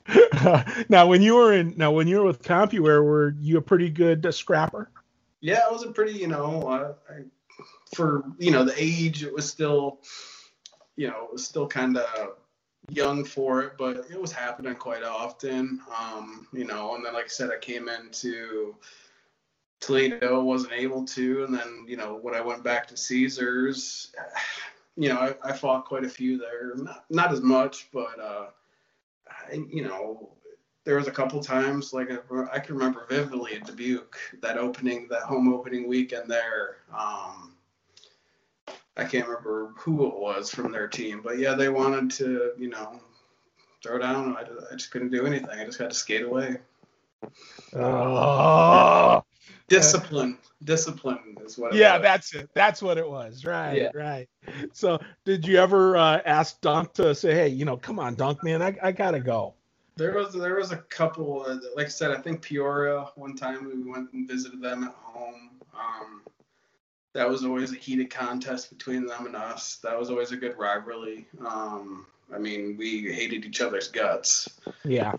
now, 0.89 1.07
when 1.07 1.23
you 1.23 1.35
were 1.35 1.53
in, 1.53 1.75
now, 1.77 1.93
when 1.93 2.09
you 2.09 2.19
were 2.19 2.25
with 2.25 2.43
CompuWare, 2.43 3.05
were 3.05 3.35
you 3.41 3.59
a 3.59 3.63
pretty 3.63 3.91
good 3.91 4.25
uh, 4.25 4.33
scrapper? 4.33 4.91
Yeah, 5.41 5.67
it 5.67 5.73
was 5.73 5.85
a 5.85 5.93
pretty, 5.93 6.19
you 6.19 6.29
know, 6.29 6.63
uh, 6.63 6.95
I, 7.13 7.23
for 7.95 8.25
you 8.39 8.51
know 8.51 8.65
the 8.65 8.75
age, 8.77 9.23
it 9.23 9.33
was 9.33 9.49
still, 9.49 10.01
you 10.97 11.09
know, 11.09 11.27
it 11.27 11.33
was 11.33 11.45
still 11.45 11.69
kind 11.69 11.97
of 11.97 12.37
young 12.91 13.25
for 13.25 13.63
it, 13.63 13.75
but 13.79 14.07
it 14.11 14.21
was 14.21 14.33
happening 14.33 14.75
quite 14.75 15.05
often. 15.05 15.81
Um, 15.97 16.47
you 16.53 16.65
know, 16.65 16.97
and 16.97 17.05
then 17.05 17.15
like 17.15 17.27
I 17.27 17.29
said, 17.29 17.51
I 17.51 17.59
came 17.59 17.89
into 17.89 18.75
Toledo, 19.83 20.43
wasn't 20.43 20.73
able 20.73 21.05
to, 21.05 21.45
and 21.45 21.53
then 21.53 21.85
you 21.87 21.97
know 21.97 22.19
when 22.23 22.35
I 22.35 22.41
went 22.41 22.63
back 22.63 22.87
to 22.89 22.97
Caesars, 22.97 24.15
you 24.97 25.09
know, 25.09 25.19
I, 25.19 25.51
I 25.51 25.53
fought 25.53 25.85
quite 25.85 26.05
a 26.05 26.09
few 26.09 26.39
there, 26.39 26.75
not 26.77 27.05
not 27.11 27.33
as 27.33 27.41
much, 27.41 27.89
but 27.93 28.19
uh, 28.19 28.47
I, 29.29 29.55
you 29.69 29.83
know, 29.83 30.31
there 30.85 30.97
was 30.97 31.09
a 31.09 31.13
couple 31.13 31.43
times 31.43 31.93
like 31.93 32.11
I, 32.53 32.59
can 32.61 32.77
remember 32.77 33.07
vividly 33.09 33.55
at 33.55 33.67
Dubuque 33.67 34.17
that 34.41 34.57
opening, 34.57 35.09
that 35.09 35.23
home 35.23 35.53
opening 35.53 35.89
weekend 35.89 36.31
there. 36.31 36.79
Um, 36.97 37.55
I 38.97 39.05
can't 39.05 39.27
remember 39.27 39.73
who 39.77 40.07
it 40.07 40.15
was 40.15 40.51
from 40.51 40.71
their 40.71 40.87
team, 40.87 41.23
but 41.23 41.39
yeah, 41.39 41.55
they 41.55 41.71
wanted 41.71 42.11
to, 42.19 42.53
you 42.59 42.69
know, 42.69 43.01
throw 43.83 43.99
down. 43.99 44.37
I, 44.37 44.43
I 44.43 44.77
just 44.77 44.91
couldn't 44.91 45.11
do 45.11 45.27
anything. 45.27 45.59
I 45.59 45.65
just 45.65 45.79
had 45.79 45.91
to 45.91 45.97
skate 45.97 46.23
away. 46.23 46.59
Oh, 47.75 49.25
discipline. 49.73 50.39
Discipline 50.65 51.37
is 51.45 51.59
what. 51.59 51.75
yeah, 51.75 51.95
was. 51.95 52.03
that's 52.03 52.35
it. 52.35 52.51
That's 52.55 52.83
what 52.83 52.99
it 52.99 53.09
was. 53.09 53.45
Right. 53.45 53.77
Yeah. 53.77 53.91
Right. 53.95 54.29
So, 54.73 54.99
did 55.25 55.47
you 55.47 55.59
ever 55.59 55.97
uh, 55.97 56.21
ask 56.25 56.61
Dunk 56.61 56.93
to 56.95 57.15
say, 57.15 57.35
"Hey, 57.35 57.49
you 57.49 57.65
know, 57.65 57.77
come 57.77 57.99
on, 57.99 58.15
Dunk, 58.15 58.45
man, 58.45 58.63
I, 58.63 58.77
I 58.83 58.93
gotta 58.93 59.21
go." 59.21 59.55
There 59.97 60.15
was 60.15 60.35
there 60.35 60.57
was 60.57 60.73
a 60.73 60.77
couple. 60.77 61.45
Uh, 61.47 61.59
like 61.75 61.87
I 61.87 61.91
said, 61.91 62.11
I 62.11 62.21
think 62.21 62.43
Peoria. 62.43 63.07
One 63.17 63.35
time 63.35 63.65
we 63.65 63.91
went 63.91 64.13
and 64.13 64.29
visited 64.29 64.61
them 64.61 64.85
at 64.85 64.95
home. 64.95 65.51
Um, 65.75 66.23
that 67.15 67.29
was 67.29 67.45
always 67.45 67.73
a 67.73 67.77
heated 67.77 68.11
contest 68.11 68.71
between 68.71 69.07
them 69.07 69.27
and 69.27 69.37
us. 69.37 69.77
That 69.83 69.99
was 69.99 70.11
always 70.11 70.33
a 70.33 70.37
good 70.37 70.57
rivalry. 70.57 71.27
Um, 71.47 72.07
I 72.35 72.39
mean, 72.39 72.77
we 72.79 73.13
hated 73.13 73.45
each 73.45 73.61
other's 73.61 73.89
guts. 73.89 74.49
Yeah. 74.85 75.15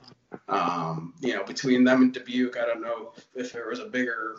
Um, 0.47 1.14
you 1.22 1.36
know, 1.36 1.43
between 1.43 1.84
them 1.84 2.01
and 2.01 2.14
Dubuque, 2.14 2.58
I 2.58 2.66
don't 2.66 2.82
know 2.82 3.14
if 3.36 3.54
there 3.54 3.70
was 3.70 3.80
a 3.80 3.86
bigger 3.86 4.38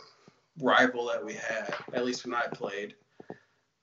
rival 0.61 1.07
that 1.07 1.25
we 1.25 1.35
had, 1.35 1.75
at 1.93 2.05
least 2.05 2.25
when 2.25 2.35
I 2.35 2.47
played. 2.53 2.95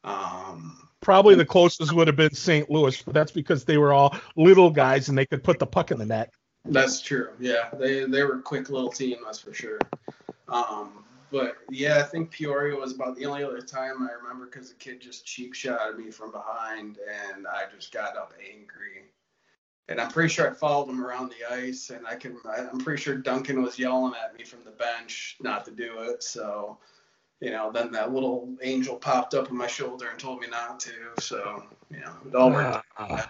Um, 0.04 0.88
Probably 1.02 1.36
the 1.36 1.46
closest 1.46 1.94
would 1.94 2.08
have 2.08 2.16
been 2.16 2.34
St. 2.34 2.70
Louis, 2.70 3.02
but 3.02 3.14
that's 3.14 3.32
because 3.32 3.66
they 3.66 3.78
were 3.78 3.94
all 3.94 4.16
little 4.36 4.70
guys 4.70 5.10
and 5.10 5.18
they 5.18 5.26
could 5.26 5.44
put 5.44 5.58
the 5.58 5.66
puck 5.66 5.92
in 5.92 5.98
the 5.98 6.06
net. 6.06 6.32
That's 6.66 7.02
true. 7.02 7.30
Yeah, 7.40 7.70
they 7.74 8.04
they 8.04 8.24
were 8.24 8.36
a 8.36 8.42
quick 8.42 8.70
little 8.70 8.92
team, 8.92 9.18
that's 9.26 9.40
for 9.40 9.52
sure. 9.52 9.80
Um, 10.48 11.04
but 11.32 11.56
yeah, 11.70 12.00
I 12.00 12.04
think 12.04 12.32
Peoria 12.32 12.76
was 12.76 12.94
about 12.94 13.16
the 13.16 13.26
only 13.26 13.44
other 13.44 13.62
time 13.62 14.08
I 14.08 14.12
remember 14.12 14.46
because 14.46 14.70
the 14.70 14.76
kid 14.76 15.00
just 15.00 15.26
cheap 15.26 15.54
shot 15.54 15.98
me 15.98 16.12
from 16.12 16.32
behind, 16.32 16.98
and 17.34 17.48
I 17.48 17.64
just 17.74 17.94
got 17.94 18.18
up 18.18 18.34
angry. 18.54 19.06
And 19.88 20.00
I'm 20.00 20.10
pretty 20.10 20.30
sure 20.30 20.50
I 20.50 20.54
followed 20.54 20.90
him 20.90 21.04
around 21.04 21.32
the 21.32 21.54
ice, 21.54 21.90
and 21.90 22.06
I 22.06 22.16
can 22.16 22.38
I'm 22.46 22.80
pretty 22.80 23.02
sure 23.02 23.16
Duncan 23.16 23.62
was 23.62 23.80
yelling 23.80 24.14
at 24.22 24.38
me 24.38 24.44
from 24.44 24.64
the 24.66 24.72
bench 24.72 25.38
not 25.42 25.66
to 25.66 25.72
do 25.72 26.02
it. 26.02 26.22
So, 26.22 26.78
you 27.40 27.52
know, 27.52 27.72
then 27.72 27.92
that 27.94 28.14
little 28.14 28.54
angel 28.62 28.98
popped 28.98 29.34
up 29.34 29.50
on 29.50 29.58
my 29.58 29.68
shoulder 29.68 30.10
and 30.10 30.20
told 30.20 30.42
me 30.42 30.48
not 30.48 30.82
to. 30.82 30.92
So, 31.20 31.64
you 31.90 32.02
know, 32.02 32.14
it 32.28 32.36
all 32.36 32.52
worked. 32.52 32.86
Uh, 32.98 33.24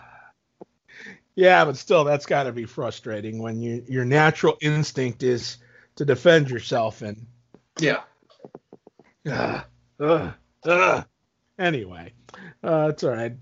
yeah, 1.35 1.65
but 1.65 1.77
still, 1.77 2.03
that's 2.03 2.25
got 2.25 2.43
to 2.43 2.51
be 2.51 2.65
frustrating 2.65 3.41
when 3.41 3.61
you 3.61 3.83
your 3.87 4.05
natural 4.05 4.57
instinct 4.59 5.23
is 5.23 5.57
to 5.95 6.05
defend 6.05 6.49
yourself 6.49 7.01
and 7.01 7.27
yeah. 7.79 8.01
Uh, 9.29 9.61
uh, 9.99 10.31
uh. 10.65 11.03
Anyway, 11.59 12.13
uh, 12.63 12.89
it's 12.91 13.03
all 13.03 13.11
right. 13.11 13.33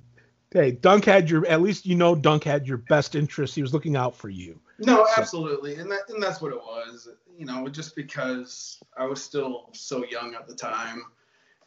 Hey, 0.51 0.71
Dunk 0.71 1.05
had 1.05 1.30
your 1.30 1.45
at 1.47 1.61
least 1.61 1.86
you 1.86 1.95
know 1.95 2.15
Dunk 2.15 2.43
had 2.43 2.67
your 2.67 2.77
best 2.77 3.15
interest. 3.15 3.55
He 3.55 3.61
was 3.61 3.73
looking 3.73 3.95
out 3.95 4.15
for 4.15 4.30
you. 4.30 4.59
No, 4.80 5.05
so. 5.05 5.21
absolutely, 5.21 5.75
and 5.75 5.91
that 5.91 6.09
and 6.09 6.21
that's 6.21 6.41
what 6.41 6.51
it 6.51 6.57
was. 6.57 7.09
You 7.38 7.45
know, 7.45 7.67
just 7.67 7.95
because 7.95 8.80
I 8.97 9.05
was 9.05 9.23
still 9.23 9.69
so 9.73 10.03
young 10.05 10.36
at 10.36 10.47
the 10.47 10.55
time, 10.55 11.03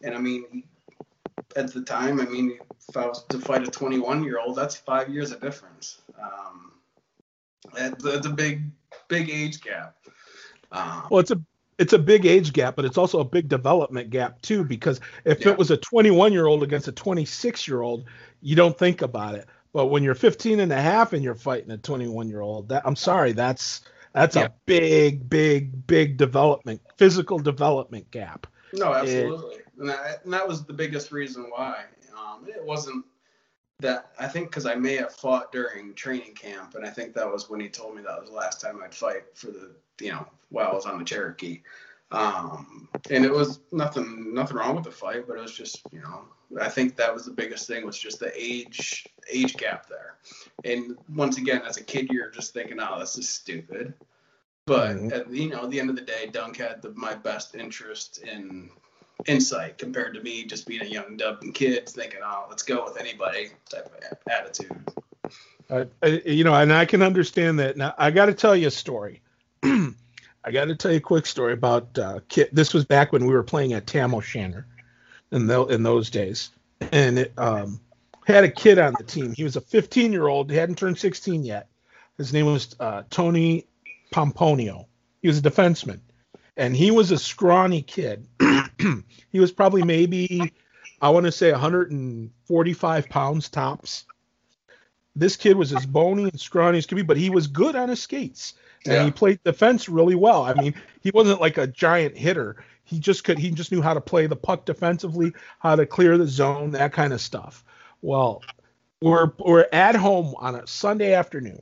and 0.03 0.15
I 0.15 0.19
mean, 0.19 0.65
at 1.57 1.73
the 1.73 1.83
time, 1.83 2.21
I 2.21 2.25
mean, 2.25 2.59
if 2.89 2.97
I 2.97 3.07
was 3.07 3.25
to 3.29 3.39
fight 3.39 3.67
a 3.67 3.71
21 3.71 4.25
year 4.25 4.39
old, 4.39 4.57
that's 4.57 4.77
five 4.77 5.09
years 5.09 5.31
of 5.31 5.41
difference. 5.41 6.03
Um, 6.21 6.73
that's 7.75 8.27
a 8.27 8.31
big, 8.31 8.65
big 9.09 9.31
age 9.31 9.61
gap. 9.61 9.97
Um, 10.73 11.07
well, 11.11 11.21
it's 11.21 11.31
a 11.31 11.41
it's 11.83 11.93
a 11.93 11.99
big 11.99 12.27
age 12.27 12.53
gap, 12.53 12.77
but 12.77 12.85
it's 12.85 12.97
also 12.97 13.19
a 13.19 13.25
big 13.25 13.49
development 13.49 14.11
gap 14.11 14.41
too. 14.41 14.65
Because 14.65 15.01
if 15.25 15.45
yeah. 15.45 15.51
it 15.51 15.59
was 15.59 15.73
a 15.73 15.77
21 15.77 16.33
year 16.33 16.47
old 16.47 16.63
against 16.63 16.87
a 16.87 16.93
26 16.93 17.67
year 17.67 17.83
old, 17.83 18.05
you 18.41 18.55
don't 18.55 18.79
think 18.79 19.03
about 19.03 19.35
it. 19.35 19.49
But 19.73 19.87
when 19.87 20.05
you're 20.05 20.15
15 20.15 20.61
and 20.61 20.73
a 20.73 20.81
half 20.81 21.13
and 21.13 21.25
you're 21.25 21.35
fighting 21.35 21.73
a 21.73 21.79
21 21.79 22.29
year 22.29 22.41
old, 22.41 22.69
that 22.69 22.83
I'm 22.87 22.95
sorry, 22.95 23.33
that's 23.33 23.81
that's 24.13 24.37
yeah. 24.37 24.45
a 24.45 24.51
big, 24.65 25.29
big, 25.29 25.87
big 25.89 26.19
development, 26.19 26.81
physical 26.99 27.41
development 27.41 28.09
gap. 28.13 28.47
No, 28.75 28.95
absolutely, 28.95 29.57
it, 29.57 29.67
and, 29.79 29.89
that, 29.89 30.25
and 30.25 30.33
that 30.33 30.47
was 30.47 30.65
the 30.65 30.73
biggest 30.73 31.11
reason 31.11 31.47
why. 31.51 31.85
Um, 32.17 32.47
it 32.47 32.65
wasn't 32.65 33.05
that 33.81 34.13
I 34.21 34.29
think 34.29 34.51
because 34.51 34.67
I 34.67 34.77
may 34.77 34.95
have 34.97 35.13
fought 35.13 35.51
during 35.51 35.95
training 35.95 36.35
camp, 36.35 36.77
and 36.77 36.87
I 36.87 36.91
think 36.91 37.13
that 37.15 37.31
was 37.31 37.51
when 37.51 37.59
he 37.59 37.69
told 37.69 37.97
me 37.97 38.03
that 38.03 38.21
was 38.21 38.31
the 38.31 38.37
last 38.37 38.61
time 38.61 38.81
I'd 38.85 38.95
fight 38.95 39.25
for 39.35 39.47
the 39.49 39.75
you 40.03 40.11
know 40.11 40.27
while 40.51 40.71
I 40.71 40.75
was 40.75 40.87
on 40.87 40.99
the 40.99 41.05
Cherokee. 41.05 41.63
Um, 42.11 42.91
and 43.09 43.25
it 43.25 43.33
was 43.33 43.61
nothing 43.73 44.35
nothing 44.35 44.57
wrong 44.59 44.75
with 44.75 44.85
the 44.85 44.91
fight, 44.91 45.27
but 45.27 45.39
it 45.39 45.43
was 45.43 45.55
just 45.55 45.83
you 45.93 46.01
know 46.01 46.25
I 46.61 46.69
think 46.69 46.97
that 46.97 47.13
was 47.13 47.25
the 47.25 47.33
biggest 47.33 47.67
thing 47.67 47.87
was 47.87 47.99
just 47.99 48.21
the 48.21 48.33
age 48.37 49.07
age 49.31 49.57
gap 49.57 49.89
there. 49.89 50.17
And 50.65 50.97
once 51.15 51.39
again, 51.39 51.63
as 51.67 51.77
a 51.77 51.85
kid, 51.85 52.09
you're 52.11 52.31
just 52.31 52.53
thinking, 52.53 52.79
oh, 52.81 52.99
this 52.99 53.17
is 53.17 53.29
stupid. 53.29 53.95
But 54.67 54.97
mm-hmm. 54.97 55.13
at, 55.13 55.31
you 55.33 55.49
know, 55.49 55.65
at 55.65 55.71
the 55.71 55.81
end 55.81 55.91
of 55.91 55.97
the 55.97 56.03
day, 56.03 56.29
Dunk 56.31 56.57
had 56.57 56.83
the, 56.83 56.91
my 56.91 57.15
best 57.15 57.55
interest 57.55 58.19
in 58.19 58.71
insight 59.27 59.79
compared 59.79 60.15
to 60.15 60.21
me 60.21 60.45
just 60.45 60.67
being 60.67 60.83
a 60.83 60.87
young 60.87 61.17
dubbing 61.17 61.53
kid 61.53 61.89
thinking, 61.89 62.21
oh, 62.25 62.47
let's 62.49 62.63
go 62.63 62.85
with 62.85 62.97
anybody 62.99 63.51
type 63.69 63.87
of 63.87 64.19
attitude. 64.31 64.91
Uh, 65.71 65.85
you 66.27 66.45
know, 66.45 66.55
and 66.55 66.73
I 66.73 66.85
can 66.85 67.03
understand 67.03 67.59
that. 67.59 67.77
Now, 67.77 67.95
I 67.97 68.11
got 68.11 68.27
to 68.27 68.35
tell 68.35 68.55
you 68.55 68.69
a 68.69 68.71
story. 68.71 69.23
I 70.45 70.51
got 70.51 70.67
to 70.67 70.77
tell 70.77 70.91
you 70.91 70.99
a 70.99 71.01
quick 71.01 71.27
story 71.27 71.53
about 71.53 71.97
uh, 71.99 72.21
kid. 72.29 72.49
This 72.53 72.75
was 72.75 72.85
back 72.85 73.13
when 73.13 73.27
we 73.27 73.33
were 73.33 73.43
playing 73.43 73.73
at 73.75 73.87
Tam 73.87 74.15
O'Shanter 74.15 74.67
in, 75.31 75.47
the, 75.47 75.65
in 75.67 75.83
those 75.83 76.11
days. 76.11 76.51
And 76.93 77.19
it 77.19 77.33
um, 77.39 77.81
had 78.27 78.45
a 78.45 78.51
kid 78.51 78.79
on 78.79 78.95
the 78.99 79.05
team. 79.05 79.33
He 79.33 79.45
was 79.45 79.57
a 79.57 79.61
15 79.61 80.13
year 80.13 80.27
old. 80.27 80.51
He 80.51 80.57
hadn't 80.57 80.79
turned 80.79 80.99
16 80.99 81.45
yet. 81.45 81.69
His 82.19 82.33
name 82.33 82.47
was 82.47 82.75
uh, 82.81 83.03
Tony 83.11 83.67
Pomponio. 84.13 84.87
He 85.21 85.29
was 85.29 85.39
a 85.39 85.43
defenseman. 85.43 86.01
And 86.57 86.77
he 86.77 86.91
was 86.91 87.11
a 87.11 87.19
scrawny 87.19 87.83
kid. 87.83 88.27
he 89.31 89.41
was 89.41 89.53
probably 89.53 89.83
maybe 89.83 90.53
I 91.01 91.11
want 91.11 91.27
to 91.27 91.33
say 91.33 91.51
145 91.51 93.09
pounds 93.09 93.49
tops. 93.49 94.05
This 95.15 95.37
kid 95.37 95.57
was 95.57 95.75
as 95.75 95.85
bony 95.85 96.25
and 96.25 96.41
scrawny 96.41 96.79
as 96.79 96.87
could 96.87 96.97
be, 96.97 97.03
but 97.03 97.17
he 97.17 97.31
was 97.31 97.47
good 97.47 97.77
on 97.77 97.89
his 97.89 98.03
skates 98.03 98.55
and 98.85 98.95
yeah. 98.95 99.05
he 99.05 99.11
played 99.11 99.43
defense 99.45 99.89
really 99.89 100.15
well. 100.15 100.43
I 100.43 100.55
mean, 100.55 100.75
he 101.01 101.11
wasn't 101.13 101.41
like 101.41 101.59
a 101.59 101.67
giant 101.67 102.17
hitter. 102.17 102.65
He 102.85 102.99
just 102.99 103.25
could. 103.25 103.39
He 103.39 103.51
just 103.51 103.71
knew 103.71 103.81
how 103.81 103.95
to 103.95 104.01
play 104.01 104.27
the 104.27 104.37
puck 104.37 104.65
defensively, 104.65 105.33
how 105.61 105.77
to 105.77 105.87
clear 105.87 106.19
the 106.19 106.27
zone, 106.27 106.73
that 106.73 106.93
kind 106.93 107.13
of 107.13 107.21
stuff. 107.21 107.65
Well, 108.01 108.43
we're 109.01 109.31
we're 109.39 109.69
at 109.73 109.95
home 109.95 110.35
on 110.39 110.57
a 110.57 110.67
Sunday 110.67 111.15
afternoon, 111.15 111.61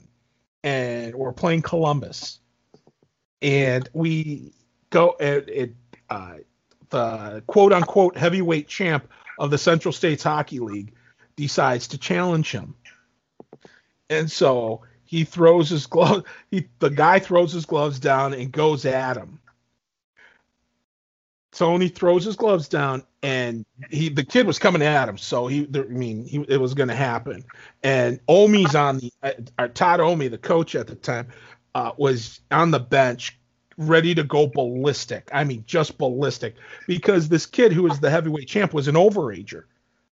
and 0.64 1.14
we're 1.14 1.32
playing 1.32 1.62
Columbus, 1.62 2.40
and 3.42 3.88
we 3.92 4.54
go 4.88 5.14
at, 5.20 5.48
at 5.50 5.70
uh, 6.08 6.34
the 6.88 7.42
quote 7.46 7.72
unquote 7.72 8.16
heavyweight 8.16 8.66
champ 8.66 9.10
of 9.38 9.50
the 9.50 9.58
Central 9.58 9.92
States 9.92 10.22
Hockey 10.22 10.58
League 10.58 10.94
decides 11.36 11.88
to 11.88 11.98
challenge 11.98 12.50
him. 12.50 12.74
And 14.08 14.30
so 14.30 14.82
he 15.04 15.24
throws 15.24 15.68
his 15.68 15.86
glove 15.86 16.24
he 16.50 16.68
the 16.78 16.90
guy 16.90 17.18
throws 17.18 17.52
his 17.52 17.66
gloves 17.66 17.98
down 17.98 18.32
and 18.34 18.52
goes 18.52 18.84
at 18.84 19.16
him. 19.16 19.40
Tony 21.52 21.88
throws 21.88 22.24
his 22.24 22.36
gloves 22.36 22.68
down 22.68 23.02
and 23.22 23.66
he 23.90 24.08
the 24.08 24.24
kid 24.24 24.46
was 24.46 24.58
coming 24.58 24.82
at 24.82 25.08
him, 25.08 25.18
so 25.18 25.46
he 25.46 25.68
I 25.74 25.78
mean 25.82 26.24
he 26.24 26.44
it 26.48 26.58
was 26.58 26.74
going 26.74 26.88
to 26.88 26.94
happen. 26.94 27.44
And 27.82 28.20
Omi's 28.28 28.74
on 28.74 28.98
the 28.98 29.12
uh, 29.58 29.68
Todd 29.68 30.00
Omi, 30.00 30.28
the 30.28 30.38
coach 30.38 30.74
at 30.74 30.86
the 30.86 30.94
time, 30.94 31.28
uh, 31.74 31.92
was 31.96 32.40
on 32.50 32.70
the 32.70 32.80
bench 32.80 33.38
ready 33.76 34.14
to 34.14 34.22
go 34.22 34.46
ballistic. 34.46 35.28
I 35.32 35.44
mean, 35.44 35.64
just 35.66 35.98
ballistic 35.98 36.54
because 36.86 37.28
this 37.28 37.46
kid 37.46 37.72
who 37.72 37.82
was 37.82 37.98
the 37.98 38.10
heavyweight 38.10 38.46
champ 38.46 38.74
was 38.74 38.88
an 38.88 38.94
overager, 38.94 39.64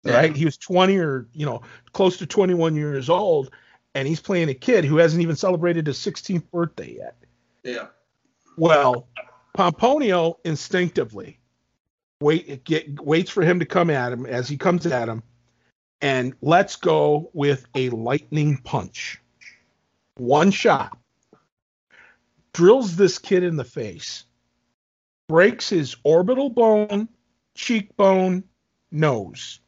right? 0.09 0.30
Yeah. 0.30 0.36
He 0.36 0.44
was 0.44 0.57
20 0.57 0.96
or, 0.98 1.26
you 1.32 1.46
know, 1.46 1.62
close 1.92 2.16
to 2.18 2.26
21 2.26 2.74
years 2.76 3.09
old, 3.09 3.50
and 3.94 4.07
he's 4.07 4.20
playing 4.20 4.48
a 4.48 4.54
kid 4.54 4.84
who 4.84 4.96
hasn't 4.96 5.22
even 5.22 5.36
celebrated 5.36 5.86
his 5.86 5.98
16th 5.98 6.50
birthday 6.50 6.96
yet. 6.98 7.16
Yeah. 7.62 7.86
Well, 8.57 9.09
Pomponio 9.57 10.36
instinctively 10.44 11.38
wait 12.20 12.64
get 12.64 12.98
waits 13.00 13.30
for 13.30 13.42
him 13.42 13.59
to 13.61 13.66
come 13.66 13.90
at 13.90 14.12
him 14.12 14.24
as 14.24 14.48
he 14.48 14.57
comes 14.57 14.86
at 14.86 15.09
him 15.09 15.22
and 16.00 16.34
let's 16.42 16.76
go 16.76 17.30
with 17.32 17.66
a 17.74 17.90
lightning 17.90 18.59
punch. 18.59 19.20
One 20.16 20.50
shot. 20.50 20.96
Drills 22.52 22.96
this 22.96 23.18
kid 23.18 23.42
in 23.42 23.57
the 23.57 23.64
face. 23.64 24.24
Breaks 25.28 25.68
his 25.68 25.96
orbital 26.04 26.50
bone, 26.50 27.09
cheekbone, 27.54 28.44
nose. 28.90 29.61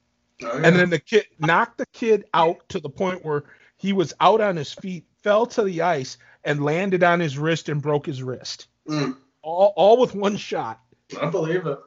Oh, 0.42 0.58
yeah. 0.58 0.66
And 0.66 0.76
then 0.76 0.90
the 0.90 0.98
kid 0.98 1.26
knocked 1.38 1.78
the 1.78 1.86
kid 1.86 2.24
out 2.34 2.68
to 2.68 2.80
the 2.80 2.90
point 2.90 3.24
where 3.24 3.44
he 3.76 3.92
was 3.92 4.14
out 4.20 4.40
on 4.40 4.56
his 4.56 4.72
feet, 4.72 5.04
fell 5.22 5.46
to 5.46 5.62
the 5.62 5.82
ice, 5.82 6.18
and 6.44 6.64
landed 6.64 7.02
on 7.02 7.20
his 7.20 7.38
wrist 7.38 7.68
and 7.68 7.82
broke 7.82 8.06
his 8.06 8.22
wrist. 8.22 8.68
Mm. 8.88 9.16
All, 9.42 9.72
all 9.76 10.00
with 10.00 10.14
one 10.14 10.36
shot. 10.36 10.80
I 11.20 11.30
believe 11.30 11.66
it. 11.66 11.78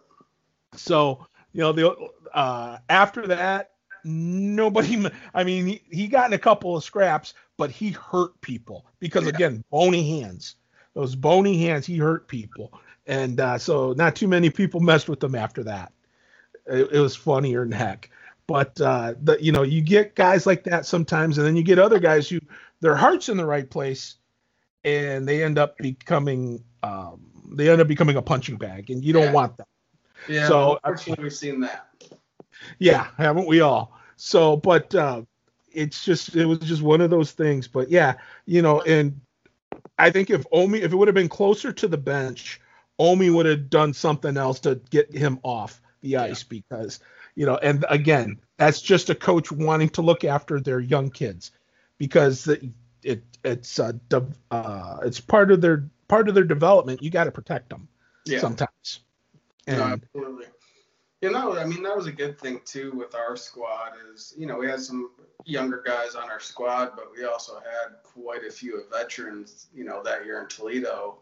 So, 0.75 1.25
you 1.53 1.61
know, 1.61 1.71
the 1.71 1.95
uh, 2.33 2.77
after 2.89 3.27
that, 3.27 3.71
nobody. 4.03 5.05
I 5.33 5.43
mean, 5.43 5.65
he, 5.67 5.81
he 5.91 6.07
got 6.07 6.27
in 6.27 6.33
a 6.33 6.39
couple 6.39 6.75
of 6.75 6.83
scraps, 6.83 7.33
but 7.57 7.71
he 7.71 7.91
hurt 7.91 8.39
people 8.41 8.85
because 8.99 9.23
yeah. 9.23 9.29
again, 9.29 9.63
bony 9.69 10.19
hands. 10.19 10.55
Those 10.93 11.15
bony 11.15 11.61
hands, 11.61 11.85
he 11.85 11.97
hurt 11.97 12.27
people, 12.27 12.73
and 13.07 13.39
uh, 13.39 13.57
so 13.57 13.93
not 13.93 14.15
too 14.15 14.27
many 14.27 14.49
people 14.49 14.81
messed 14.81 15.07
with 15.07 15.23
him 15.23 15.35
after 15.35 15.63
that. 15.63 15.93
It, 16.67 16.89
it 16.91 16.99
was 16.99 17.15
funnier 17.15 17.63
than 17.63 17.71
heck. 17.71 18.09
But 18.51 18.81
uh, 18.81 19.13
the, 19.23 19.41
you 19.41 19.53
know, 19.53 19.63
you 19.63 19.81
get 19.81 20.13
guys 20.13 20.45
like 20.45 20.65
that 20.65 20.85
sometimes, 20.85 21.37
and 21.37 21.47
then 21.47 21.55
you 21.55 21.63
get 21.63 21.79
other 21.79 21.99
guys 21.99 22.27
who 22.27 22.41
their 22.81 22.97
heart's 22.97 23.29
in 23.29 23.37
the 23.37 23.45
right 23.45 23.69
place, 23.69 24.15
and 24.83 25.25
they 25.25 25.41
end 25.41 25.57
up 25.57 25.77
becoming 25.77 26.61
um, 26.83 27.21
they 27.53 27.69
end 27.69 27.79
up 27.79 27.87
becoming 27.87 28.17
a 28.17 28.21
punching 28.21 28.57
bag, 28.57 28.89
and 28.89 29.05
you 29.05 29.13
don't 29.13 29.23
yeah. 29.23 29.31
want 29.31 29.55
that. 29.55 29.67
Yeah, 30.27 30.49
so 30.49 30.79
unfortunately, 30.83 31.23
we've 31.23 31.33
seen 31.33 31.61
that. 31.61 31.87
Yeah, 32.77 33.07
haven't 33.17 33.47
we 33.47 33.61
all? 33.61 33.97
So, 34.17 34.57
but 34.57 34.93
uh, 34.93 35.21
it's 35.71 36.03
just 36.03 36.35
it 36.35 36.45
was 36.45 36.59
just 36.59 36.81
one 36.81 36.99
of 36.99 37.09
those 37.09 37.31
things. 37.31 37.69
But 37.69 37.89
yeah, 37.89 38.15
you 38.45 38.61
know, 38.61 38.81
and 38.81 39.21
I 39.97 40.09
think 40.09 40.29
if 40.29 40.45
Omi 40.51 40.81
if 40.81 40.91
it 40.91 40.95
would 40.97 41.07
have 41.07 41.15
been 41.15 41.29
closer 41.29 41.71
to 41.71 41.87
the 41.87 41.97
bench, 41.97 42.59
Omi 42.99 43.29
would 43.29 43.45
have 43.45 43.69
done 43.69 43.93
something 43.93 44.35
else 44.35 44.59
to 44.59 44.81
get 44.89 45.15
him 45.15 45.39
off 45.43 45.81
the 46.01 46.17
ice 46.17 46.43
yeah. 46.43 46.47
because 46.49 46.99
you 47.35 47.45
know, 47.45 47.57
and 47.57 47.85
again, 47.89 48.39
that's 48.57 48.81
just 48.81 49.09
a 49.09 49.15
coach 49.15 49.51
wanting 49.51 49.89
to 49.89 50.01
look 50.01 50.23
after 50.23 50.59
their 50.59 50.79
young 50.79 51.09
kids 51.09 51.51
because 51.97 52.47
it, 52.47 52.63
it 53.03 53.23
it's 53.43 53.79
uh, 53.79 53.93
uh, 54.51 54.97
it's 55.03 55.19
part 55.19 55.51
of 55.51 55.61
their 55.61 55.89
part 56.07 56.29
of 56.29 56.35
their 56.35 56.43
development. 56.43 57.01
You 57.01 57.09
got 57.09 57.25
to 57.25 57.31
protect 57.31 57.69
them 57.69 57.87
yeah. 58.25 58.39
sometimes. 58.39 58.99
And, 59.67 59.77
no, 59.77 59.83
absolutely. 59.85 60.45
You 61.21 61.31
know, 61.31 61.57
I 61.57 61.65
mean, 61.65 61.83
that 61.83 61.95
was 61.95 62.07
a 62.07 62.11
good 62.11 62.39
thing 62.39 62.61
too 62.65 62.91
with 62.93 63.13
our 63.13 63.35
squad. 63.35 63.93
Is 64.13 64.33
you 64.37 64.47
know 64.47 64.57
we 64.57 64.67
had 64.67 64.81
some 64.81 65.11
younger 65.45 65.83
guys 65.85 66.15
on 66.15 66.29
our 66.29 66.39
squad, 66.39 66.93
but 66.95 67.11
we 67.15 67.25
also 67.25 67.55
had 67.55 68.01
quite 68.03 68.43
a 68.43 68.51
few 68.51 68.83
veterans. 68.91 69.67
You 69.73 69.83
know, 69.83 70.01
that 70.03 70.25
year 70.25 70.41
in 70.41 70.47
Toledo, 70.47 71.19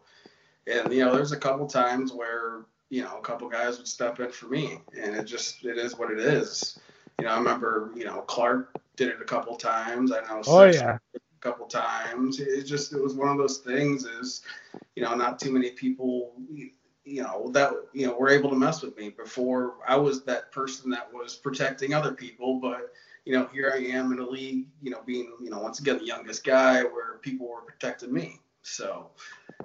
and 0.66 0.92
you 0.92 1.04
know, 1.04 1.14
there's 1.14 1.32
a 1.32 1.36
couple 1.36 1.66
times 1.66 2.12
where 2.12 2.62
you 2.90 3.02
know 3.02 3.16
a 3.16 3.22
couple 3.22 3.48
guys 3.48 3.78
would 3.78 3.88
step 3.88 4.20
in 4.20 4.30
for 4.30 4.46
me, 4.46 4.80
and 5.00 5.16
it 5.16 5.24
just 5.24 5.64
it 5.64 5.78
is 5.78 5.96
what 5.96 6.10
it 6.10 6.18
is. 6.18 6.78
You 7.18 7.26
know, 7.26 7.32
I 7.32 7.38
remember 7.38 7.92
you 7.96 8.04
know 8.04 8.20
Clark 8.22 8.74
did 8.96 9.08
it 9.08 9.22
a 9.22 9.24
couple 9.24 9.56
times. 9.56 10.12
I 10.12 10.20
know. 10.20 10.42
Oh 10.46 10.64
yeah. 10.64 10.98
A 11.14 11.20
couple 11.40 11.66
times. 11.66 12.38
It 12.40 12.64
just 12.64 12.92
it 12.92 13.02
was 13.02 13.14
one 13.14 13.28
of 13.28 13.38
those 13.38 13.58
things. 13.58 14.04
Is 14.04 14.42
you 14.96 15.02
know 15.02 15.14
not 15.14 15.38
too 15.38 15.52
many 15.52 15.70
people 15.70 16.34
you 17.04 17.22
know 17.22 17.50
that 17.52 17.72
you 17.92 18.06
know 18.06 18.16
were 18.16 18.28
able 18.28 18.50
to 18.50 18.56
mess 18.56 18.82
with 18.82 18.96
me 18.96 19.10
before 19.10 19.74
I 19.86 19.96
was 19.96 20.22
that 20.24 20.52
person 20.52 20.90
that 20.90 21.12
was 21.12 21.34
protecting 21.36 21.94
other 21.94 22.12
people, 22.12 22.60
but 22.60 22.92
you 23.24 23.32
know 23.32 23.48
here 23.52 23.72
I 23.74 23.78
am 23.78 24.12
in 24.12 24.18
a 24.18 24.28
league, 24.28 24.66
you 24.82 24.90
know 24.90 25.02
being 25.06 25.32
you 25.40 25.50
know 25.50 25.60
once 25.60 25.80
again 25.80 25.98
the 25.98 26.04
youngest 26.04 26.44
guy 26.44 26.82
where 26.82 27.18
people 27.22 27.48
were 27.48 27.62
protecting 27.62 28.12
me. 28.12 28.40
So 28.62 29.10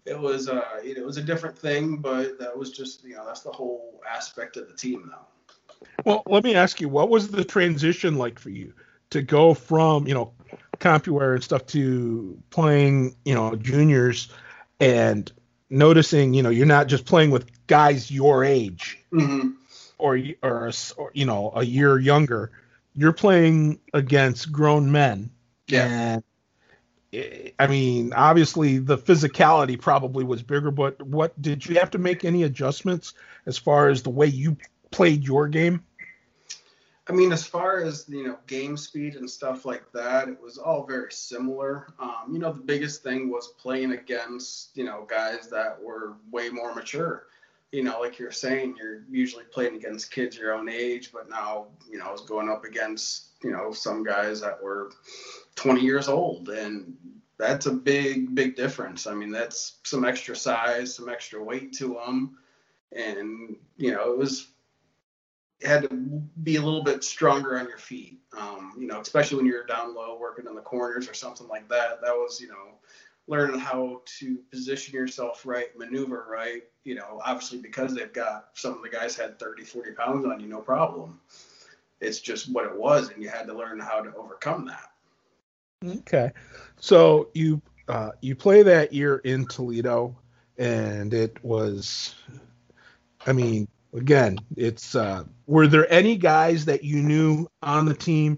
it 0.06 0.20
was 0.20 0.50
uh 0.50 0.80
it 0.84 1.06
was 1.06 1.18
a 1.18 1.22
different 1.22 1.58
thing, 1.58 1.98
but 1.98 2.40
that 2.40 2.58
was 2.58 2.72
just 2.72 3.04
you 3.04 3.16
know 3.16 3.26
that's 3.26 3.42
the 3.42 3.52
whole 3.52 4.02
aspect 4.10 4.58
of 4.58 4.68
the 4.68 4.76
team 4.76 5.12
though. 5.12 5.88
Well, 6.04 6.24
let 6.26 6.44
me 6.44 6.56
ask 6.56 6.82
you, 6.82 6.90
what 6.90 7.10
was 7.10 7.30
the 7.30 7.44
transition 7.44 8.18
like 8.18 8.40
for 8.40 8.50
you 8.50 8.74
to 9.12 9.22
go 9.22 9.54
from 9.54 10.08
you 10.08 10.14
know 10.14 10.34
CompuWare 10.78 11.36
and 11.36 11.44
stuff 11.44 11.66
to 11.68 12.38
playing 12.50 13.16
you 13.26 13.36
know 13.36 13.56
juniors 13.56 14.30
and 14.80 15.32
noticing, 15.70 16.34
you 16.34 16.44
know, 16.44 16.50
you're 16.50 16.66
not 16.66 16.88
just 16.88 17.06
playing 17.06 17.32
with 17.32 17.50
guys 17.68 18.12
your 18.12 18.44
age 18.44 19.00
mm-hmm. 19.12 19.52
or, 19.98 20.20
or, 20.42 20.72
or, 20.98 21.12
you 21.14 21.26
know, 21.26 21.52
a 21.56 21.64
year 21.64 22.00
younger. 22.00 22.52
You're 22.94 23.14
playing 23.14 23.80
against 23.94 24.52
grown 24.52 24.92
men. 24.92 25.32
Yeah. 25.68 25.86
And 25.86 26.24
I 27.60 27.68
mean, 27.68 28.14
obviously 28.14 28.80
the 28.80 28.98
physicality 28.98 29.80
probably 29.80 30.24
was 30.24 30.42
bigger, 30.44 30.72
but 30.72 31.02
what 31.02 31.40
did 31.42 31.66
you 31.66 31.80
have 31.80 31.92
to 31.92 31.98
make 31.98 32.26
any 32.26 32.44
adjustments 32.44 33.14
as 33.46 33.58
far 33.58 33.90
as 33.90 34.04
the 34.04 34.10
way 34.10 34.28
you 34.28 34.58
played 34.92 35.24
your 35.24 35.48
game? 35.48 35.84
I 37.08 37.14
mean, 37.14 37.32
as 37.32 37.46
far 37.46 37.84
as 37.84 38.06
you 38.10 38.26
know, 38.26 38.38
game 38.48 38.78
speed 38.78 39.16
and 39.16 39.30
stuff 39.30 39.64
like 39.64 39.92
that, 39.94 40.28
it 40.28 40.42
was 40.42 40.58
all 40.58 40.86
very 40.86 41.12
similar. 41.12 41.88
Um, 42.00 42.30
you 42.32 42.40
know, 42.40 42.52
the 42.52 42.62
biggest 42.62 43.04
thing 43.04 43.30
was 43.30 43.50
playing 43.60 43.92
against 43.92 44.76
you 44.76 44.86
know 44.86 45.06
guys 45.08 45.48
that 45.50 45.82
were 45.82 46.16
way 46.32 46.50
more 46.50 46.74
mature. 46.74 47.28
You 47.72 47.84
know, 47.84 48.00
like 48.00 48.20
you're 48.20 48.32
saying, 48.32 48.76
you're 48.78 49.04
usually 49.10 49.44
playing 49.44 49.76
against 49.76 50.12
kids 50.12 50.38
your 50.38 50.54
own 50.54 50.70
age, 50.70 51.12
but 51.12 51.30
now 51.30 51.68
you 51.90 51.98
know 51.98 52.06
I 52.06 52.12
was 52.12 52.22
going 52.22 52.50
up 52.50 52.64
against 52.64 53.32
you 53.44 53.52
know 53.52 53.72
some 53.72 54.04
guys 54.04 54.40
that 54.42 54.62
were 54.62 54.92
20 55.56 55.82
years 55.82 56.08
old, 56.08 56.50
and 56.50 56.96
that's 57.38 57.66
a 57.66 57.72
big, 57.72 58.34
big 58.34 58.56
difference. 58.56 59.08
I 59.08 59.14
mean, 59.14 59.32
that's 59.32 59.80
some 59.84 60.06
extra 60.06 60.36
size, 60.36 60.96
some 60.96 61.10
extra 61.10 61.44
weight 61.44 61.74
to 61.74 61.96
them, 61.96 62.38
and 62.94 63.58
you 63.78 63.92
know, 63.92 64.12
it 64.12 64.18
was 64.18 64.48
had 65.64 65.84
to 65.84 65.96
be 66.44 66.58
a 66.58 66.62
little 66.62 66.84
bit 66.84 67.04
stronger 67.04 67.58
on 67.60 67.68
your 67.68 67.78
feet. 67.78 68.20
Um, 68.38 68.74
you 68.78 68.88
know, 68.88 69.00
especially 69.00 69.38
when 69.38 69.46
you're 69.46 69.66
down 69.66 69.96
low 69.96 70.18
working 70.20 70.46
in 70.48 70.56
the 70.56 70.62
corners 70.62 71.10
or 71.10 71.14
something 71.14 71.48
like 71.48 71.68
that. 71.70 72.02
That 72.02 72.14
was, 72.14 72.40
you 72.40 72.48
know, 72.48 72.80
learning 73.28 73.60
how 73.60 74.02
to 74.20 74.38
position 74.52 74.94
yourself 74.94 75.46
right, 75.46 75.76
maneuver 75.78 76.28
right. 76.30 76.64
You 76.86 76.96
know, 76.96 77.20
obviously 77.26 77.58
because 77.58 77.94
they've 77.94 78.14
got 78.14 78.50
some 78.54 78.74
of 78.74 78.82
the 78.82 78.90
guys 78.90 79.18
had 79.18 79.38
30, 79.40 79.64
40 79.64 79.92
pounds 79.92 80.26
on 80.26 80.40
you, 80.40 80.48
no 80.48 80.62
problem. 80.62 81.20
It's 82.00 82.20
just 82.20 82.52
what 82.52 82.66
it 82.66 82.78
was, 82.78 83.10
and 83.10 83.22
you 83.22 83.28
had 83.28 83.48
to 83.48 83.54
learn 83.54 83.80
how 83.80 84.02
to 84.02 84.14
overcome 84.16 84.66
that. 84.68 84.92
Okay, 86.00 86.32
so 86.80 87.30
you 87.34 87.62
uh, 87.88 88.12
you 88.22 88.36
play 88.36 88.64
that 88.64 88.94
year 88.94 89.18
in 89.18 89.46
Toledo, 89.46 90.16
and 90.58 91.14
it 91.14 91.44
was, 91.44 92.16
I 93.26 93.34
mean, 93.34 93.68
again, 93.94 94.40
it's 94.56 94.96
uh, 94.96 95.24
were 95.48 95.68
there 95.68 95.92
any 95.92 96.18
guys 96.18 96.66
that 96.66 96.84
you 96.84 97.02
knew 97.02 97.48
on 97.62 97.86
the 97.86 97.94
team 97.94 98.38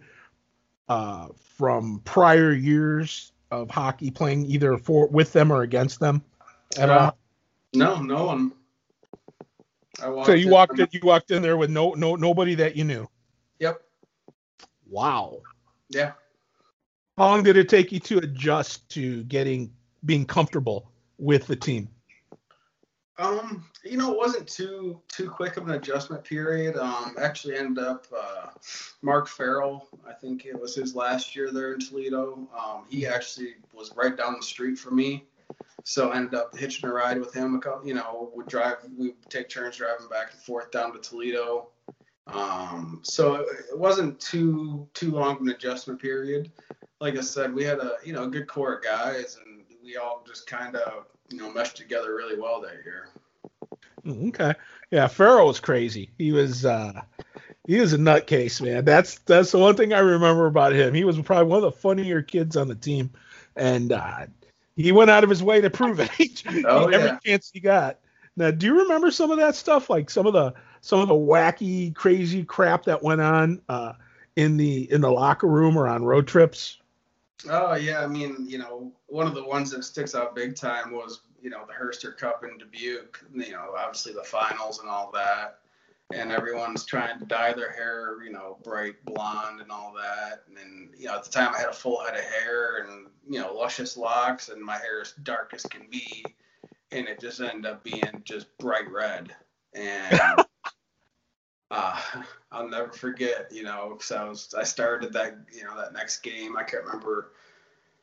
uh, 0.89 1.27
from 1.57 2.01
prior 2.05 2.51
years 2.51 3.31
of 3.51 3.69
hockey 3.69 4.11
playing 4.11 4.45
either 4.45 4.77
for 4.77 5.07
with 5.07 5.33
them 5.33 5.51
or 5.51 5.61
against 5.61 5.99
them 5.99 6.23
at 6.77 6.89
uh, 6.89 6.93
all? 6.93 7.17
No, 7.73 8.01
no 8.01 8.25
one. 8.25 8.53
so 9.99 10.33
you 10.33 10.47
in, 10.47 10.51
walked 10.51 10.79
in, 10.79 10.87
you 10.91 11.01
walked 11.03 11.31
in 11.31 11.41
there 11.41 11.57
with 11.57 11.69
no 11.69 11.93
no 11.93 12.15
nobody 12.15 12.55
that 12.55 12.75
you 12.75 12.83
knew. 12.83 13.07
Yep. 13.59 13.81
Wow. 14.89 15.41
Yeah. 15.89 16.13
How 17.17 17.25
long 17.25 17.43
did 17.43 17.57
it 17.57 17.67
take 17.67 17.91
you 17.91 17.99
to 18.01 18.19
adjust 18.19 18.89
to 18.91 19.23
getting 19.23 19.73
being 20.05 20.25
comfortable 20.25 20.91
with 21.17 21.47
the 21.47 21.55
team? 21.55 21.89
Um, 23.19 23.65
you 23.83 23.97
know, 23.97 24.11
it 24.11 24.17
wasn't 24.17 24.47
too 24.47 25.01
too 25.07 25.29
quick 25.29 25.57
of 25.57 25.67
an 25.67 25.73
adjustment 25.73 26.23
period. 26.23 26.77
Um, 26.77 27.15
actually 27.19 27.57
ended 27.57 27.83
up 27.83 28.05
uh, 28.15 28.49
Mark 29.01 29.27
Farrell. 29.27 29.87
I 30.07 30.13
think 30.13 30.45
it 30.45 30.59
was 30.59 30.75
his 30.75 30.95
last 30.95 31.35
year 31.35 31.51
there 31.51 31.73
in 31.73 31.79
Toledo. 31.79 32.47
Um, 32.57 32.85
he 32.87 33.07
actually 33.07 33.55
was 33.73 33.91
right 33.95 34.15
down 34.15 34.35
the 34.39 34.45
street 34.45 34.77
from 34.77 34.95
me, 34.95 35.25
so 35.87 36.09
I 36.09 36.17
ended 36.17 36.33
up 36.33 36.53
hitching 36.57 36.89
a 36.89 36.91
ride 36.91 37.17
with 37.17 37.33
him. 37.33 37.55
A 37.55 37.59
couple, 37.59 37.87
you 37.87 37.93
know, 37.93 38.29
would 38.35 38.47
drive. 38.47 38.75
We 38.97 39.13
take 39.29 39.47
turns 39.47 39.77
driving 39.77 40.09
back 40.09 40.33
and 40.33 40.41
forth 40.41 40.69
down 40.69 40.91
to 40.91 40.99
Toledo. 40.99 41.69
Um, 42.27 42.99
so 43.03 43.35
it, 43.35 43.47
it 43.71 43.79
wasn't 43.79 44.19
too 44.19 44.85
too 44.93 45.11
long 45.11 45.37
of 45.37 45.41
an 45.43 45.47
adjustment 45.47 46.01
period. 46.01 46.51
Like 46.99 47.15
I 47.15 47.21
said, 47.21 47.53
we 47.53 47.63
had 47.63 47.79
a 47.79 47.93
you 48.03 48.11
know 48.11 48.25
a 48.25 48.27
good 48.27 48.47
core 48.47 48.73
of 48.73 48.83
guys, 48.83 49.39
and 49.45 49.63
we 49.81 49.95
all 49.95 50.25
just 50.27 50.45
kind 50.45 50.75
of 50.75 51.05
you 51.29 51.37
know 51.37 51.53
meshed 51.53 51.77
together 51.77 52.15
really 52.15 52.37
well 52.37 52.59
that 52.59 52.83
year. 52.83 53.07
Mm, 54.05 54.27
okay, 54.27 54.59
yeah, 54.91 55.07
Farrell 55.07 55.47
was 55.47 55.61
crazy. 55.61 56.09
He 56.17 56.33
was 56.33 56.65
uh, 56.65 57.01
he 57.65 57.79
was 57.79 57.93
a 57.93 57.97
nutcase, 57.97 58.61
man. 58.61 58.83
That's 58.83 59.19
that's 59.19 59.53
the 59.53 59.59
one 59.59 59.77
thing 59.77 59.93
I 59.93 59.99
remember 59.99 60.47
about 60.47 60.73
him. 60.73 60.93
He 60.93 61.05
was 61.05 61.17
probably 61.21 61.49
one 61.49 61.63
of 61.63 61.73
the 61.73 61.79
funnier 61.79 62.21
kids 62.21 62.57
on 62.57 62.67
the 62.67 62.75
team, 62.75 63.11
and 63.55 63.93
uh, 63.93 64.25
he 64.77 64.91
went 64.91 65.09
out 65.09 65.23
of 65.23 65.29
his 65.29 65.43
way 65.43 65.59
to 65.59 65.69
prove 65.69 65.99
it. 65.99 66.43
oh, 66.65 66.87
Every 66.87 67.07
yeah. 67.07 67.19
chance 67.25 67.49
he 67.53 67.59
got. 67.59 67.99
Now, 68.35 68.51
do 68.51 68.67
you 68.67 68.81
remember 68.81 69.09
some 69.11 69.31
of 69.31 69.37
that 69.39 69.55
stuff? 69.55 69.89
Like 69.89 70.09
some 70.09 70.27
of 70.27 70.33
the 70.33 70.53
some 70.81 70.99
of 70.99 71.07
the 71.07 71.15
wacky, 71.15 71.93
crazy 71.93 72.43
crap 72.43 72.85
that 72.85 73.01
went 73.01 73.19
on 73.19 73.61
uh, 73.67 73.93
in 74.35 74.55
the 74.57 74.89
in 74.91 75.01
the 75.01 75.11
locker 75.11 75.47
room 75.47 75.75
or 75.75 75.87
on 75.87 76.05
road 76.05 76.27
trips? 76.27 76.77
Oh 77.49 77.75
yeah, 77.75 78.03
I 78.03 78.07
mean, 78.07 78.45
you 78.47 78.59
know, 78.59 78.91
one 79.07 79.27
of 79.27 79.33
the 79.33 79.43
ones 79.43 79.71
that 79.71 79.83
sticks 79.83 80.15
out 80.15 80.35
big 80.35 80.55
time 80.55 80.91
was 80.91 81.21
you 81.41 81.49
know 81.49 81.65
the 81.65 81.73
Herster 81.73 82.15
Cup 82.15 82.43
in 82.43 82.57
Dubuque. 82.59 83.19
You 83.33 83.51
know, 83.53 83.73
obviously 83.77 84.13
the 84.13 84.23
finals 84.23 84.79
and 84.79 84.89
all 84.89 85.11
that, 85.13 85.59
and 86.13 86.31
everyone's 86.31 86.85
trying 86.85 87.19
to 87.19 87.25
dye 87.25 87.53
their 87.53 87.71
hair, 87.71 88.23
you 88.23 88.31
know, 88.31 88.57
bright 88.63 89.03
blonde 89.05 89.59
and 89.61 89.71
all 89.71 89.93
that. 89.93 90.43
And 90.47 90.55
then 90.55 90.89
you 90.97 91.07
know, 91.07 91.15
at 91.15 91.23
the 91.23 91.29
time 91.29 91.53
I 91.53 91.59
had 91.59 91.69
a 91.69 91.73
full 91.73 91.99
head 92.03 92.15
of 92.15 92.23
hair 92.23 92.85
and 92.85 93.07
you 93.29 93.39
know 93.39 93.53
luscious 93.53 93.97
locks, 93.97 94.49
and 94.49 94.61
my 94.61 94.77
hair 94.77 95.01
is 95.01 95.13
dark 95.23 95.53
as 95.53 95.63
can 95.63 95.87
be, 95.89 96.25
and 96.91 97.07
it 97.07 97.19
just 97.19 97.41
ended 97.41 97.65
up 97.65 97.83
being 97.83 98.21
just 98.23 98.57
bright 98.57 98.89
red. 98.89 99.35
And 99.73 100.19
uh, 101.71 102.01
I'll 102.51 102.69
never 102.69 102.91
forget, 102.91 103.51
you 103.51 103.63
know, 103.63 103.89
because 103.97 104.11
I 104.11 104.23
was 104.23 104.53
I 104.57 104.63
started 104.63 105.11
that 105.13 105.37
you 105.53 105.63
know 105.63 105.75
that 105.77 105.93
next 105.93 106.19
game. 106.19 106.55
I 106.57 106.63
can't 106.63 106.85
remember 106.85 107.33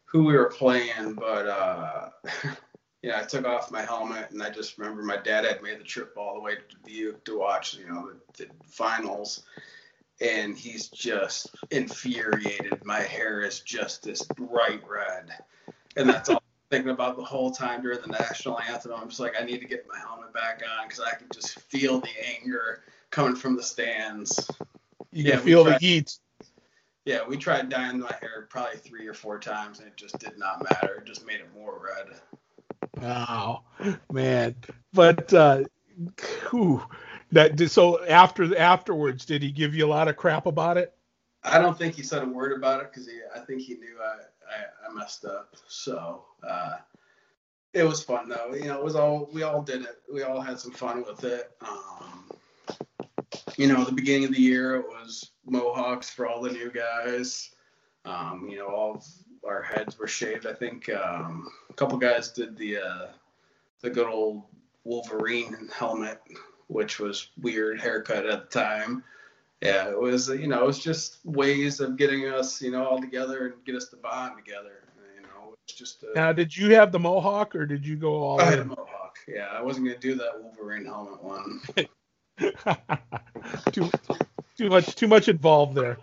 who 0.04 0.24
we 0.24 0.34
were 0.34 0.50
playing, 0.50 1.14
but 1.14 1.46
uh, 1.46 2.10
yeah, 3.04 3.20
I 3.20 3.24
took 3.24 3.44
off 3.44 3.70
my 3.70 3.82
helmet 3.82 4.30
and 4.30 4.42
I 4.42 4.48
just 4.48 4.78
remember 4.78 5.02
my 5.02 5.18
dad 5.18 5.44
had 5.44 5.62
made 5.62 5.78
the 5.78 5.84
trip 5.84 6.14
all 6.16 6.32
the 6.32 6.40
way 6.40 6.54
to 6.54 6.62
Dubuque 6.74 7.22
to 7.26 7.38
watch 7.38 7.74
you 7.74 7.86
know 7.86 8.12
the, 8.38 8.44
the 8.44 8.50
finals, 8.66 9.42
and 10.22 10.56
he's 10.56 10.88
just 10.88 11.54
infuriated. 11.70 12.82
My 12.82 13.00
hair 13.00 13.42
is 13.42 13.60
just 13.60 14.02
this 14.02 14.22
bright 14.22 14.80
red, 14.88 15.30
and 15.96 16.08
that's 16.08 16.30
all. 16.30 16.36
I'm 16.36 16.78
thinking 16.78 16.92
about 16.92 17.18
the 17.18 17.24
whole 17.24 17.50
time 17.50 17.82
during 17.82 18.00
the 18.00 18.06
national 18.06 18.58
anthem, 18.58 18.92
I'm 18.96 19.08
just 19.10 19.20
like, 19.20 19.34
I 19.38 19.44
need 19.44 19.60
to 19.60 19.66
get 19.66 19.86
my 19.86 19.98
helmet 19.98 20.32
back 20.32 20.62
on 20.66 20.88
because 20.88 21.04
I 21.04 21.14
can 21.14 21.28
just 21.32 21.60
feel 21.60 22.00
the 22.00 22.08
anger 22.26 22.84
coming 23.10 23.36
from 23.36 23.54
the 23.54 23.62
stands. 23.62 24.50
You 25.12 25.24
yeah, 25.24 25.32
can 25.32 25.40
feel 25.40 25.64
tried, 25.64 25.74
the 25.74 25.86
heat. 25.86 26.18
Yeah, 27.04 27.20
we 27.28 27.36
tried 27.36 27.68
dyeing 27.68 28.00
my 28.00 28.14
hair 28.22 28.48
probably 28.48 28.78
three 28.78 29.06
or 29.06 29.14
four 29.14 29.38
times, 29.38 29.80
and 29.80 29.88
it 29.88 29.96
just 29.98 30.18
did 30.18 30.38
not 30.38 30.64
matter. 30.64 30.94
It 30.94 31.04
just 31.04 31.26
made 31.26 31.40
it 31.40 31.50
more 31.54 31.78
red. 31.84 32.18
Wow, 33.00 33.62
man! 34.12 34.56
But 34.92 35.32
uh, 35.32 35.64
whew, 36.50 36.82
that 37.32 37.58
so 37.70 38.04
after 38.04 38.56
afterwards, 38.56 39.24
did 39.24 39.42
he 39.42 39.50
give 39.50 39.74
you 39.74 39.86
a 39.86 39.88
lot 39.88 40.08
of 40.08 40.16
crap 40.16 40.46
about 40.46 40.76
it? 40.76 40.94
I 41.42 41.58
don't 41.58 41.76
think 41.76 41.94
he 41.94 42.02
said 42.02 42.22
a 42.22 42.26
word 42.26 42.56
about 42.56 42.80
it 42.80 42.90
because 42.90 43.08
I 43.34 43.40
think 43.40 43.60
he 43.60 43.74
knew 43.74 43.98
I, 44.02 44.16
I, 44.16 44.90
I 44.90 44.94
messed 44.94 45.24
up. 45.26 45.54
So 45.68 46.24
uh, 46.48 46.76
it 47.74 47.84
was 47.84 48.02
fun 48.02 48.28
though. 48.28 48.54
You 48.54 48.66
know, 48.66 48.78
it 48.78 48.84
was 48.84 48.96
all 48.96 49.28
we 49.32 49.42
all 49.42 49.62
did 49.62 49.82
it. 49.82 50.02
We 50.12 50.22
all 50.22 50.40
had 50.40 50.58
some 50.58 50.72
fun 50.72 51.04
with 51.06 51.24
it. 51.24 51.50
Um, 51.60 52.30
you 53.56 53.66
know, 53.66 53.84
the 53.84 53.92
beginning 53.92 54.24
of 54.24 54.34
the 54.34 54.40
year 54.40 54.76
it 54.76 54.86
was 54.86 55.32
mohawks 55.44 56.08
for 56.08 56.26
all 56.26 56.40
the 56.40 56.52
new 56.52 56.70
guys. 56.70 57.50
Um, 58.04 58.48
you 58.50 58.58
know, 58.58 58.68
all 58.68 59.04
our 59.46 59.62
heads 59.62 59.98
were 59.98 60.06
shaved. 60.06 60.46
I 60.46 60.52
think 60.54 60.88
um, 60.90 61.50
a 61.74 61.76
couple 61.76 61.98
guys 61.98 62.30
did 62.30 62.56
the 62.56 62.78
uh, 62.78 63.06
the 63.80 63.90
good 63.90 64.06
old 64.06 64.42
Wolverine 64.84 65.68
helmet, 65.76 66.20
which 66.68 67.00
was 67.00 67.30
weird 67.40 67.80
haircut 67.80 68.26
at 68.26 68.50
the 68.50 68.60
time. 68.60 69.02
Yeah, 69.60 69.88
it 69.88 69.98
was 69.98 70.28
you 70.28 70.46
know 70.46 70.62
it 70.62 70.66
was 70.66 70.78
just 70.78 71.18
ways 71.24 71.80
of 71.80 71.96
getting 71.96 72.26
us 72.26 72.62
you 72.62 72.70
know 72.70 72.84
all 72.84 73.00
together 73.00 73.46
and 73.46 73.64
get 73.64 73.74
us 73.74 73.88
to 73.88 73.96
bond 73.96 74.36
together. 74.36 74.84
You 75.16 75.22
know, 75.22 75.54
it's 75.64 75.74
just. 75.74 76.04
A, 76.04 76.12
now, 76.14 76.32
did 76.32 76.56
you 76.56 76.74
have 76.74 76.92
the 76.92 77.00
mohawk 77.00 77.56
or 77.56 77.66
did 77.66 77.84
you 77.84 77.96
go 77.96 78.22
all? 78.22 78.40
I 78.40 78.44
had 78.44 78.60
a 78.60 78.64
mohawk. 78.64 79.18
Yeah, 79.26 79.48
I 79.52 79.60
wasn't 79.60 79.86
gonna 79.86 79.98
do 79.98 80.14
that 80.14 80.40
Wolverine 80.40 80.84
helmet 80.84 81.22
one. 81.24 81.60
too, 83.72 83.90
too 84.56 84.68
much, 84.68 84.94
too 84.94 85.08
much 85.08 85.28
involved 85.28 85.74
there. 85.74 85.98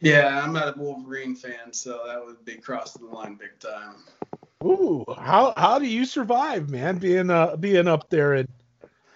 Yeah, 0.00 0.42
I'm 0.42 0.52
not 0.52 0.76
a 0.76 0.80
Wolverine 0.80 1.36
fan, 1.36 1.72
so 1.72 2.02
that 2.06 2.24
would 2.24 2.44
be 2.44 2.56
crossing 2.56 3.06
the 3.06 3.14
line 3.14 3.36
big 3.36 3.56
time. 3.60 3.96
Ooh, 4.64 5.04
how 5.16 5.52
how 5.56 5.78
do 5.78 5.86
you 5.86 6.04
survive, 6.04 6.70
man? 6.70 6.98
Being 6.98 7.30
uh 7.30 7.56
being 7.56 7.88
up 7.88 8.10
there 8.10 8.34
and. 8.34 8.48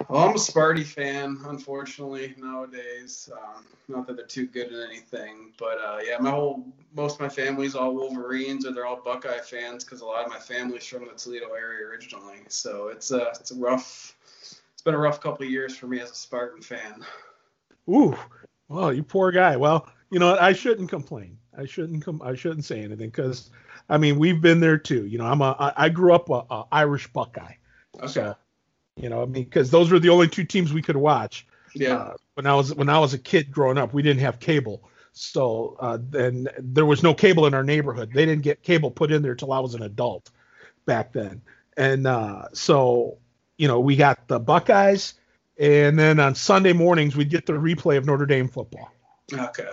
Well, 0.09 0.29
I'm 0.29 0.37
a 0.37 0.39
Sparty 0.39 0.85
fan, 0.85 1.39
unfortunately 1.47 2.35
nowadays. 2.37 3.31
Um, 3.33 3.65
not 3.89 4.07
that 4.07 4.17
they're 4.17 4.27
too 4.27 4.47
good 4.47 4.73
at 4.73 4.89
anything, 4.89 5.53
but 5.59 5.79
uh, 5.79 5.99
yeah, 6.07 6.19
my 6.21 6.31
whole 6.31 6.67
most 6.95 7.15
of 7.15 7.21
my 7.21 7.29
family's 7.29 7.75
all 7.75 7.95
Wolverines 7.95 8.67
or 8.67 8.73
they're 8.73 8.87
all 8.87 9.01
Buckeye 9.03 9.39
fans 9.41 9.85
because 9.85 10.03
a 10.03 10.05
lot 10.05 10.25
of 10.25 10.31
my 10.31 10.39
family's 10.39 10.87
from 10.87 11.07
the 11.07 11.15
Toledo 11.15 11.47
area 11.53 11.87
originally. 11.87 12.41
So 12.49 12.89
it's 12.89 13.11
a 13.11 13.29
it's 13.41 13.51
a 13.51 13.57
rough 13.57 14.15
It's 14.75 14.83
been 14.83 14.95
a 14.95 14.99
rough 14.99 15.21
couple 15.21 15.47
of 15.47 15.51
years 15.51 15.77
for 15.77 15.87
me 15.87 16.01
as 16.01 16.11
a 16.11 16.15
Spartan 16.15 16.63
fan. 16.63 17.05
Ooh, 17.89 18.17
well, 18.69 18.93
you 18.93 19.03
poor 19.03 19.33
guy. 19.33 19.57
Well, 19.57 19.89
you 20.11 20.19
know, 20.19 20.37
I 20.37 20.53
shouldn't 20.53 20.91
complain. 20.91 21.39
I 21.57 21.65
shouldn't 21.65 22.05
come. 22.05 22.21
I 22.23 22.35
shouldn't 22.35 22.65
say 22.65 22.81
anything 22.81 23.09
because, 23.09 23.51
I 23.89 23.99
mean, 23.99 24.19
we've 24.19 24.41
been 24.41 24.61
there 24.61 24.79
too. 24.79 25.07
You 25.07 25.19
know, 25.19 25.27
I'm 25.27 25.41
a. 25.41 25.73
I 25.77 25.89
grew 25.89 26.13
up 26.13 26.29
a, 26.31 26.45
a 26.51 26.65
Irish 26.73 27.07
Buckeye. 27.13 27.55
Okay. 27.97 28.07
So, 28.09 28.37
you 28.97 29.09
know, 29.09 29.23
I 29.23 29.27
mean, 29.27 29.45
because 29.45 29.71
those 29.71 29.91
were 29.91 29.99
the 29.99 30.09
only 30.09 30.29
two 30.29 30.45
teams 30.45 30.73
we 30.73 30.83
could 30.83 30.97
watch. 30.97 31.47
Yeah. 31.75 31.97
Uh, 31.97 32.15
when 32.35 32.47
I 32.47 32.55
was 32.55 32.75
when 32.75 32.89
I 32.89 32.99
was 32.99 33.15
a 33.15 33.19
kid 33.19 33.51
growing 33.51 33.79
up, 33.79 33.93
we 33.93 34.03
didn't 34.03 34.21
have 34.21 34.41
cable, 34.41 34.89
so 35.13 35.77
uh, 35.81 35.99
then 36.01 36.49
there 36.59 36.87
was 36.87 37.03
no 37.03 37.15
cable 37.15 37.47
in 37.47 37.55
our 37.55 37.65
neighborhood. 37.65 38.13
They 38.13 38.27
didn't 38.27 38.43
get 38.43 38.63
cable 38.63 38.91
put 38.91 39.13
in 39.13 39.23
there 39.23 39.35
till 39.35 39.53
I 39.53 39.61
was 39.61 39.75
an 39.75 39.83
adult, 39.83 40.31
back 40.87 41.13
then, 41.13 41.43
and 41.77 42.07
uh, 42.07 42.49
so 42.53 43.19
you 43.57 43.69
know, 43.69 43.81
we 43.81 43.97
got 43.97 44.29
the 44.29 44.39
Buckeyes, 44.39 45.15
and 45.59 45.99
then 45.99 46.21
on 46.21 46.35
Sunday 46.35 46.73
mornings 46.73 47.17
we'd 47.17 47.31
get 47.31 47.47
the 47.47 47.55
replay 47.55 47.97
of 47.97 48.05
Notre 48.05 48.27
Dame 48.27 48.49
football. 48.49 48.93
Okay. 49.33 49.71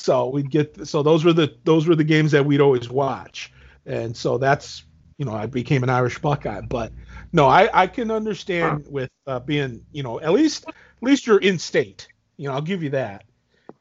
So 0.00 0.28
we'd 0.28 0.50
get 0.50 0.88
so 0.88 1.02
those 1.02 1.26
were 1.26 1.34
the 1.34 1.54
those 1.64 1.86
were 1.86 1.94
the 1.94 2.04
games 2.04 2.32
that 2.32 2.46
we'd 2.46 2.62
always 2.62 2.88
watch, 2.88 3.52
and 3.84 4.16
so 4.16 4.38
that's 4.38 4.84
you 5.18 5.26
know 5.26 5.34
I 5.34 5.44
became 5.44 5.82
an 5.82 5.90
Irish 5.90 6.18
Buckeye. 6.18 6.62
But 6.62 6.92
no, 7.34 7.46
I 7.46 7.68
I 7.82 7.86
can 7.86 8.10
understand 8.10 8.86
with 8.88 9.10
uh, 9.26 9.40
being 9.40 9.84
you 9.92 10.02
know 10.02 10.18
at 10.18 10.32
least 10.32 10.66
at 10.66 10.74
least 11.02 11.26
you're 11.26 11.38
in 11.38 11.58
state. 11.58 12.08
You 12.38 12.48
know 12.48 12.54
I'll 12.54 12.62
give 12.62 12.82
you 12.82 12.88
that. 12.90 13.24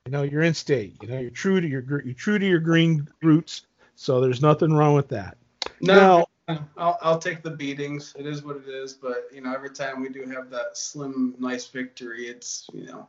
You 0.05 0.11
know 0.11 0.23
you're 0.23 0.41
in 0.41 0.53
state. 0.53 0.97
You 1.01 1.07
know 1.07 1.19
you're 1.19 1.29
true 1.29 1.61
to 1.61 1.67
your 1.67 1.83
you're 2.03 2.13
true 2.13 2.37
to 2.37 2.45
your 2.45 2.59
green 2.59 3.07
roots. 3.23 3.65
So 3.95 4.19
there's 4.19 4.41
nothing 4.41 4.73
wrong 4.73 4.95
with 4.95 5.07
that. 5.09 5.37
No, 5.79 6.25
now, 6.49 6.59
I'll, 6.75 6.97
I'll 7.01 7.19
take 7.19 7.43
the 7.43 7.51
beatings. 7.51 8.13
It 8.19 8.25
is 8.25 8.43
what 8.43 8.57
it 8.57 8.67
is. 8.67 8.91
But 8.91 9.29
you 9.33 9.39
know, 9.39 9.53
every 9.53 9.69
time 9.69 10.01
we 10.01 10.09
do 10.09 10.25
have 10.25 10.49
that 10.49 10.77
slim, 10.77 11.35
nice 11.39 11.67
victory, 11.67 12.27
it's 12.27 12.67
you 12.73 12.87
know 12.87 13.07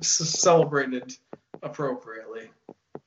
celebrated 0.00 1.16
appropriately. 1.62 2.50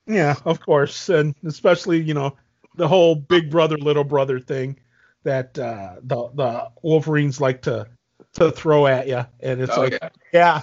Yeah, 0.08 0.36
of 0.46 0.60
course, 0.60 1.10
and 1.10 1.36
especially 1.46 2.02
you 2.02 2.14
know 2.14 2.36
the 2.76 2.88
whole 2.88 3.16
big 3.16 3.50
brother 3.50 3.78
little 3.78 4.04
brother 4.04 4.40
thing 4.40 4.80
that 5.24 5.58
uh, 5.58 5.96
the 6.04 6.30
the 6.34 6.72
Wolverines 6.82 7.40
like 7.40 7.62
to 7.64 7.88
to 8.34 8.52
throw 8.52 8.88
at 8.88 9.08
you, 9.08 9.26
and 9.40 9.62
it's 9.62 9.78
oh, 9.78 9.82
like, 9.82 9.94
yeah. 10.02 10.10
yeah. 10.34 10.62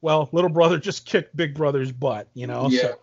well, 0.00 0.28
little 0.32 0.50
brother 0.50 0.78
just 0.78 1.06
kicked 1.06 1.36
big 1.36 1.54
brother's 1.54 1.92
butt, 1.92 2.28
you 2.34 2.46
know. 2.46 2.68
Yeah. 2.68 2.80
So, 2.80 2.98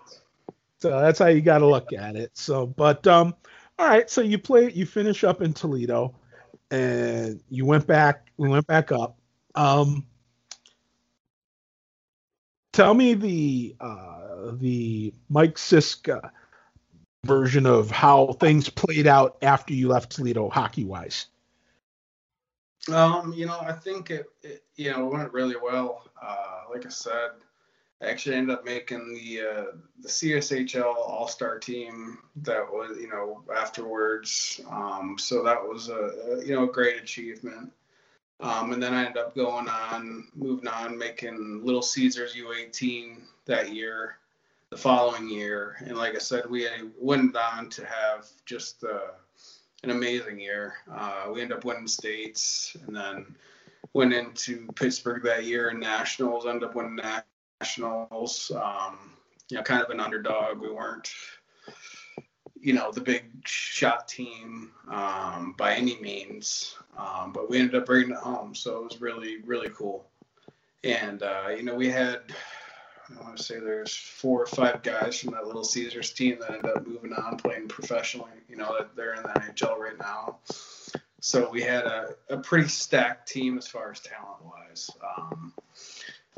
so 0.79 1.01
that's 1.01 1.19
how 1.19 1.27
you 1.27 1.41
got 1.41 1.59
to 1.59 1.67
look 1.67 1.93
at 1.93 2.15
it. 2.15 2.31
So, 2.37 2.65
but 2.65 3.05
um, 3.07 3.35
all 3.79 3.87
right, 3.87 4.09
so 4.09 4.21
you 4.21 4.37
play, 4.37 4.71
you 4.71 4.85
finish 4.85 5.23
up 5.23 5.41
in 5.41 5.53
Toledo, 5.53 6.15
and 6.71 7.41
you 7.49 7.65
went 7.65 7.87
back. 7.87 8.31
We 8.37 8.49
went 8.49 8.67
back 8.67 8.91
up. 8.91 9.17
Um, 9.55 10.05
tell 12.73 12.93
me 12.93 13.13
the 13.13 13.75
uh, 13.79 14.16
the 14.53 15.13
Mike 15.29 15.55
Siska 15.55 16.31
version 17.25 17.65
of 17.65 17.91
how 17.91 18.33
things 18.33 18.69
played 18.69 19.07
out 19.07 19.37
after 19.41 19.73
you 19.73 19.89
left 19.89 20.11
Toledo, 20.11 20.49
hockey 20.49 20.83
wise. 20.83 21.27
Um, 22.91 23.33
you 23.33 23.45
know, 23.45 23.59
I 23.59 23.73
think 23.73 24.11
it, 24.11 24.27
it 24.43 24.63
you 24.75 24.91
know 24.91 25.05
went 25.05 25.33
really 25.33 25.57
well. 25.61 26.03
Uh, 26.21 26.61
like 26.73 26.85
I 26.85 26.89
said, 26.89 27.31
I 28.01 28.05
actually 28.05 28.35
ended 28.35 28.57
up 28.57 28.65
making 28.65 29.13
the 29.13 29.41
uh, 29.41 29.65
the 29.99 30.07
CSHL 30.07 30.95
All 30.95 31.27
Star 31.27 31.59
team. 31.59 32.19
That 32.37 32.71
was 32.71 32.97
you 32.99 33.09
know 33.09 33.43
afterwards. 33.55 34.61
Um, 34.69 35.17
so 35.19 35.43
that 35.43 35.61
was 35.61 35.89
a, 35.89 35.95
a, 35.95 36.45
you 36.45 36.55
know 36.55 36.63
a 36.63 36.71
great 36.71 37.01
achievement. 37.01 37.71
Um, 38.39 38.71
and 38.71 38.81
then 38.81 38.93
I 38.93 39.05
ended 39.05 39.17
up 39.17 39.35
going 39.35 39.67
on, 39.67 40.27
moving 40.35 40.67
on, 40.67 40.95
making 40.95 41.65
Little 41.65 41.81
Caesars 41.81 42.35
U18 42.35 43.21
that 43.45 43.73
year, 43.73 44.17
the 44.69 44.77
following 44.77 45.29
year. 45.29 45.77
And 45.79 45.97
like 45.97 46.15
I 46.15 46.19
said, 46.19 46.49
we 46.49 46.67
went 46.99 47.35
on 47.35 47.69
to 47.69 47.85
have 47.85 48.27
just 48.45 48.83
uh, 48.83 49.11
an 49.83 49.91
amazing 49.91 50.39
year. 50.39 50.75
Uh, 50.91 51.27
we 51.33 51.41
ended 51.41 51.57
up 51.57 51.65
winning 51.65 51.87
states, 51.87 52.75
and 52.85 52.95
then 52.95 53.35
went 53.93 54.13
into 54.13 54.67
Pittsburgh 54.75 55.23
that 55.23 55.45
year 55.45 55.69
in 55.69 55.79
nationals. 55.79 56.45
Ended 56.45 56.69
up 56.69 56.75
winning 56.75 56.99
nationals. 57.61 58.51
Um, 58.55 58.97
you 59.49 59.57
know, 59.57 59.63
kind 59.63 59.81
of 59.81 59.89
an 59.89 60.01
underdog. 60.01 60.59
We 60.59 60.69
weren't, 60.69 61.09
you 62.59 62.73
know, 62.73 62.91
the 62.91 63.01
big 63.01 63.31
shot 63.45 64.07
team 64.09 64.71
um, 64.91 65.55
by 65.57 65.75
any 65.75 65.97
means, 66.01 66.75
um, 66.97 67.31
but 67.31 67.49
we 67.49 67.57
ended 67.57 67.75
up 67.75 67.85
bringing 67.85 68.11
it 68.11 68.17
home. 68.17 68.53
So 68.53 68.79
it 68.79 68.83
was 68.83 69.01
really, 69.01 69.37
really 69.45 69.69
cool. 69.69 70.09
And 70.83 71.23
uh, 71.23 71.49
you 71.55 71.63
know, 71.63 71.75
we 71.75 71.89
had 71.89 72.19
I 73.09 73.23
want 73.23 73.37
to 73.37 73.43
say 73.43 73.59
there's 73.59 73.95
four 73.95 74.43
or 74.43 74.47
five 74.47 74.83
guys 74.83 75.19
from 75.19 75.33
that 75.33 75.47
Little 75.47 75.63
Caesars 75.63 76.11
team 76.11 76.37
that 76.39 76.51
ended 76.51 76.71
up 76.75 76.85
moving 76.85 77.13
on 77.13 77.37
playing 77.37 77.67
professionally. 77.67 78.31
You 78.49 78.57
know, 78.57 78.85
they're 78.95 79.13
in 79.13 79.23
the 79.23 79.29
NHL 79.29 79.77
right 79.77 79.97
now. 79.97 80.39
So 81.21 81.49
we 81.49 81.61
had 81.61 81.85
a, 81.85 82.15
a 82.29 82.37
pretty 82.37 82.67
stacked 82.67 83.27
team 83.27 83.57
as 83.57 83.67
far 83.67 83.91
as 83.91 83.99
talent 84.01 84.43
wise. 84.43 84.89
Um, 85.17 85.53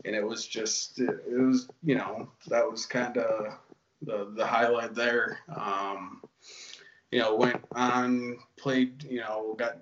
and 0.06 0.16
it 0.16 0.26
was 0.26 0.46
just, 0.46 1.00
it, 1.00 1.10
it, 1.30 1.40
was, 1.40 1.68
you 1.84 1.96
know, 1.96 2.30
that 2.48 2.70
was 2.70 2.86
kind 2.86 3.18
of 3.18 3.58
the, 4.02 4.32
the 4.36 4.46
highlight 4.46 4.96
there. 4.96 5.40
Um, 5.54 6.22
you 7.12 7.20
know, 7.20 7.36
went 7.36 7.64
on, 7.72 8.38
played, 8.58 9.04
you 9.04 9.20
know, 9.20 9.56
got 9.58 9.78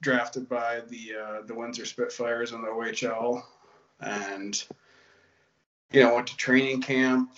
drafted 0.00 0.48
by 0.48 0.80
the 0.88 1.12
uh, 1.20 1.42
the 1.46 1.54
Windsor 1.54 1.84
Spitfires 1.84 2.52
in 2.52 2.62
the 2.62 2.68
OHL, 2.68 3.42
and 4.00 4.64
you 5.92 6.02
know, 6.02 6.14
went 6.14 6.26
to 6.28 6.36
training 6.36 6.82
camp. 6.82 7.30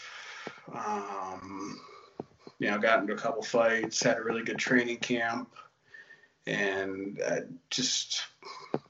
Um, 0.73 1.81
you 2.59 2.71
know, 2.71 2.79
got 2.79 3.01
into 3.01 3.15
a 3.15 3.17
couple 3.17 3.43
fights, 3.43 4.03
had 4.03 4.19
a 4.19 4.23
really 4.23 4.43
good 4.43 4.59
training 4.59 4.99
camp 4.99 5.55
and 6.47 7.21
I 7.27 7.41
just 7.71 8.23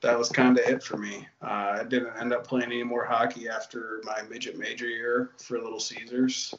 that 0.01 0.19
was 0.19 0.29
kind 0.29 0.59
of 0.59 0.65
it 0.65 0.83
for 0.83 0.97
me. 0.97 1.27
Uh, 1.43 1.79
I 1.81 1.85
didn't 1.85 2.17
end 2.19 2.33
up 2.33 2.47
playing 2.47 2.67
any 2.67 2.83
more 2.83 3.05
hockey 3.05 3.49
after 3.49 4.01
my 4.05 4.23
midget 4.29 4.59
major 4.59 4.87
year 4.87 5.31
for 5.39 5.59
Little 5.59 5.81
Caesars. 5.81 6.55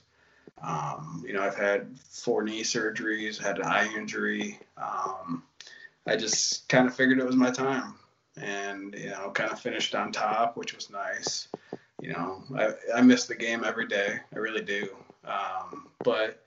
Um, 0.63 1.23
you 1.25 1.33
know, 1.33 1.41
I've 1.41 1.55
had 1.55 1.99
four 1.99 2.43
knee 2.43 2.63
surgeries, 2.63 3.41
had 3.41 3.57
an 3.57 3.65
eye 3.65 3.91
injury. 3.95 4.59
Um, 4.77 5.43
I 6.05 6.15
just 6.15 6.67
kind 6.69 6.87
of 6.87 6.95
figured 6.95 7.19
it 7.19 7.25
was 7.25 7.35
my 7.35 7.51
time, 7.51 7.95
and 8.37 8.93
you 8.97 9.09
know, 9.09 9.31
kind 9.31 9.51
of 9.51 9.59
finished 9.59 9.95
on 9.95 10.11
top, 10.11 10.57
which 10.57 10.75
was 10.75 10.89
nice. 10.89 11.47
You 12.01 12.13
know, 12.13 12.43
I, 12.57 12.73
I 12.95 13.01
miss 13.01 13.27
the 13.27 13.35
game 13.35 13.63
every 13.63 13.87
day. 13.87 14.17
I 14.33 14.39
really 14.39 14.63
do. 14.63 14.89
Um, 15.23 15.87
but 16.03 16.43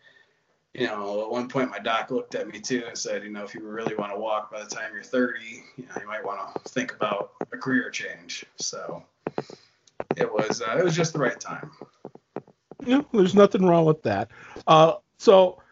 you 0.75 0.89
know, 0.89 1.23
at 1.23 1.31
one 1.31 1.49
point 1.49 1.71
my 1.71 1.79
doc 1.79 2.11
looked 2.11 2.35
at 2.35 2.49
me 2.49 2.59
too 2.59 2.83
and 2.89 2.99
said, 2.99 3.23
you 3.23 3.31
know, 3.31 3.45
if 3.45 3.55
you 3.55 3.63
really 3.63 3.95
want 3.95 4.13
to 4.13 4.19
walk 4.19 4.51
by 4.51 4.63
the 4.63 4.69
time 4.69 4.91
you're 4.93 5.05
30, 5.05 5.63
you 5.77 5.87
know, 5.87 5.93
you 6.01 6.07
might 6.07 6.25
want 6.25 6.65
to 6.65 6.69
think 6.69 6.93
about 6.93 7.31
a 7.53 7.57
career 7.57 7.91
change. 7.91 8.45
So 8.57 9.05
it 10.17 10.31
was, 10.31 10.61
uh, 10.61 10.77
it 10.77 10.85
was 10.85 10.97
just 10.97 11.13
the 11.13 11.21
right 11.21 11.39
time. 11.39 11.71
Yeah, 12.85 13.03
there's 13.13 13.37
nothing 13.37 13.65
wrong 13.65 13.85
with 13.85 14.03
that. 14.03 14.31
Uh, 14.67 14.95
so 15.17 15.63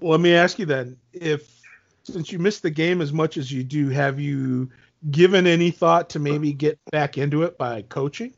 let 0.00 0.20
me 0.20 0.32
ask 0.32 0.60
you 0.60 0.66
then, 0.66 0.96
if 1.12 1.60
since 2.04 2.30
you 2.30 2.38
missed 2.38 2.62
the 2.62 2.70
game 2.70 3.00
as 3.00 3.12
much 3.12 3.36
as 3.36 3.50
you 3.50 3.64
do, 3.64 3.88
have 3.88 4.20
you 4.20 4.70
given 5.10 5.46
any 5.48 5.72
thought 5.72 6.08
to 6.10 6.20
maybe 6.20 6.52
get 6.52 6.78
back 6.92 7.18
into 7.18 7.42
it 7.42 7.58
by 7.58 7.82
coaching? 7.82 8.32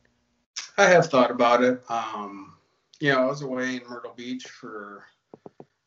I 0.78 0.86
have 0.86 1.06
thought 1.06 1.30
about 1.30 1.62
it. 1.62 1.82
Um, 1.90 2.54
you 3.00 3.12
know, 3.12 3.22
I 3.22 3.26
was 3.26 3.42
away 3.42 3.76
in 3.76 3.82
Myrtle 3.88 4.14
Beach 4.16 4.44
for 4.44 5.04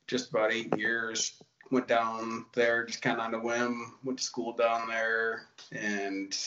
just 0.08 0.30
about 0.30 0.52
eight 0.52 0.78
years. 0.78 1.42
Went 1.72 1.88
down 1.88 2.46
there 2.54 2.86
just 2.86 3.02
kind 3.02 3.20
of 3.20 3.26
on 3.26 3.34
a 3.34 3.40
whim. 3.40 3.94
Went 4.04 4.20
to 4.20 4.24
school 4.26 4.54
down 4.54 4.88
there, 4.88 5.48
and 5.72 6.38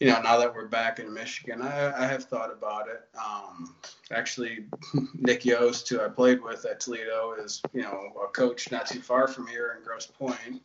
you 0.00 0.06
know, 0.06 0.22
now 0.22 0.38
that 0.38 0.54
we're 0.54 0.66
back 0.66 0.98
in 0.98 1.12
Michigan, 1.12 1.60
I, 1.60 2.04
I 2.04 2.06
have 2.06 2.24
thought 2.24 2.50
about 2.50 2.88
it. 2.88 3.06
Um, 3.22 3.74
actually, 4.10 4.64
Nick 5.14 5.44
Yost, 5.44 5.86
who 5.90 6.00
I 6.00 6.08
played 6.08 6.42
with 6.42 6.64
at 6.64 6.80
Toledo, 6.80 7.34
is 7.38 7.60
you 7.74 7.82
know 7.82 8.12
a 8.24 8.28
coach 8.28 8.70
not 8.72 8.86
too 8.86 9.00
far 9.00 9.28
from 9.28 9.46
here 9.46 9.76
in 9.76 9.84
Grosse 9.84 10.06
Pointe, 10.06 10.62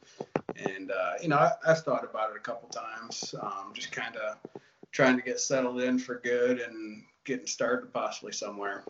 and 0.56 0.90
uh, 0.90 1.14
you 1.22 1.28
know 1.28 1.38
I, 1.38 1.52
have 1.68 1.84
thought 1.84 2.06
about 2.06 2.32
it 2.32 2.38
a 2.38 2.40
couple 2.40 2.70
times. 2.70 3.36
Um, 3.42 3.72
just 3.74 3.92
kind 3.92 4.16
of 4.16 4.38
trying 4.96 5.18
to 5.18 5.24
get 5.24 5.40
settled 5.40 5.82
in 5.82 6.00
for 6.00 6.16
good 6.24 6.60
and 6.60 7.04
getting 7.26 7.48
started 7.48 7.94
possibly 7.94 8.32
somewhere. 8.32 8.84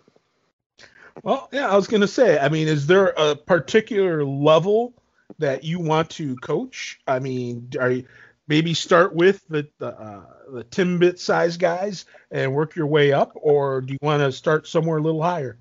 Well, 1.24 1.50
yeah, 1.52 1.70
I 1.70 1.76
was 1.76 1.88
going 1.88 2.02
to 2.02 2.08
say, 2.08 2.38
I 2.38 2.50
mean, 2.50 2.68
is 2.68 2.86
there 2.86 3.08
a 3.18 3.36
particular 3.36 4.24
level 4.24 4.94
that 5.40 5.64
you 5.64 5.80
want 5.80 6.10
to 6.12 6.36
coach? 6.38 7.00
I 7.08 7.20
mean, 7.20 7.70
are 7.80 7.92
you, 7.92 8.08
maybe 8.48 8.74
start 8.74 9.16
with 9.16 9.48
the 9.48 9.68
the, 9.80 9.88
uh, 9.88 10.26
the 10.52 10.64
Timbit 10.66 11.18
size 11.18 11.58
guys 11.58 12.06
and 12.32 12.54
work 12.54 12.76
your 12.76 12.88
way 12.88 13.12
up, 13.12 13.32
or 13.36 13.82
do 13.82 13.94
you 13.94 14.00
want 14.02 14.22
to 14.22 14.32
start 14.32 14.68
somewhere 14.68 14.98
a 14.98 15.02
little 15.02 15.24
higher? 15.24 15.58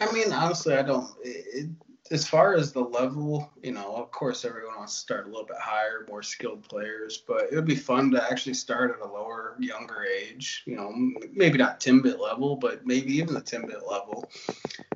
I 0.00 0.10
mean, 0.12 0.32
honestly, 0.32 0.74
I 0.74 0.82
don't. 0.82 1.10
It, 1.22 1.68
as 2.10 2.26
far 2.26 2.54
as 2.54 2.72
the 2.72 2.80
level, 2.80 3.50
you 3.62 3.72
know, 3.72 3.94
of 3.96 4.10
course, 4.10 4.44
everyone 4.44 4.76
wants 4.76 4.94
to 4.94 5.00
start 5.00 5.26
a 5.26 5.28
little 5.28 5.46
bit 5.46 5.56
higher, 5.58 6.06
more 6.08 6.22
skilled 6.22 6.62
players, 6.68 7.18
but 7.26 7.48
it 7.50 7.54
would 7.54 7.64
be 7.64 7.76
fun 7.76 8.10
to 8.12 8.30
actually 8.30 8.54
start 8.54 8.94
at 8.94 9.06
a 9.06 9.10
lower, 9.10 9.56
younger 9.58 10.04
age. 10.04 10.62
You 10.66 10.76
know, 10.76 10.92
maybe 11.32 11.58
not 11.58 11.80
Timbit 11.80 12.18
level, 12.18 12.56
but 12.56 12.86
maybe 12.86 13.16
even 13.16 13.34
the 13.34 13.42
Timbit 13.42 13.88
level, 13.90 14.30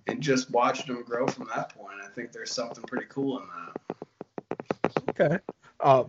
and 0.06 0.20
just 0.20 0.50
watch 0.50 0.86
them 0.86 1.02
grow 1.04 1.26
from 1.26 1.48
that 1.54 1.74
point. 1.74 1.96
I 2.04 2.08
think 2.08 2.32
there's 2.32 2.52
something 2.52 2.84
pretty 2.84 3.06
cool 3.08 3.40
in 3.40 3.46
that. 3.48 5.00
Okay. 5.10 5.38
Uh, 5.80 6.04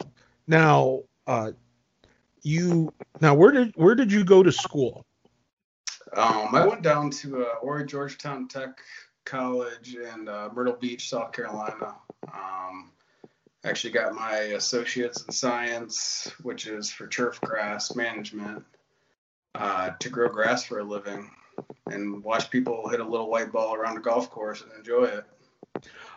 now, 0.48 1.02
uh, 1.28 1.52
you 2.44 2.94
now 3.20 3.36
where 3.36 3.52
did 3.52 3.74
where 3.76 3.96
did 3.96 4.12
you 4.12 4.24
go 4.24 4.44
to 4.44 4.52
school? 4.52 5.06
Um, 6.16 6.54
I 6.54 6.66
went 6.66 6.82
down 6.82 7.10
to 7.12 7.46
uh, 7.46 7.56
Horry 7.56 7.86
Georgetown 7.86 8.48
Tech 8.48 8.80
college 9.26 9.96
in 9.96 10.28
uh, 10.28 10.50
Myrtle 10.54 10.78
Beach, 10.80 11.10
South 11.10 11.32
Carolina. 11.32 11.96
Um, 12.34 12.92
actually 13.64 13.94
got 13.94 14.14
my 14.14 14.36
associates 14.38 15.24
in 15.24 15.32
science, 15.32 16.32
which 16.42 16.68
is 16.68 16.90
for 16.92 17.08
turf 17.08 17.40
grass 17.42 17.96
management, 17.96 18.64
uh, 19.56 19.92
to 20.00 20.10
grow 20.10 20.30
grass 20.30 20.66
for 20.66 20.80
a 20.80 20.84
living 20.84 21.30
and 21.88 22.24
watch 22.24 22.50
people 22.50 22.88
hit 22.90 23.00
a 23.00 23.04
little 23.04 23.30
white 23.30 23.52
ball 23.52 23.76
around 23.76 23.98
a 23.98 24.02
golf 24.02 24.30
course 24.30 24.62
and 24.62 24.72
enjoy 24.74 25.06
it. 25.06 25.26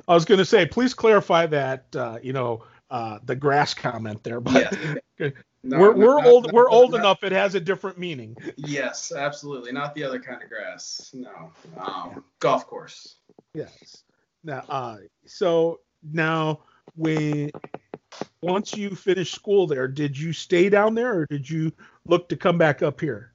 I 0.09 0.15
was 0.15 0.25
going 0.25 0.39
to 0.39 0.45
say, 0.45 0.67
please 0.67 0.95
clarify 0.95 1.47
that, 1.47 1.85
uh, 1.97 2.19
you 2.23 2.33
know, 2.33 2.65
uh, 2.91 3.19
the 3.25 3.37
grass 3.37 3.75
comment 3.75 4.23
there, 4.23 4.41
but 4.41 4.73
yeah. 5.19 5.31
No, 5.67 5.79
we're 5.79 5.95
we're 5.95 6.19
not, 6.19 6.27
old. 6.27 6.45
Not, 6.45 6.53
we're 6.53 6.69
old 6.69 6.95
enough. 6.95 7.25
It 7.25 7.33
has 7.33 7.55
a 7.55 7.61
different 7.61 7.99
meaning. 7.99 8.37
Yes, 8.57 9.13
absolutely. 9.17 9.73
Not 9.73 9.95
the 9.95 10.05
other 10.05 10.21
kind 10.21 10.43
of 10.43 10.51
grass. 10.51 11.11
No, 11.15 11.51
um, 11.79 12.23
golf 12.39 12.67
course. 12.67 13.17
Yes. 13.55 14.03
Now, 14.45 14.63
uh, 14.69 14.97
so 15.25 15.81
now 16.03 16.61
when 16.97 17.51
once 18.43 18.77
you 18.77 18.91
finished 18.91 19.35
school 19.35 19.67
there, 19.67 19.89
did 19.89 20.19
you 20.19 20.35
stay 20.35 20.69
down 20.69 20.95
there, 20.95 21.21
or 21.21 21.27
did 21.27 21.49
you 21.49 21.73
look 22.07 22.29
to 22.29 22.37
come 22.37 22.59
back 22.59 22.83
up 22.83 23.01
here? 23.01 23.33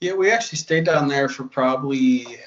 Yeah, 0.00 0.14
we 0.14 0.30
actually 0.30 0.58
stayed 0.58 0.84
down 0.84 1.08
there 1.08 1.28
for 1.28 1.44
probably 1.44 2.38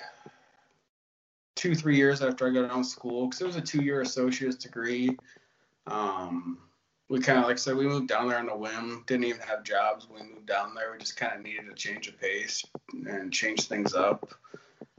two, 1.55 1.75
three 1.75 1.97
years 1.97 2.21
after 2.21 2.47
I 2.47 2.51
got 2.51 2.71
out 2.71 2.79
of 2.79 2.85
school 2.85 3.27
because 3.27 3.41
it 3.41 3.47
was 3.47 3.55
a 3.57 3.61
two-year 3.61 4.01
associate's 4.01 4.55
degree. 4.55 5.17
Um, 5.87 6.59
we 7.09 7.19
kind 7.19 7.39
of 7.39 7.45
like 7.45 7.53
I 7.53 7.57
said 7.57 7.75
we 7.75 7.87
moved 7.87 8.07
down 8.07 8.27
there 8.27 8.39
on 8.39 8.49
a 8.49 8.57
whim 8.57 9.03
didn't 9.05 9.25
even 9.25 9.41
have 9.41 9.63
jobs 9.63 10.07
we 10.09 10.21
moved 10.21 10.47
down 10.47 10.73
there 10.73 10.91
we 10.91 10.97
just 10.97 11.17
kind 11.17 11.33
of 11.33 11.43
needed 11.43 11.67
a 11.71 11.75
change 11.75 12.07
of 12.07 12.19
pace 12.19 12.65
and 13.07 13.31
change 13.31 13.67
things 13.67 13.93
up. 13.93 14.33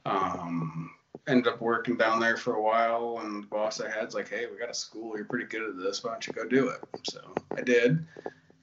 Um, 0.05 0.93
ended 1.27 1.49
up 1.49 1.61
working 1.61 1.97
down 1.97 2.21
there 2.21 2.37
for 2.37 2.55
a 2.55 2.63
while 2.63 3.19
and 3.25 3.43
the 3.43 3.47
boss 3.49 3.81
i 3.81 3.91
had's 3.91 4.15
like 4.15 4.29
hey 4.29 4.47
we 4.47 4.57
got 4.57 4.71
a 4.71 4.75
school 4.75 5.17
you're 5.17 5.25
pretty 5.25 5.47
good 5.47 5.69
at 5.69 5.77
this 5.77 6.05
why 6.05 6.13
don't 6.13 6.27
you 6.27 6.33
go 6.33 6.47
do 6.47 6.69
it? 6.69 6.81
So 7.05 7.21
i 7.57 7.63
did. 7.63 8.05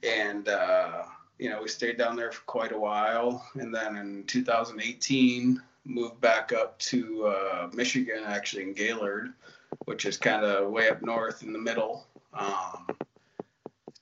And 0.02 0.48
uh, 0.48 1.02
you 1.38 1.50
know 1.50 1.60
we 1.62 1.68
stayed 1.68 1.98
down 1.98 2.16
there 2.16 2.32
for 2.32 2.42
quite 2.42 2.72
a 2.72 2.78
while 2.78 3.46
and 3.54 3.74
then 3.74 3.96
in 3.96 4.24
2018 4.24 5.60
moved 5.86 6.18
back 6.22 6.50
up 6.50 6.78
to 6.78 7.26
uh, 7.26 7.68
michigan 7.74 8.22
actually 8.26 8.62
in 8.62 8.72
gaylord 8.72 9.34
which 9.84 10.06
is 10.06 10.16
kind 10.16 10.44
of 10.44 10.70
way 10.70 10.88
up 10.88 11.02
north 11.02 11.42
in 11.42 11.52
the 11.52 11.58
middle. 11.58 12.06
Um, 12.32 12.86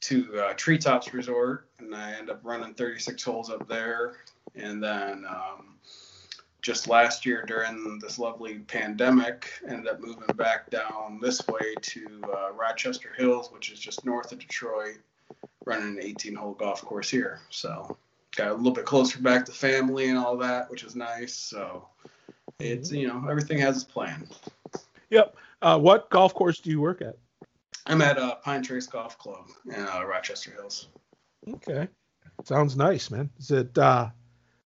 to 0.02 0.40
uh, 0.40 0.52
Treetops 0.54 1.14
Resort, 1.14 1.68
and 1.78 1.94
I 1.94 2.12
end 2.12 2.28
up 2.28 2.40
running 2.42 2.74
36 2.74 3.22
holes 3.22 3.50
up 3.50 3.68
there. 3.68 4.16
And 4.54 4.82
then 4.82 5.24
um, 5.28 5.76
just 6.60 6.88
last 6.88 7.24
year 7.24 7.44
during 7.46 7.98
this 8.00 8.18
lovely 8.18 8.58
pandemic, 8.60 9.50
ended 9.66 9.88
up 9.88 10.00
moving 10.00 10.34
back 10.36 10.70
down 10.70 11.18
this 11.22 11.46
way 11.46 11.74
to 11.80 12.22
uh, 12.36 12.52
Rochester 12.52 13.10
Hills, 13.16 13.50
which 13.52 13.70
is 13.70 13.78
just 13.78 14.04
north 14.04 14.32
of 14.32 14.40
Detroit, 14.40 14.98
running 15.64 15.98
an 15.98 16.02
18 16.02 16.34
hole 16.34 16.54
golf 16.54 16.82
course 16.82 17.08
here. 17.08 17.40
So 17.50 17.96
got 18.36 18.48
a 18.48 18.54
little 18.54 18.72
bit 18.72 18.84
closer 18.84 19.20
back 19.20 19.44
to 19.46 19.52
family 19.52 20.08
and 20.08 20.18
all 20.18 20.36
that, 20.38 20.68
which 20.68 20.82
is 20.82 20.96
nice. 20.96 21.34
So 21.34 21.86
it's, 22.58 22.90
you 22.90 23.06
know, 23.06 23.26
everything 23.30 23.58
has 23.58 23.76
its 23.76 23.84
plan. 23.84 24.28
Yep. 25.10 25.36
Uh, 25.60 25.78
what 25.78 26.10
golf 26.10 26.34
course 26.34 26.58
do 26.58 26.70
you 26.70 26.80
work 26.80 27.02
at? 27.02 27.16
I'm 27.86 28.02
at 28.02 28.18
uh, 28.18 28.36
Pine 28.36 28.62
Trace 28.62 28.86
Golf 28.86 29.18
Club 29.18 29.48
in 29.66 29.74
uh, 29.74 30.04
Rochester 30.04 30.52
Hills. 30.52 30.88
Okay, 31.48 31.88
sounds 32.44 32.76
nice, 32.76 33.10
man. 33.10 33.30
Is 33.38 33.50
it 33.50 33.76
uh, 33.76 34.10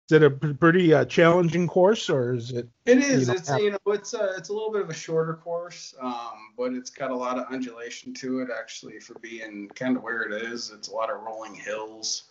is 0.09 0.13
it 0.13 0.23
a 0.23 0.31
pretty 0.31 0.95
uh, 0.95 1.05
challenging 1.05 1.67
course, 1.67 2.09
or 2.09 2.35
is 2.35 2.53
it? 2.53 2.69
It 2.85 2.99
is. 2.99 3.23
You 3.23 3.27
know, 3.27 3.33
it's 3.33 3.51
you 3.51 3.71
know 3.73 3.93
it's 3.93 4.15
a 4.15 4.23
uh, 4.23 4.35
it's 4.37 4.51
a 4.51 4.53
little 4.53 4.71
bit 4.71 4.83
of 4.83 4.91
a 4.91 4.95
shorter 4.95 5.35
course, 5.35 5.95
um, 6.01 6.53
but 6.57 6.75
it's 6.75 6.91
got 6.91 7.11
a 7.11 7.17
lot 7.17 7.39
of 7.39 7.53
undulation 7.53 8.15
to 8.15 8.41
it. 8.41 8.49
Actually, 8.57 9.01
for 9.01 9.19
being 9.19 9.69
kind 9.75 9.97
of 9.97 10.05
where 10.05 10.23
it 10.23 10.43
is, 10.45 10.71
it's 10.71 10.89
a 10.89 10.95
lot 10.95 11.11
of 11.11 11.23
rolling 11.23 11.55
hills. 11.55 12.25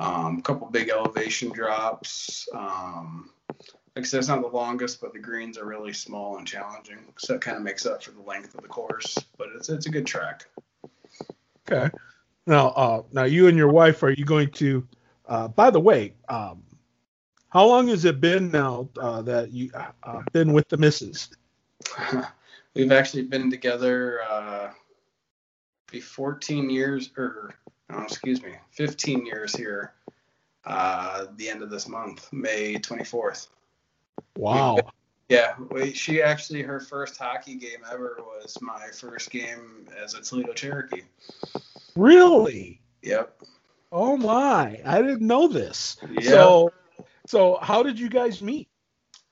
Um, 0.00 0.38
a 0.38 0.42
couple 0.42 0.68
big 0.68 0.88
elevation 0.88 1.52
drops. 1.52 2.48
Um, 2.54 3.30
like 3.94 4.04
I 4.04 4.08
said, 4.08 4.18
it's 4.18 4.28
not 4.28 4.40
the 4.40 4.48
longest, 4.48 5.00
but 5.00 5.12
the 5.12 5.18
greens 5.18 5.58
are 5.58 5.66
really 5.66 5.92
small 5.92 6.38
and 6.38 6.46
challenging, 6.46 6.98
so 7.18 7.34
it 7.34 7.42
kind 7.42 7.56
of 7.56 7.62
makes 7.62 7.84
up 7.84 8.02
for 8.02 8.12
the 8.12 8.22
length 8.22 8.54
of 8.54 8.62
the 8.62 8.68
course. 8.68 9.18
But 9.36 9.48
it's 9.54 9.68
it's 9.68 9.86
a 9.86 9.90
good 9.90 10.06
track. 10.06 10.46
Okay. 11.70 11.90
Now, 12.46 12.68
uh, 12.68 13.02
now 13.12 13.24
you 13.24 13.48
and 13.48 13.56
your 13.56 13.70
wife, 13.70 14.02
are 14.02 14.10
you 14.10 14.24
going 14.24 14.50
to? 14.52 14.86
Uh, 15.26 15.48
by 15.48 15.70
the 15.70 15.78
way, 15.78 16.14
um, 16.28 16.62
how 17.48 17.66
long 17.66 17.88
has 17.88 18.04
it 18.04 18.20
been 18.20 18.50
now 18.50 18.88
uh, 18.98 19.22
that 19.22 19.52
you 19.52 19.70
uh, 20.02 20.22
been 20.32 20.52
with 20.52 20.68
the 20.68 20.78
missus? 20.78 21.28
We've 22.74 22.92
actually 22.92 23.24
been 23.24 23.50
together 23.50 24.20
uh, 24.28 24.70
be 25.90 26.00
14 26.00 26.70
years, 26.70 27.10
or 27.16 27.54
oh, 27.90 28.02
excuse 28.02 28.42
me, 28.42 28.54
15 28.70 29.26
years 29.26 29.54
here. 29.54 29.92
Uh, 30.64 31.26
the 31.36 31.50
end 31.50 31.62
of 31.62 31.70
this 31.70 31.86
month, 31.88 32.32
May 32.32 32.74
24th. 32.76 33.48
Wow. 34.36 34.78
Yeah, 35.28 35.54
we, 35.70 35.94
she 35.94 36.20
actually 36.20 36.60
her 36.60 36.78
first 36.78 37.16
hockey 37.16 37.54
game 37.54 37.78
ever 37.90 38.18
was 38.18 38.60
my 38.60 38.88
first 38.88 39.30
game 39.30 39.88
as 39.98 40.12
a 40.12 40.20
Toledo 40.20 40.52
Cherokee. 40.52 41.04
Really? 41.96 42.82
Yep. 43.00 43.40
Oh 43.90 44.18
my! 44.18 44.78
I 44.84 45.00
didn't 45.00 45.26
know 45.26 45.48
this. 45.48 45.96
Yeah. 46.10 46.32
So, 46.32 46.72
so 47.26 47.58
how 47.62 47.82
did 47.82 47.98
you 47.98 48.10
guys 48.10 48.42
meet? 48.42 48.68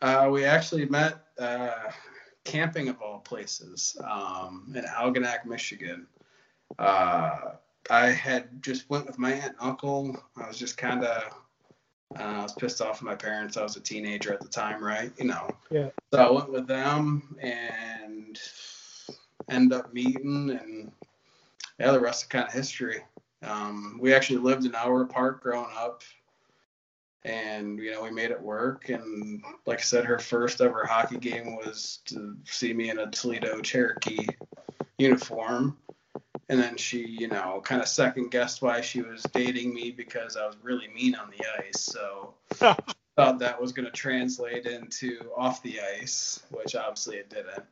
Uh, 0.00 0.30
we 0.32 0.46
actually 0.46 0.86
met 0.86 1.18
uh, 1.38 1.90
camping 2.44 2.88
of 2.88 3.02
all 3.02 3.18
places 3.18 3.96
um, 4.02 4.72
in 4.74 4.84
Algonac, 4.84 5.44
Michigan. 5.44 6.06
Uh, 6.78 7.56
I 7.90 8.06
had 8.06 8.62
just 8.62 8.88
went 8.88 9.06
with 9.06 9.18
my 9.18 9.32
aunt 9.32 9.44
and 9.44 9.56
uncle. 9.60 10.16
I 10.36 10.48
was 10.48 10.58
just 10.58 10.78
kind 10.78 11.04
of 11.04 11.34
uh, 12.18 12.22
I 12.22 12.42
was 12.42 12.52
pissed 12.52 12.80
off 12.80 12.96
at 12.96 13.02
my 13.02 13.14
parents. 13.14 13.56
I 13.56 13.62
was 13.62 13.76
a 13.76 13.80
teenager 13.80 14.32
at 14.32 14.40
the 14.40 14.48
time, 14.48 14.82
right? 14.82 15.12
You 15.18 15.26
know. 15.26 15.50
Yeah. 15.70 15.90
So 16.12 16.18
I 16.18 16.30
went 16.30 16.50
with 16.50 16.66
them 16.66 17.36
and 17.40 18.38
end 19.48 19.72
up 19.72 19.92
meeting, 19.94 20.50
and 20.50 20.92
yeah, 21.78 21.92
the 21.92 22.00
rest 22.00 22.22
is 22.22 22.28
kind 22.28 22.46
of 22.46 22.52
history. 22.52 23.02
Um, 23.42 23.98
we 24.00 24.12
actually 24.12 24.40
lived 24.40 24.64
an 24.66 24.74
hour 24.74 25.02
apart 25.02 25.40
growing 25.40 25.70
up, 25.76 26.02
and 27.24 27.78
you 27.78 27.92
know 27.92 28.02
we 28.02 28.11
made 28.11 28.32
it 28.32 28.40
work. 28.40 28.88
And 28.88 29.42
like 29.66 29.78
I 29.78 29.82
said, 29.82 30.04
her 30.04 30.18
first 30.18 30.61
ever 30.61 30.84
hockey 30.84 31.18
game 31.18 31.56
was 31.56 32.00
to 32.06 32.36
see 32.44 32.72
me 32.72 32.90
in 32.90 32.98
a 32.98 33.11
Toledo 33.11 33.61
Cherokee 33.61 34.26
uniform. 34.98 35.76
And 36.51 36.61
then 36.61 36.76
she, 36.76 37.07
you 37.07 37.28
know, 37.28 37.61
kind 37.64 37.80
of 37.80 37.86
second 37.86 38.32
guessed 38.32 38.61
why 38.61 38.80
she 38.80 39.03
was 39.03 39.22
dating 39.32 39.72
me 39.72 39.92
because 39.92 40.36
I 40.36 40.44
was 40.46 40.57
really 40.64 40.88
mean 40.88 41.14
on 41.14 41.30
the 41.30 41.44
ice. 41.64 41.80
So 41.80 42.34
thought 43.16 43.38
that 43.38 43.61
was 43.61 43.70
going 43.70 43.86
to 43.86 43.92
translate 43.92 44.66
into 44.66 45.30
off 45.36 45.62
the 45.62 45.80
ice, 45.80 46.42
which 46.51 46.74
obviously 46.74 47.18
it 47.18 47.30
didn't. 47.30 47.62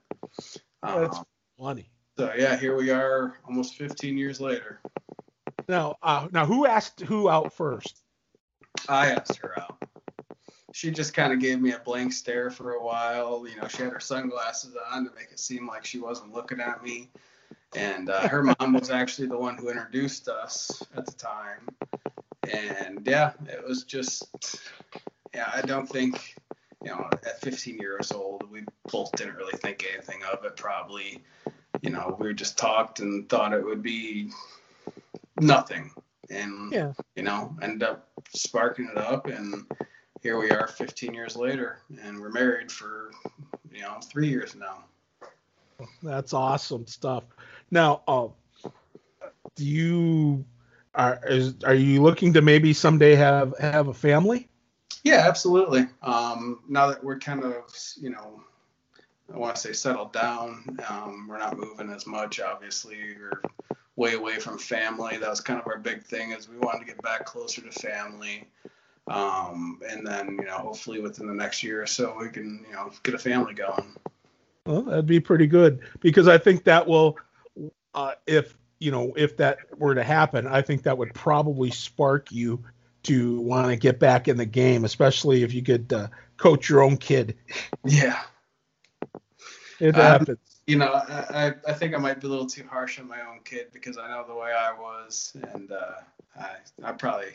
That's 0.80 1.18
Um, 1.18 1.24
funny. 1.58 1.90
so 2.16 2.32
yeah, 2.38 2.56
here 2.56 2.76
we 2.76 2.90
are, 2.90 3.40
almost 3.48 3.74
15 3.74 4.16
years 4.16 4.40
later. 4.40 4.80
Now, 5.68 5.96
uh, 6.00 6.28
now 6.30 6.46
who 6.46 6.64
asked 6.64 7.00
who 7.00 7.28
out 7.28 7.52
first? 7.52 8.00
I 8.88 9.10
asked 9.10 9.38
her 9.38 9.58
out. 9.58 9.82
She 10.72 10.92
just 10.92 11.14
kind 11.14 11.32
of 11.32 11.40
gave 11.40 11.60
me 11.60 11.72
a 11.72 11.80
blank 11.80 12.12
stare 12.12 12.48
for 12.48 12.74
a 12.74 12.84
while. 12.84 13.44
You 13.48 13.56
know, 13.60 13.66
she 13.66 13.82
had 13.82 13.92
her 13.92 13.98
sunglasses 13.98 14.76
on 14.92 15.04
to 15.04 15.10
make 15.16 15.32
it 15.32 15.40
seem 15.40 15.66
like 15.66 15.84
she 15.84 15.98
wasn't 15.98 16.32
looking 16.32 16.60
at 16.60 16.84
me. 16.84 17.10
And 17.76 18.08
uh, 18.08 18.28
her 18.28 18.42
mom 18.42 18.72
was 18.72 18.90
actually 18.90 19.28
the 19.28 19.38
one 19.38 19.56
who 19.56 19.68
introduced 19.68 20.28
us 20.28 20.82
at 20.96 21.06
the 21.06 21.12
time. 21.12 21.68
And 22.50 23.06
yeah, 23.06 23.32
it 23.46 23.62
was 23.66 23.84
just, 23.84 24.60
yeah, 25.34 25.50
I 25.54 25.60
don't 25.60 25.86
think, 25.86 26.34
you 26.82 26.90
know, 26.90 27.08
at 27.12 27.40
15 27.40 27.78
years 27.78 28.12
old, 28.12 28.50
we 28.50 28.64
both 28.90 29.12
didn't 29.12 29.36
really 29.36 29.56
think 29.58 29.86
anything 29.92 30.20
of 30.32 30.44
it. 30.44 30.56
Probably, 30.56 31.22
you 31.82 31.90
know, 31.90 32.16
we 32.18 32.32
just 32.32 32.56
talked 32.56 33.00
and 33.00 33.28
thought 33.28 33.52
it 33.52 33.64
would 33.64 33.82
be 33.82 34.30
nothing. 35.38 35.90
And, 36.30 36.72
Yeah. 36.72 36.92
you 37.16 37.22
know, 37.22 37.54
end 37.60 37.82
up 37.82 38.08
sparking 38.34 38.88
it 38.90 38.96
up. 38.98 39.26
And 39.26 39.66
here 40.22 40.38
we 40.38 40.50
are 40.50 40.66
15 40.66 41.12
years 41.12 41.36
later. 41.36 41.80
And 42.02 42.18
we're 42.18 42.30
married 42.30 42.72
for, 42.72 43.10
you 43.70 43.82
know, 43.82 43.98
three 44.02 44.28
years 44.28 44.54
now. 44.54 44.84
That's 46.02 46.32
awesome 46.32 46.86
stuff. 46.86 47.24
Now, 47.70 48.02
uh, 48.08 48.28
do 49.54 49.64
you 49.64 50.44
are 50.94 51.20
is, 51.28 51.54
are 51.64 51.74
you 51.74 52.02
looking 52.02 52.32
to 52.34 52.42
maybe 52.42 52.72
someday 52.72 53.14
have 53.14 53.54
have 53.58 53.88
a 53.88 53.94
family? 53.94 54.48
Yeah, 55.04 55.24
absolutely. 55.26 55.86
Um, 56.02 56.60
now 56.68 56.88
that 56.88 57.02
we're 57.02 57.18
kind 57.18 57.44
of, 57.44 57.54
you 58.00 58.10
know, 58.10 58.42
I 59.32 59.38
want 59.38 59.54
to 59.54 59.60
say 59.60 59.72
settled 59.72 60.12
down, 60.12 60.78
um, 60.88 61.26
we're 61.28 61.38
not 61.38 61.56
moving 61.56 61.90
as 61.90 62.06
much. 62.06 62.40
Obviously, 62.40 62.98
we're 63.18 63.40
way 63.96 64.14
away 64.14 64.38
from 64.38 64.58
family. 64.58 65.16
That 65.16 65.28
was 65.28 65.40
kind 65.40 65.60
of 65.60 65.66
our 65.66 65.78
big 65.78 66.02
thing, 66.02 66.32
is 66.32 66.48
we 66.48 66.56
wanted 66.58 66.80
to 66.80 66.86
get 66.86 67.02
back 67.02 67.26
closer 67.26 67.62
to 67.62 67.70
family. 67.70 68.48
Um, 69.06 69.80
and 69.88 70.06
then, 70.06 70.36
you 70.38 70.46
know, 70.46 70.58
hopefully 70.58 71.00
within 71.00 71.26
the 71.26 71.34
next 71.34 71.62
year 71.62 71.82
or 71.82 71.86
so, 71.86 72.16
we 72.20 72.28
can, 72.28 72.64
you 72.68 72.74
know, 72.74 72.90
get 73.02 73.14
a 73.14 73.18
family 73.18 73.54
going. 73.54 73.96
Well, 74.66 74.82
that'd 74.82 75.06
be 75.06 75.20
pretty 75.20 75.46
good 75.46 75.80
because 76.00 76.28
I 76.28 76.38
think 76.38 76.64
that 76.64 76.86
will, 76.86 77.16
uh, 77.98 78.12
if 78.26 78.56
you 78.78 78.92
know, 78.92 79.12
if 79.16 79.36
that 79.38 79.58
were 79.76 79.94
to 79.96 80.04
happen, 80.04 80.46
I 80.46 80.62
think 80.62 80.84
that 80.84 80.96
would 80.96 81.12
probably 81.12 81.70
spark 81.72 82.30
you 82.30 82.62
to 83.04 83.40
want 83.40 83.68
to 83.70 83.76
get 83.76 83.98
back 83.98 84.28
in 84.28 84.36
the 84.36 84.46
game, 84.46 84.84
especially 84.84 85.42
if 85.42 85.52
you 85.52 85.62
could 85.62 85.92
uh, 85.92 86.06
coach 86.36 86.68
your 86.68 86.82
own 86.82 86.96
kid. 86.96 87.36
Yeah. 87.84 88.20
It 89.80 89.94
Um, 89.96 90.00
happens. 90.00 90.38
You 90.66 90.76
know, 90.76 90.92
I, 90.92 91.46
I- 91.48 91.54
I 91.68 91.72
think 91.72 91.94
I 91.94 91.98
might 91.98 92.20
be 92.20 92.26
a 92.26 92.30
little 92.30 92.46
too 92.46 92.64
harsh 92.70 93.00
on 93.00 93.08
my 93.08 93.20
own 93.22 93.40
kid 93.44 93.68
because 93.72 93.98
I 93.98 94.08
know 94.08 94.24
the 94.28 94.34
way 94.34 94.52
I 94.52 94.72
was, 94.78 95.36
and 95.54 95.72
uh, 95.72 95.94
I 96.38 96.50
I 96.84 96.92
probably 96.92 97.32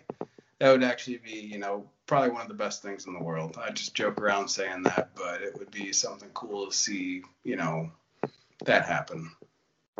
that 0.59 0.71
would 0.71 0.83
actually 0.83 1.17
be 1.17 1.39
you 1.39 1.57
know 1.57 1.89
probably 2.05 2.29
one 2.29 2.41
of 2.43 2.47
the 2.47 2.53
best 2.53 2.81
things 2.81 3.05
in 3.07 3.13
the 3.13 3.23
world. 3.23 3.57
I 3.59 3.71
just 3.71 3.95
joke 3.95 4.21
around 4.21 4.47
saying 4.49 4.83
that, 4.83 5.09
but 5.15 5.41
it 5.41 5.57
would 5.57 5.71
be 5.71 5.91
something 5.93 6.29
cool 6.33 6.67
to 6.67 6.73
see 6.77 7.23
you 7.43 7.55
know 7.57 7.91
that 8.65 8.85
happen. 8.85 9.31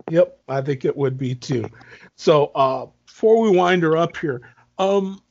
Yep, 0.10 0.40
I 0.48 0.62
think 0.62 0.86
it 0.86 0.96
would 0.96 1.18
be 1.18 1.36
too. 1.36 1.70
So, 2.16 2.46
uh, 2.56 2.88
before 3.06 3.42
we 3.42 3.56
wind 3.56 3.84
her 3.84 3.96
up 3.96 4.18
here, 4.18 4.42
um, 4.78 5.22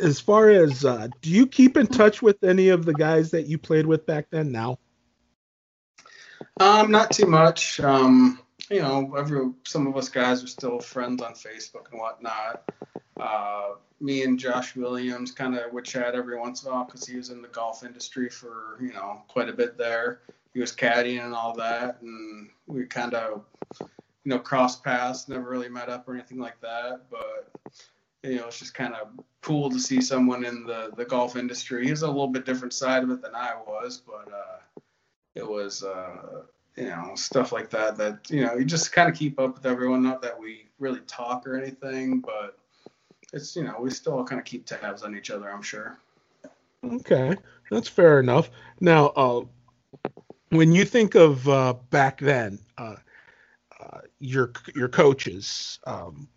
as 0.00 0.20
far 0.20 0.50
as 0.50 0.84
uh, 0.84 1.08
do 1.20 1.30
you 1.30 1.46
keep 1.46 1.76
in 1.76 1.86
touch 1.86 2.22
with 2.22 2.42
any 2.44 2.68
of 2.68 2.84
the 2.84 2.94
guys 2.94 3.32
that 3.32 3.46
you 3.46 3.58
played 3.58 3.86
with 3.86 4.06
back 4.06 4.26
then? 4.30 4.52
Now, 4.52 4.78
Um, 6.58 6.90
not 6.90 7.10
too 7.10 7.26
much. 7.26 7.80
Um, 7.80 8.38
you 8.70 8.80
know, 8.80 9.14
every 9.16 9.50
some 9.66 9.86
of 9.86 9.96
us 9.96 10.08
guys 10.08 10.44
are 10.44 10.48
still 10.48 10.78
friends 10.78 11.22
on 11.22 11.32
Facebook 11.32 11.90
and 11.90 12.00
whatnot. 12.00 12.70
Uh, 13.18 13.70
me 14.00 14.22
and 14.22 14.38
Josh 14.38 14.76
Williams 14.76 15.32
kind 15.32 15.56
of 15.56 15.72
would 15.72 15.84
chat 15.84 16.14
every 16.14 16.38
once 16.38 16.62
in 16.62 16.70
a 16.70 16.72
while 16.72 16.84
because 16.84 17.06
he 17.06 17.16
was 17.16 17.30
in 17.30 17.42
the 17.42 17.48
golf 17.48 17.84
industry 17.84 18.28
for 18.28 18.78
you 18.80 18.92
know 18.92 19.22
quite 19.28 19.48
a 19.48 19.52
bit 19.52 19.76
there. 19.76 20.20
He 20.52 20.60
was 20.60 20.74
caddying 20.74 21.24
and 21.24 21.34
all 21.34 21.54
that, 21.56 22.00
and 22.02 22.48
we 22.66 22.84
kind 22.86 23.14
of 23.14 23.44
you 23.80 24.30
know 24.30 24.38
crossed 24.38 24.82
paths. 24.82 25.28
Never 25.28 25.48
really 25.48 25.68
met 25.68 25.88
up 25.88 26.08
or 26.08 26.14
anything 26.14 26.38
like 26.38 26.60
that, 26.60 27.02
but 27.10 27.50
you 28.22 28.36
know 28.36 28.46
it's 28.46 28.58
just 28.58 28.74
kind 28.74 28.94
of 28.94 29.08
cool 29.42 29.70
to 29.70 29.78
see 29.78 30.00
someone 30.00 30.44
in 30.44 30.64
the 30.66 30.90
the 30.96 31.04
golf 31.04 31.36
industry. 31.36 31.86
He's 31.86 32.02
a 32.02 32.06
little 32.06 32.28
bit 32.28 32.44
different 32.44 32.74
side 32.74 33.02
of 33.02 33.10
it 33.10 33.22
than 33.22 33.34
I 33.34 33.54
was, 33.66 34.02
but 34.04 34.32
uh, 34.32 34.80
it 35.34 35.48
was 35.48 35.82
uh, 35.82 36.42
you 36.76 36.88
know 36.88 37.12
stuff 37.14 37.52
like 37.52 37.70
that 37.70 37.96
that 37.96 38.30
you 38.30 38.44
know 38.44 38.54
you 38.54 38.64
just 38.64 38.92
kind 38.92 39.08
of 39.08 39.16
keep 39.16 39.38
up 39.38 39.54
with 39.54 39.66
everyone. 39.66 40.02
Not 40.02 40.22
that 40.22 40.38
we 40.38 40.66
really 40.78 41.00
talk 41.06 41.46
or 41.46 41.56
anything, 41.56 42.20
but 42.20 42.58
it's 43.32 43.56
you 43.56 43.64
know 43.64 43.76
we 43.80 43.90
still 43.90 44.24
kind 44.24 44.38
of 44.38 44.44
keep 44.44 44.66
tabs 44.66 45.02
on 45.02 45.16
each 45.16 45.30
other. 45.30 45.50
I'm 45.50 45.62
sure. 45.62 45.98
okay, 46.84 47.36
that's 47.70 47.88
fair 47.88 48.20
enough. 48.20 48.50
Now, 48.80 49.06
uh, 49.08 49.44
when 50.50 50.72
you 50.72 50.84
think 50.84 51.14
of 51.14 51.48
uh, 51.48 51.74
back 51.90 52.20
then, 52.20 52.58
uh, 52.76 52.96
uh, 53.80 54.00
your 54.18 54.52
your 54.74 54.88
coaches, 54.88 55.78
um, 55.86 56.28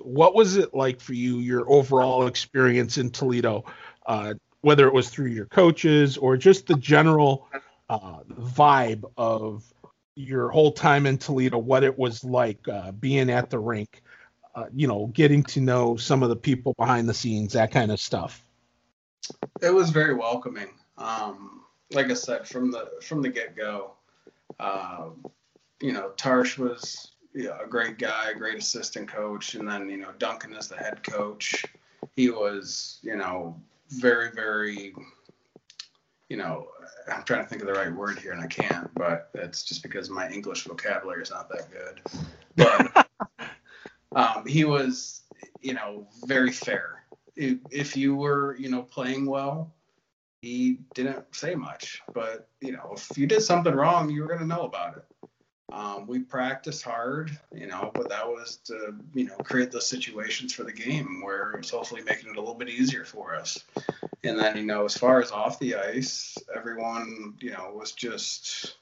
what 0.00 0.34
was 0.34 0.56
it 0.56 0.74
like 0.74 1.00
for 1.00 1.14
you? 1.14 1.38
Your 1.38 1.68
overall 1.70 2.26
experience 2.26 2.98
in 2.98 3.10
Toledo, 3.10 3.64
uh, 4.06 4.34
whether 4.60 4.86
it 4.86 4.94
was 4.94 5.08
through 5.08 5.30
your 5.30 5.46
coaches 5.46 6.16
or 6.16 6.36
just 6.36 6.66
the 6.66 6.76
general 6.76 7.48
uh, 7.88 8.20
vibe 8.38 9.02
of 9.16 9.64
your 10.14 10.50
whole 10.50 10.72
time 10.72 11.06
in 11.06 11.18
Toledo, 11.18 11.58
what 11.58 11.82
it 11.82 11.98
was 11.98 12.22
like 12.22 12.66
uh, 12.68 12.92
being 12.92 13.30
at 13.30 13.50
the 13.50 13.58
rink, 13.58 14.02
you 14.74 14.88
know, 14.88 15.06
getting 15.06 15.44
to 15.44 15.60
know 15.60 15.96
some 15.96 16.22
of 16.22 16.28
the 16.28 16.36
people 16.36 16.74
behind 16.76 17.08
the 17.08 17.14
scenes, 17.14 17.52
that 17.52 17.70
kind 17.70 17.92
of 17.92 18.00
stuff. 18.00 18.44
It 19.62 19.70
was 19.70 19.90
very 19.90 20.14
welcoming. 20.14 20.68
Um, 20.96 21.62
like 21.92 22.10
I 22.10 22.14
said, 22.14 22.46
from 22.46 22.70
the 22.70 22.90
from 23.02 23.22
the 23.22 23.28
get 23.28 23.56
go, 23.56 23.92
uh, 24.60 25.08
you 25.80 25.92
know, 25.92 26.12
Tarsh 26.16 26.58
was 26.58 27.12
yeah, 27.34 27.58
a 27.62 27.66
great 27.66 27.98
guy, 27.98 28.30
a 28.30 28.34
great 28.34 28.58
assistant 28.58 29.08
coach, 29.08 29.54
and 29.54 29.68
then 29.68 29.88
you 29.88 29.98
know 29.98 30.12
Duncan 30.18 30.52
is 30.54 30.68
the 30.68 30.76
head 30.76 31.02
coach. 31.02 31.64
He 32.16 32.30
was 32.30 32.98
you 33.02 33.16
know 33.16 33.60
very 33.90 34.30
very 34.32 34.94
you 36.28 36.36
know 36.36 36.68
I'm 37.12 37.22
trying 37.22 37.42
to 37.42 37.48
think 37.48 37.62
of 37.62 37.68
the 37.68 37.74
right 37.74 37.92
word 37.92 38.18
here 38.18 38.32
and 38.32 38.42
I 38.42 38.46
can't, 38.46 38.92
but 38.94 39.30
it's 39.34 39.62
just 39.62 39.82
because 39.82 40.10
my 40.10 40.28
English 40.28 40.64
vocabulary 40.64 41.22
is 41.22 41.30
not 41.30 41.48
that 41.50 41.70
good. 41.70 42.00
But 42.56 43.08
um, 44.16 44.46
he 44.46 44.64
was 44.64 45.22
you 45.60 45.74
know 45.74 46.06
very 46.26 46.52
fair. 46.52 47.04
If, 47.36 47.58
if 47.70 47.96
you 47.96 48.16
were 48.16 48.56
you 48.58 48.68
know 48.68 48.82
playing 48.82 49.26
well, 49.26 49.72
he 50.40 50.78
didn't 50.94 51.24
say 51.34 51.54
much, 51.54 52.00
but 52.12 52.48
you 52.60 52.72
know 52.72 52.92
if 52.94 53.16
you 53.16 53.26
did 53.26 53.42
something 53.42 53.74
wrong, 53.74 54.10
you 54.10 54.22
were 54.22 54.38
to 54.38 54.46
know 54.46 54.62
about 54.62 54.96
it. 54.96 55.04
Um, 55.70 56.06
we 56.06 56.20
practiced 56.20 56.82
hard, 56.82 57.30
you 57.54 57.66
know, 57.66 57.90
but 57.92 58.08
that 58.08 58.26
was 58.26 58.56
to, 58.64 58.94
you 59.12 59.26
know, 59.26 59.36
create 59.36 59.70
those 59.70 59.86
situations 59.86 60.54
for 60.54 60.64
the 60.64 60.72
game 60.72 61.20
where 61.22 61.52
it's 61.52 61.70
hopefully 61.70 62.00
making 62.06 62.30
it 62.30 62.36
a 62.36 62.40
little 62.40 62.54
bit 62.54 62.70
easier 62.70 63.04
for 63.04 63.34
us. 63.36 63.62
And 64.24 64.38
then, 64.38 64.56
you 64.56 64.64
know, 64.64 64.86
as 64.86 64.96
far 64.96 65.20
as 65.20 65.30
off 65.30 65.58
the 65.58 65.74
ice, 65.74 66.38
everyone, 66.56 67.34
you 67.40 67.50
know, 67.50 67.70
was 67.74 67.92
just 67.92 68.76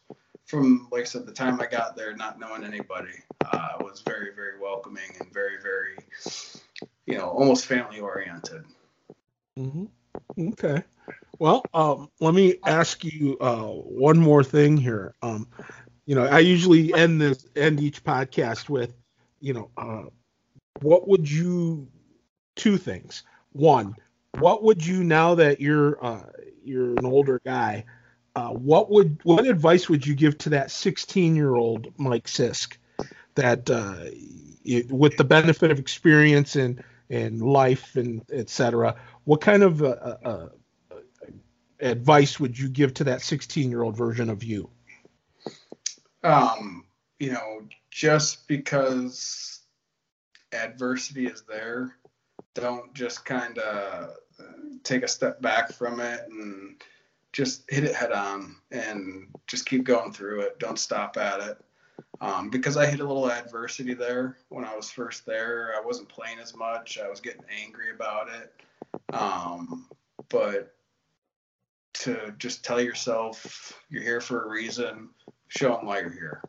from, 0.45 0.87
like 0.93 1.03
I 1.03 1.07
said, 1.07 1.27
the 1.27 1.33
time 1.33 1.61
I 1.61 1.67
got 1.67 1.97
there, 1.97 2.15
not 2.15 2.39
knowing 2.39 2.63
anybody, 2.63 3.15
uh, 3.53 3.73
was 3.81 4.03
very, 4.07 4.33
very 4.33 4.61
welcoming 4.61 5.11
and 5.19 5.33
very, 5.35 5.61
very, 5.61 5.97
you 7.07 7.19
know, 7.19 7.29
almost 7.31 7.67
family 7.67 7.99
oriented. 7.99 8.65
Mm-hmm. 9.59 9.87
Okay. 10.51 10.85
Well, 11.39 11.63
um, 11.75 12.11
let 12.21 12.35
me 12.35 12.57
ask 12.65 13.05
you 13.05 13.37
uh, 13.41 13.67
one 13.67 14.19
more 14.19 14.43
thing 14.43 14.77
here. 14.77 15.15
Um, 15.23 15.49
you 16.07 16.15
know, 16.15 16.25
I 16.25 16.39
usually 16.39 16.95
end 16.95 17.21
this 17.21 17.47
end 17.57 17.81
each 17.81 18.03
podcast 18.05 18.69
with, 18.69 18.95
you 19.41 19.53
know, 19.53 19.71
uh, 19.77 20.05
what 20.81 21.09
would 21.09 21.31
you 21.31 21.89
two 22.57 22.79
things. 22.79 23.23
One, 23.53 23.95
what 24.39 24.65
would 24.65 24.85
you 24.85 25.05
now 25.05 25.35
that 25.37 25.61
you're 25.61 26.05
uh, 26.05 26.25
you're 26.65 26.95
an 26.99 27.07
older 27.07 27.41
guy, 27.45 27.85
uh, 28.35 28.49
what 28.49 28.91
would 28.91 29.21
what 29.23 29.47
advice 29.47 29.89
would 29.89 30.07
you 30.07 30.15
give 30.15 30.37
to 30.39 30.51
that 30.51 30.71
16 30.71 31.37
year 31.37 31.55
old 31.55 31.93
Mike 31.99 32.27
Sisk 32.27 32.77
that 33.35 33.71
uh, 33.71 34.07
it, 34.65 34.91
with 34.91 35.17
the 35.17 35.25
benefit 35.25 35.71
of 35.71 35.79
experience 35.79 36.57
and 36.57 36.83
and 37.09 37.41
life 37.41 37.95
and 37.97 38.23
etc. 38.33 38.97
What 39.25 39.41
kind 39.41 39.63
of 39.63 39.83
uh, 39.83 40.17
uh, 40.25 40.49
advice 41.81 42.41
would 42.41 42.59
you 42.59 42.69
give 42.69 42.95
to 42.95 43.05
that 43.05 43.23
16 43.23 43.71
year 43.71 43.83
old 43.83 43.97
version 43.97 44.31
of 44.31 44.43
you? 44.43 44.71
Um, 46.23 46.85
you 47.19 47.33
know, 47.33 47.63
just 47.91 48.49
because 48.49 49.61
adversity 50.53 51.27
is 51.27 51.43
there, 51.49 51.97
don't 52.55 52.93
just 52.95 53.25
kind 53.25 53.59
of 53.59 54.11
take 54.83 55.03
a 55.03 55.09
step 55.09 55.41
back 55.43 55.73
from 55.73 56.01
it 56.01 56.27
and 56.29 56.83
just 57.33 57.71
hit 57.71 57.85
it 57.85 57.95
head 57.95 58.13
on 58.13 58.57
and 58.71 59.29
just 59.47 59.67
keep 59.67 59.85
going 59.85 60.13
through 60.13 60.41
it. 60.41 60.59
Don't 60.59 60.79
stop 60.79 61.17
at 61.17 61.41
it. 61.41 61.59
Um, 62.21 62.49
because 62.49 62.77
I 62.79 62.87
hit 62.87 63.01
a 63.01 63.07
little 63.07 63.31
adversity 63.31 63.93
there 63.93 64.39
when 64.49 64.65
I 64.65 64.75
was 64.75 64.91
first 64.91 65.27
there. 65.27 65.75
I 65.77 65.85
wasn't 65.85 66.09
playing 66.09 66.39
as 66.39 66.57
much. 66.57 66.99
I 66.99 67.09
was 67.09 67.21
getting 67.21 67.45
angry 67.63 67.91
about 67.95 68.29
it. 68.31 68.55
Um, 69.13 69.87
but 70.31 70.76
to 72.01 72.35
just 72.39 72.65
tell 72.65 72.81
yourself 72.81 73.81
you're 73.89 74.03
here 74.03 74.21
for 74.21 74.45
a 74.45 74.49
reason 74.49 75.11
show 75.49 75.77
them 75.77 75.87
why 75.87 76.01
you're 76.01 76.11
here. 76.11 76.43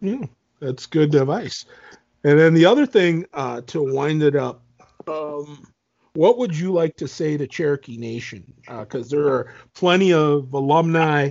Yeah, 0.00 0.26
that's 0.60 0.86
good 0.86 1.14
advice. 1.14 1.64
And 2.24 2.38
then 2.38 2.54
the 2.54 2.66
other 2.66 2.86
thing 2.86 3.26
uh, 3.32 3.62
to 3.66 3.82
wind 3.82 4.22
it 4.22 4.36
up, 4.36 4.62
um, 5.06 5.72
what 6.14 6.38
would 6.38 6.56
you 6.56 6.72
like 6.72 6.96
to 6.96 7.08
say 7.08 7.36
to 7.36 7.46
Cherokee 7.46 7.96
Nation? 7.96 8.52
Because 8.66 9.12
uh, 9.12 9.16
there 9.16 9.28
are 9.28 9.54
plenty 9.74 10.12
of 10.12 10.52
alumni, 10.52 11.30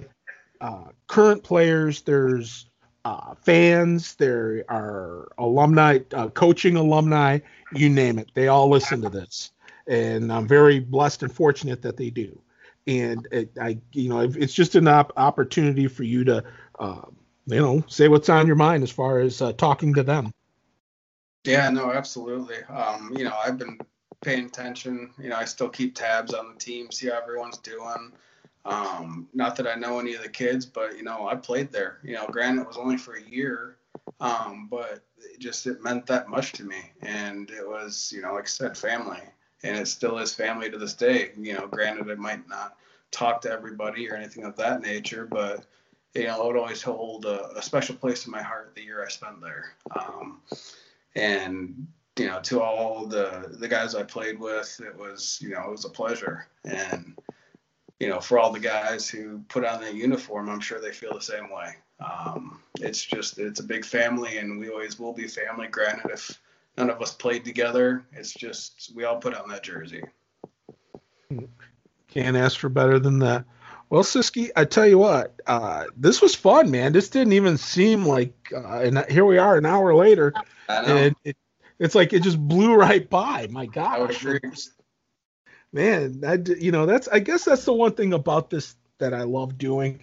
uh, 0.62 0.86
current 1.08 1.43
players. 1.43 2.01
There's 2.01 2.70
uh, 3.03 3.36
fans. 3.36 4.16
There 4.16 4.64
are 4.70 5.28
alumni, 5.38 5.99
uh, 6.14 6.30
coaching 6.30 6.78
alumni. 6.78 7.39
You 7.74 7.89
name 7.89 8.18
it. 8.18 8.32
They 8.34 8.47
all 8.47 8.70
listen 8.70 9.01
to 9.01 9.10
this, 9.10 9.51
and 9.88 10.32
I'm 10.32 10.47
very 10.47 10.80
blessed 10.80 11.24
and 11.24 11.32
fortunate 11.32 11.82
that 11.82 11.97
they 11.97 12.10
do 12.10 12.41
and 12.88 13.28
it, 13.32 13.52
I, 13.60 13.80
you 13.92 14.10
know, 14.10 14.22
it's 14.22 14.54
just 14.54 14.76
an 14.76 14.88
op- 14.88 15.14
opportunity 15.18 15.88
for 15.88 16.04
you 16.04 16.24
to, 16.24 16.44
uh, 16.80 17.02
you 17.46 17.60
know, 17.60 17.84
say 17.88 18.08
what's 18.08 18.30
on 18.30 18.48
your 18.48 18.56
mind 18.56 18.84
as 18.84 18.92
far 18.92 19.20
as 19.20 19.42
uh, 19.42 19.54
talking 19.54 19.94
to 19.96 20.04
them. 20.04 20.32
Yeah, 21.44 21.70
no, 21.70 21.92
absolutely. 21.92 22.64
Um, 22.64 23.14
you 23.18 23.26
know, 23.26 23.36
I've 23.46 23.58
been 23.58 23.78
paying 24.22 24.46
attention. 24.46 25.14
You 25.20 25.30
know, 25.30 25.36
I 25.36 25.46
still 25.46 25.70
keep 25.70 25.96
tabs 25.96 26.34
on 26.34 26.54
the 26.54 26.60
team, 26.60 26.92
see 26.92 27.10
how 27.10 27.20
everyone's 27.22 27.58
doing. 27.58 28.14
Um, 28.66 29.30
not 29.34 29.56
that 29.58 29.68
I 29.68 29.76
know 29.76 30.00
any 30.00 30.14
of 30.16 30.24
the 30.24 30.30
kids, 30.30 30.66
but 30.66 30.98
you 30.98 31.04
know, 31.04 31.28
I 31.28 31.36
played 31.36 31.72
there. 31.72 32.00
You 32.04 32.16
know, 32.16 32.28
granted, 32.28 32.64
it 32.64 32.68
was 32.68 32.78
only 32.78 32.98
for 32.98 33.16
a 33.16 33.22
year, 33.22 33.78
um, 34.20 34.68
but 34.70 35.06
it 35.18 35.40
just 35.40 35.68
it 35.68 35.82
meant 35.82 36.06
that 36.08 36.28
much 36.28 36.52
to 36.54 36.64
me, 36.64 36.92
and 37.02 37.50
it 37.50 37.66
was, 37.66 38.12
you 38.14 38.22
know, 38.22 38.34
like 38.34 38.46
I 38.46 38.48
said, 38.48 38.78
family 38.78 39.22
and 39.64 39.78
it 39.78 39.88
still 39.88 40.18
is 40.20 40.34
family 40.34 40.70
to 40.70 40.78
this 40.78 40.93
day. 40.93 41.32
You 41.38 41.53
know, 41.53 41.68
granted, 41.68 42.10
it 42.10 42.20
might 42.20 42.47
not 42.47 42.78
talk 43.12 43.41
to 43.41 43.51
everybody 43.51 44.10
or 44.10 44.16
anything 44.16 44.43
of 44.43 44.55
that 44.58 44.82
nature, 44.82 45.26
but 45.26 45.66
you 46.14 46.26
know, 46.26 46.43
it 46.43 46.47
would 46.47 46.58
always 46.58 46.82
hold 46.82 47.26
a, 47.26 47.58
a 47.58 47.62
special 47.62 47.95
place 47.95 48.26
in 48.26 48.32
my 48.32 48.41
heart 48.41 48.74
the 48.76 48.84
year 48.84 49.03
I 49.03 49.10
spent 49.10 49.41
there. 49.41 49.74
Um, 49.95 50.41
and 51.16 51.88
you 52.18 52.28
know, 52.28 52.39
to 52.41 52.62
all 52.62 53.05
the 53.05 53.55
the 53.60 53.68
guys 53.68 53.95
I 53.95 54.03
played 54.03 54.39
with, 54.39 54.82
it 54.84 54.95
was 54.97 55.39
you 55.41 55.49
know 55.49 55.64
it 55.66 55.72
was 55.72 55.86
a 55.86 55.89
pleasure. 55.89 56.47
And 56.66 57.18
you 57.99 58.10
know, 58.10 58.20
for 58.20 58.39
all 58.39 58.51
the 58.51 58.60
guys 58.60 59.10
who 59.10 59.39
put 59.49 59.66
on 59.66 59.82
that 59.82 59.95
uniform, 59.95 60.49
I'm 60.49 60.60
sure 60.60 60.80
they 60.80 60.91
feel 60.91 61.14
the 61.14 61.22
same 61.22 61.51
way. 61.51 61.76
Um, 61.99 62.60
it's 62.80 63.03
just 63.03 63.39
it's 63.39 63.60
a 63.60 63.64
big 63.64 63.86
family, 63.86 64.38
and 64.38 64.60
we 64.60 64.70
always 64.70 64.99
will 64.99 65.14
be 65.14 65.28
family. 65.28 65.68
Granted, 65.68 66.12
if 66.12 66.39
none 66.78 66.90
of 66.90 67.02
us 67.02 67.14
played 67.14 67.44
together. 67.44 68.06
It's 68.14 68.34
just 68.34 68.92
we 68.96 69.04
all 69.04 69.18
put 69.18 69.34
on 69.34 69.50
that 69.50 69.64
jersey. 69.64 70.04
Can't 72.08 72.38
ask 72.38 72.60
for 72.60 72.70
better 72.70 73.00
than 73.00 73.20
that. 73.20 73.46
Well, 73.90 74.04
Siski, 74.04 74.50
I 74.56 74.66
tell 74.66 74.86
you 74.86 74.98
what, 74.98 75.40
uh, 75.48 75.86
this 75.96 76.22
was 76.22 76.36
fun, 76.36 76.70
man. 76.72 76.92
This 76.92 77.10
didn't 77.10 77.34
even 77.34 77.58
seem 77.58 78.06
like, 78.06 78.34
uh, 78.54 78.80
and 78.80 79.06
here 79.10 79.24
we 79.24 79.38
are 79.38 79.58
an 79.58 79.66
hour 79.66 79.96
later, 79.96 80.34
and 80.68 81.16
it, 81.24 81.38
it's 81.80 81.96
like 81.96 82.12
it 82.12 82.22
just 82.22 82.38
blew 82.38 82.76
right 82.76 83.10
by. 83.10 83.48
My 83.50 83.66
gosh, 83.66 84.26
man, 85.72 86.22
I, 86.28 86.38
you 86.60 86.72
know, 86.72 86.86
that's 86.86 87.08
I 87.08 87.20
guess 87.20 87.46
that's 87.46 87.64
the 87.64 87.74
one 87.74 87.94
thing 87.94 88.14
about 88.14 88.50
this 88.50 88.76
that 88.98 89.14
I 89.14 89.24
love 89.24 89.58
doing, 89.58 90.02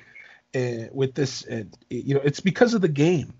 uh, 0.55 0.89
with 0.93 1.15
this, 1.15 1.45
and 1.45 1.77
you 1.91 2.15
know, 2.15 2.23
it's 2.25 2.41
because 2.41 2.73
of 2.73 2.81
the 2.81 2.89
game. 2.89 3.35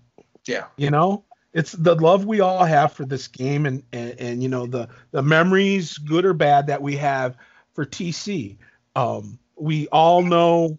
Yeah, 0.45 0.65
you 0.77 0.91
know, 0.91 1.23
it's 1.55 1.71
the 1.71 1.95
love 1.95 2.25
we 2.25 2.41
all 2.41 2.65
have 2.65 2.91
for 2.91 3.05
this 3.05 3.29
game 3.29 3.65
and, 3.65 3.81
and, 3.93 4.19
and 4.19 4.43
you 4.43 4.49
know 4.49 4.67
the 4.67 4.89
the 5.11 5.23
memories 5.23 5.97
good 5.97 6.25
or 6.25 6.33
bad 6.33 6.67
that 6.67 6.81
we 6.81 6.97
have 6.97 7.37
for 7.73 7.85
TC. 7.85 8.57
Um, 8.95 9.39
we 9.55 9.87
all 9.87 10.21
know, 10.21 10.77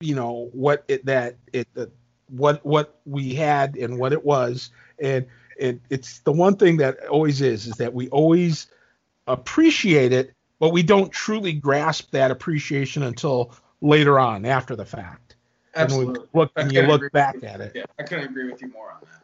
you 0.00 0.16
know 0.16 0.50
what 0.52 0.84
it 0.88 1.06
that 1.06 1.36
it 1.52 1.68
the, 1.74 1.88
what 2.28 2.66
what 2.66 2.98
we 3.06 3.32
had 3.34 3.76
and 3.76 3.96
what 3.96 4.12
it 4.12 4.24
was, 4.24 4.70
and 4.98 5.24
it, 5.56 5.80
it's 5.88 6.18
the 6.20 6.32
one 6.32 6.56
thing 6.56 6.78
that 6.78 7.06
always 7.06 7.40
is 7.40 7.68
is 7.68 7.74
that 7.74 7.94
we 7.94 8.08
always 8.08 8.66
appreciate 9.28 10.12
it, 10.12 10.34
but 10.58 10.70
we 10.70 10.82
don't 10.82 11.12
truly 11.12 11.52
grasp 11.52 12.10
that 12.10 12.32
appreciation 12.32 13.04
until 13.04 13.54
later 13.80 14.18
on 14.18 14.46
after 14.46 14.74
the 14.74 14.84
fact. 14.84 15.36
Absolutely. 15.76 16.14
And 16.14 16.28
we 16.32 16.40
look 16.40 16.52
and 16.56 16.72
you 16.72 16.82
look 16.82 17.12
back 17.12 17.36
at 17.44 17.60
it. 17.60 17.72
Yeah, 17.76 17.84
I 18.00 18.02
couldn't 18.02 18.24
agree 18.24 18.50
with 18.50 18.60
you 18.60 18.68
more 18.68 18.90
on 18.90 18.98
that. 19.02 19.21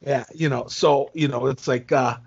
Yeah, 0.00 0.24
you 0.34 0.48
know, 0.48 0.66
so 0.68 1.10
you 1.14 1.28
know, 1.28 1.46
it's 1.46 1.66
like, 1.68 1.92
uh, 1.92 2.18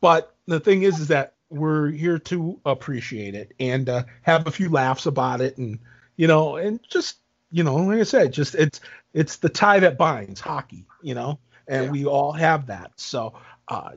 but 0.00 0.34
the 0.46 0.60
thing 0.60 0.82
is, 0.82 0.98
is 1.00 1.08
that 1.08 1.34
we're 1.50 1.90
here 1.90 2.18
to 2.18 2.58
appreciate 2.64 3.34
it 3.34 3.52
and 3.60 3.88
uh, 3.88 4.04
have 4.22 4.46
a 4.46 4.50
few 4.50 4.68
laughs 4.68 5.06
about 5.06 5.40
it, 5.40 5.58
and 5.58 5.78
you 6.16 6.26
know, 6.26 6.56
and 6.56 6.80
just 6.88 7.18
you 7.50 7.62
know, 7.62 7.76
like 7.76 8.00
I 8.00 8.04
said, 8.04 8.32
just 8.32 8.54
it's 8.54 8.80
it's 9.14 9.36
the 9.36 9.48
tie 9.48 9.80
that 9.80 9.98
binds 9.98 10.40
hockey, 10.40 10.86
you 11.02 11.14
know, 11.14 11.38
and 11.68 11.84
yeah. 11.84 11.90
we 11.90 12.06
all 12.06 12.32
have 12.32 12.66
that. 12.66 12.92
So, 12.96 13.34
uh, 13.68 13.92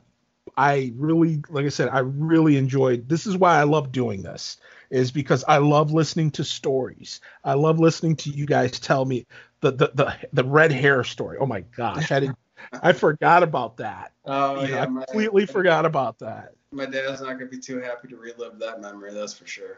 I 0.57 0.93
really, 0.95 1.41
like 1.49 1.65
I 1.65 1.69
said, 1.69 1.89
I 1.89 1.99
really 1.99 2.57
enjoyed. 2.57 3.09
This 3.09 3.25
is 3.25 3.37
why 3.37 3.59
I 3.59 3.63
love 3.63 3.91
doing 3.91 4.21
this, 4.21 4.57
is 4.89 5.11
because 5.11 5.43
I 5.47 5.57
love 5.57 5.91
listening 5.91 6.31
to 6.31 6.43
stories. 6.43 7.21
I 7.43 7.53
love 7.53 7.79
listening 7.79 8.15
to 8.17 8.29
you 8.29 8.45
guys 8.45 8.79
tell 8.79 9.05
me 9.05 9.25
the 9.61 9.71
the 9.71 9.91
the, 9.93 10.15
the 10.33 10.43
red 10.43 10.71
hair 10.71 11.03
story. 11.03 11.37
Oh 11.39 11.45
my 11.45 11.61
gosh, 11.61 12.11
I 12.11 12.19
didn't 12.19 12.37
I 12.73 12.93
forgot 12.93 13.43
about 13.43 13.77
that. 13.77 14.11
Oh 14.27 14.63
you 14.63 14.69
know, 14.69 14.73
yeah, 14.77 14.81
I 14.81 14.85
completely 14.85 15.43
my, 15.43 15.45
forgot 15.45 15.85
about 15.85 16.17
that. 16.17 16.55
My 16.71 16.87
dad's 16.87 17.21
not 17.21 17.33
gonna 17.33 17.45
be 17.45 17.59
too 17.59 17.79
happy 17.79 18.07
to 18.07 18.17
relive 18.17 18.57
that 18.57 18.81
memory. 18.81 19.13
That's 19.13 19.33
for 19.33 19.45
sure. 19.45 19.77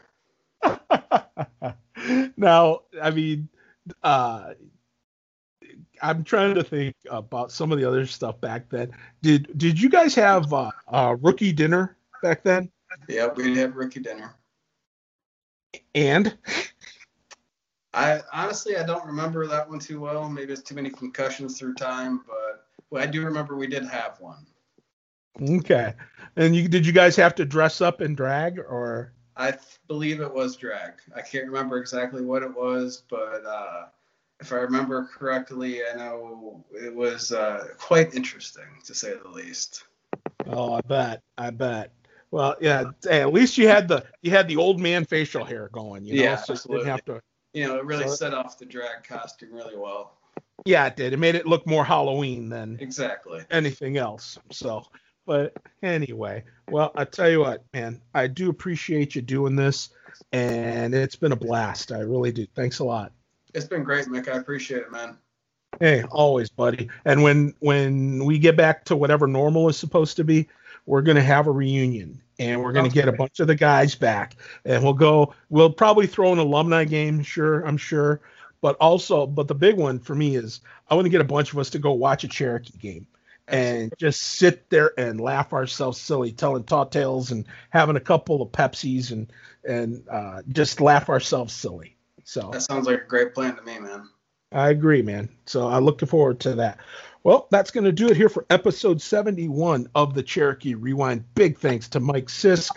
now, 2.38 2.84
I 3.02 3.12
mean, 3.12 3.50
uh, 4.04 4.54
I'm 6.02 6.24
trying 6.24 6.56
to 6.56 6.64
think 6.64 6.96
about 7.10 7.52
some 7.52 7.72
of 7.72 7.78
the 7.78 7.86
other 7.86 8.06
stuff 8.06 8.40
back 8.40 8.70
then. 8.70 8.92
Did 9.22 9.58
did 9.58 9.82
you 9.82 9.90
guys 9.90 10.16
have 10.16 10.54
uh, 10.54 10.72
uh, 10.88 11.18
rookie 11.22 11.52
dinner 11.52 11.98
back 12.22 12.44
then? 12.44 12.72
Yeah, 13.08 13.28
we 13.36 13.58
had 13.58 13.72
a 13.72 13.74
rookie 13.74 14.00
dinner. 14.00 14.34
And 15.94 16.38
I 17.94 18.22
honestly 18.32 18.78
I 18.78 18.84
don't 18.84 19.06
remember 19.06 19.48
that 19.48 19.70
one 19.70 19.80
too 19.80 20.00
well. 20.00 20.30
Maybe 20.30 20.54
it's 20.54 20.62
too 20.62 20.76
many 20.76 20.90
concussions 20.90 21.58
through 21.58 21.76
time, 21.76 22.22
but 22.28 22.67
I 22.96 23.06
do 23.06 23.24
remember 23.24 23.56
we 23.56 23.68
did 23.68 23.86
have 23.86 24.20
one. 24.20 24.46
Okay. 25.42 25.94
And 26.36 26.56
you 26.56 26.68
did 26.68 26.86
you 26.86 26.94
guys 26.94 27.16
have 27.16 27.36
to 27.36 27.46
dress 27.46 27.82
up 27.82 28.02
and 28.02 28.16
drag 28.16 28.60
or? 28.60 29.14
I 29.36 29.54
believe 29.88 30.20
it 30.20 30.34
was 30.34 30.56
drag. 30.56 30.94
I 31.16 31.22
can't 31.22 31.46
remember 31.46 31.78
exactly 31.78 32.24
what 32.24 32.42
it 32.42 32.52
was, 32.52 33.04
but 33.08 33.46
uh, 33.46 33.86
if 34.40 34.52
I 34.52 34.56
remember 34.56 35.08
correctly, 35.14 35.82
I 35.84 35.96
know 35.96 36.64
it 36.72 36.94
was 36.94 37.32
uh, 37.32 37.68
quite 37.78 38.16
interesting 38.16 38.66
to 38.86 38.96
say 38.96 39.14
the 39.16 39.30
least. 39.30 39.84
Oh, 40.48 40.74
I 40.74 40.82
bet. 40.82 41.22
I 41.38 41.52
bet. 41.52 41.92
Well, 42.32 42.56
yeah. 42.60 42.86
Hey, 43.04 43.22
at 43.22 43.32
least 43.32 43.58
you 43.58 43.68
had 43.68 43.88
the 43.88 44.06
you 44.22 44.32
had 44.32 44.48
the 44.48 44.58
old 44.58 44.80
man 44.80 45.06
facial 45.06 45.46
hair 45.46 45.70
going. 45.72 46.04
You 46.04 46.16
know, 46.16 46.24
yeah, 46.24 46.36
so 46.36 46.54
absolutely. 46.54 46.86
didn't 46.86 46.92
have 46.92 47.06
to. 47.06 47.22
You 47.54 47.68
know, 47.68 47.78
it 47.78 47.86
really 47.86 48.08
So- 48.08 48.16
set 48.16 48.34
off 48.34 48.58
the 48.58 48.66
drag 48.66 49.04
costume 49.04 49.54
really 49.54 49.78
well. 49.78 50.18
Yeah, 50.66 50.86
it 50.88 50.96
did. 50.96 51.14
It 51.14 51.18
made 51.18 51.36
it 51.36 51.46
look 51.46 51.66
more 51.68 51.86
Halloween 51.86 52.50
than 52.50 52.78
Exactly. 52.80 53.42
anything 53.52 53.98
else. 53.98 54.38
So, 54.52 54.84
but 55.26 55.54
anyway, 55.84 56.44
well, 56.70 56.92
I 56.96 57.06
tell 57.06 57.30
you 57.30 57.42
what, 57.42 57.64
man, 57.74 58.02
I 58.14 58.28
do 58.28 58.50
appreciate 58.50 59.16
you 59.16 59.22
doing 59.22 59.56
this, 59.56 59.90
and 60.32 60.94
it's 60.94 61.16
been 61.16 61.32
a 61.32 61.38
blast. 61.38 61.92
I 61.92 62.00
really 62.00 62.32
do. 62.32 62.46
Thanks 62.56 62.80
a 62.80 62.84
lot. 62.84 63.12
It's 63.54 63.66
been 63.66 63.84
great, 63.84 64.08
Mick. 64.08 64.28
I 64.28 64.38
appreciate 64.38 64.82
it, 64.82 64.92
man. 64.92 65.18
Hey, 65.80 66.04
always, 66.12 66.50
buddy. 66.50 66.90
And 67.06 67.24
when 67.24 67.54
when 67.60 68.26
we 68.26 68.40
get 68.40 68.58
back 68.58 68.84
to 68.86 68.96
whatever 68.96 69.28
normal 69.28 69.70
is 69.70 69.78
supposed 69.78 70.18
to 70.18 70.24
be, 70.24 70.48
we're 70.86 71.02
gonna 71.02 71.22
have 71.22 71.48
a 71.48 71.52
reunion, 71.52 72.22
and 72.40 72.62
we're 72.62 72.72
gonna 72.72 72.86
Sounds 72.86 72.94
get 72.94 73.08
a 73.08 73.12
bunch 73.14 73.40
of 73.40 73.48
the 73.48 73.56
guys 73.56 73.94
back, 73.94 74.36
and 74.66 74.84
we'll 74.84 74.94
go. 74.94 75.34
We'll 75.50 75.72
probably 75.72 76.08
throw 76.08 76.34
an 76.34 76.40
alumni 76.40 76.84
game, 76.84 77.22
sure, 77.22 77.66
I'm 77.66 77.78
sure. 77.78 78.22
But 78.62 78.76
also, 78.78 79.28
but 79.28 79.48
the 79.48 79.56
big 79.56 79.78
one 79.78 80.00
for 80.00 80.16
me 80.16 80.36
is 80.36 80.62
I 80.90 80.96
want 80.96 81.06
to 81.06 81.10
get 81.10 81.22
a 81.22 81.26
bunch 81.26 81.54
of 81.54 81.60
us 81.60 81.70
to 81.72 81.80
go 81.80 81.94
watch 81.94 82.24
a 82.24 82.28
Cherokee 82.28 82.78
game 82.78 83.08
and 83.48 83.94
just 83.98 84.22
sit 84.22 84.70
there 84.70 84.92
and 84.98 85.22
laugh 85.22 85.54
ourselves 85.54 86.00
silly, 86.00 86.32
telling 86.32 86.64
tall 86.64 86.86
tales 86.86 87.32
and 87.32 87.46
having 87.70 87.96
a 87.96 88.02
couple 88.02 88.42
of 88.42 88.52
Pepsis 88.52 89.12
and 89.12 89.32
and 89.64 90.04
uh, 90.10 90.42
just 90.50 90.82
laugh 90.82 91.10
ourselves 91.10 91.54
silly. 91.54 91.96
So 92.24 92.50
That 92.52 92.62
sounds 92.62 92.88
like 92.88 93.02
a 93.02 93.06
great 93.06 93.34
plan 93.34 93.56
to 93.56 93.62
me, 93.62 93.80
man. 93.80 94.10
I 94.52 94.70
agree, 94.70 95.02
man. 95.02 95.30
So 95.46 95.68
I'm 95.68 95.86
looking 95.86 96.08
forward 96.08 96.40
to 96.42 96.56
that. 96.56 96.80
Well, 97.24 97.48
that's 97.52 97.72
going 97.72 97.84
to 97.84 97.92
do 97.92 98.08
it 98.08 98.16
here 98.16 98.30
for 98.30 98.46
episode 98.50 99.02
71 99.02 99.90
of 99.94 100.14
the 100.14 100.24
Cherokee 100.24 100.76
Rewind. 100.76 101.26
Big 101.36 101.58
thanks 101.58 101.90
to 101.90 102.00
Mike 102.00 102.28
Sisk. 102.28 102.72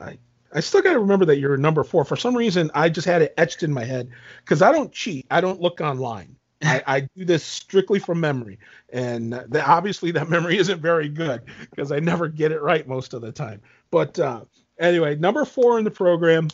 I, 0.00 0.18
I 0.54 0.60
still 0.60 0.82
got 0.82 0.92
to 0.92 1.00
remember 1.00 1.24
that 1.26 1.38
you're 1.38 1.56
number 1.56 1.82
four. 1.82 2.04
For 2.04 2.16
some 2.16 2.36
reason, 2.36 2.70
I 2.74 2.88
just 2.88 3.06
had 3.06 3.22
it 3.22 3.34
etched 3.36 3.64
in 3.64 3.72
my 3.72 3.84
head 3.84 4.10
because 4.38 4.62
I 4.62 4.70
don't 4.70 4.92
cheat. 4.92 5.26
I 5.30 5.40
don't 5.40 5.60
look 5.60 5.80
online. 5.80 6.36
I, 6.62 6.82
I 6.86 7.00
do 7.16 7.24
this 7.24 7.44
strictly 7.44 7.98
from 7.98 8.20
memory. 8.20 8.58
And 8.90 9.32
the, 9.32 9.64
obviously, 9.66 10.12
that 10.12 10.30
memory 10.30 10.56
isn't 10.58 10.80
very 10.80 11.08
good 11.08 11.42
because 11.70 11.90
I 11.90 11.98
never 11.98 12.28
get 12.28 12.52
it 12.52 12.62
right 12.62 12.86
most 12.86 13.14
of 13.14 13.20
the 13.20 13.32
time. 13.32 13.60
But 13.90 14.18
uh, 14.18 14.42
anyway, 14.78 15.16
number 15.16 15.44
four 15.44 15.78
in 15.78 15.84
the 15.84 15.90
program. 15.90 16.48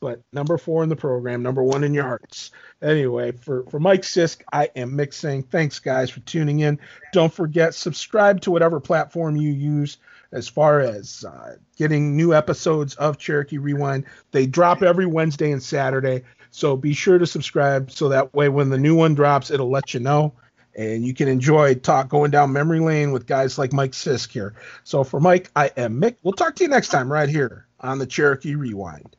But 0.00 0.20
number 0.32 0.58
four 0.58 0.84
in 0.84 0.88
the 0.88 0.96
program, 0.96 1.42
number 1.42 1.62
one 1.62 1.82
in 1.82 1.94
your 1.94 2.04
hearts. 2.04 2.52
Anyway, 2.82 3.32
for, 3.32 3.64
for 3.64 3.80
Mike 3.80 4.02
Sisk, 4.02 4.42
I 4.52 4.70
am 4.76 4.92
Mick 4.92 5.12
saying 5.12 5.44
thanks, 5.44 5.80
guys, 5.80 6.10
for 6.10 6.20
tuning 6.20 6.60
in. 6.60 6.78
Don't 7.12 7.32
forget, 7.32 7.74
subscribe 7.74 8.40
to 8.42 8.52
whatever 8.52 8.78
platform 8.78 9.36
you 9.36 9.50
use 9.50 9.98
as 10.32 10.48
far 10.48 10.80
as 10.80 11.24
uh, 11.24 11.56
getting 11.76 12.16
new 12.16 12.34
episodes 12.34 12.94
of 12.96 13.18
Cherokee 13.18 13.58
Rewind. 13.58 14.04
They 14.30 14.46
drop 14.46 14.82
every 14.82 15.06
Wednesday 15.06 15.52
and 15.52 15.62
Saturday. 15.62 16.22
So 16.50 16.76
be 16.76 16.92
sure 16.94 17.18
to 17.18 17.26
subscribe 17.26 17.90
so 17.90 18.08
that 18.08 18.34
way 18.34 18.48
when 18.48 18.68
the 18.68 18.78
new 18.78 18.94
one 18.94 19.14
drops, 19.14 19.50
it'll 19.50 19.70
let 19.70 19.94
you 19.94 20.00
know. 20.00 20.34
And 20.76 21.04
you 21.04 21.12
can 21.12 21.28
enjoy 21.28 21.74
talk 21.74 22.08
going 22.08 22.30
down 22.30 22.52
memory 22.52 22.80
lane 22.80 23.10
with 23.10 23.26
guys 23.26 23.58
like 23.58 23.72
Mike 23.72 23.92
Sisk 23.92 24.30
here. 24.30 24.54
So 24.84 25.02
for 25.02 25.18
Mike, 25.18 25.50
I 25.56 25.72
am 25.76 26.00
Mick. 26.00 26.16
We'll 26.22 26.34
talk 26.34 26.54
to 26.56 26.64
you 26.64 26.70
next 26.70 26.88
time 26.88 27.10
right 27.10 27.28
here 27.28 27.66
on 27.80 27.98
the 27.98 28.06
Cherokee 28.06 28.54
Rewind. 28.54 29.16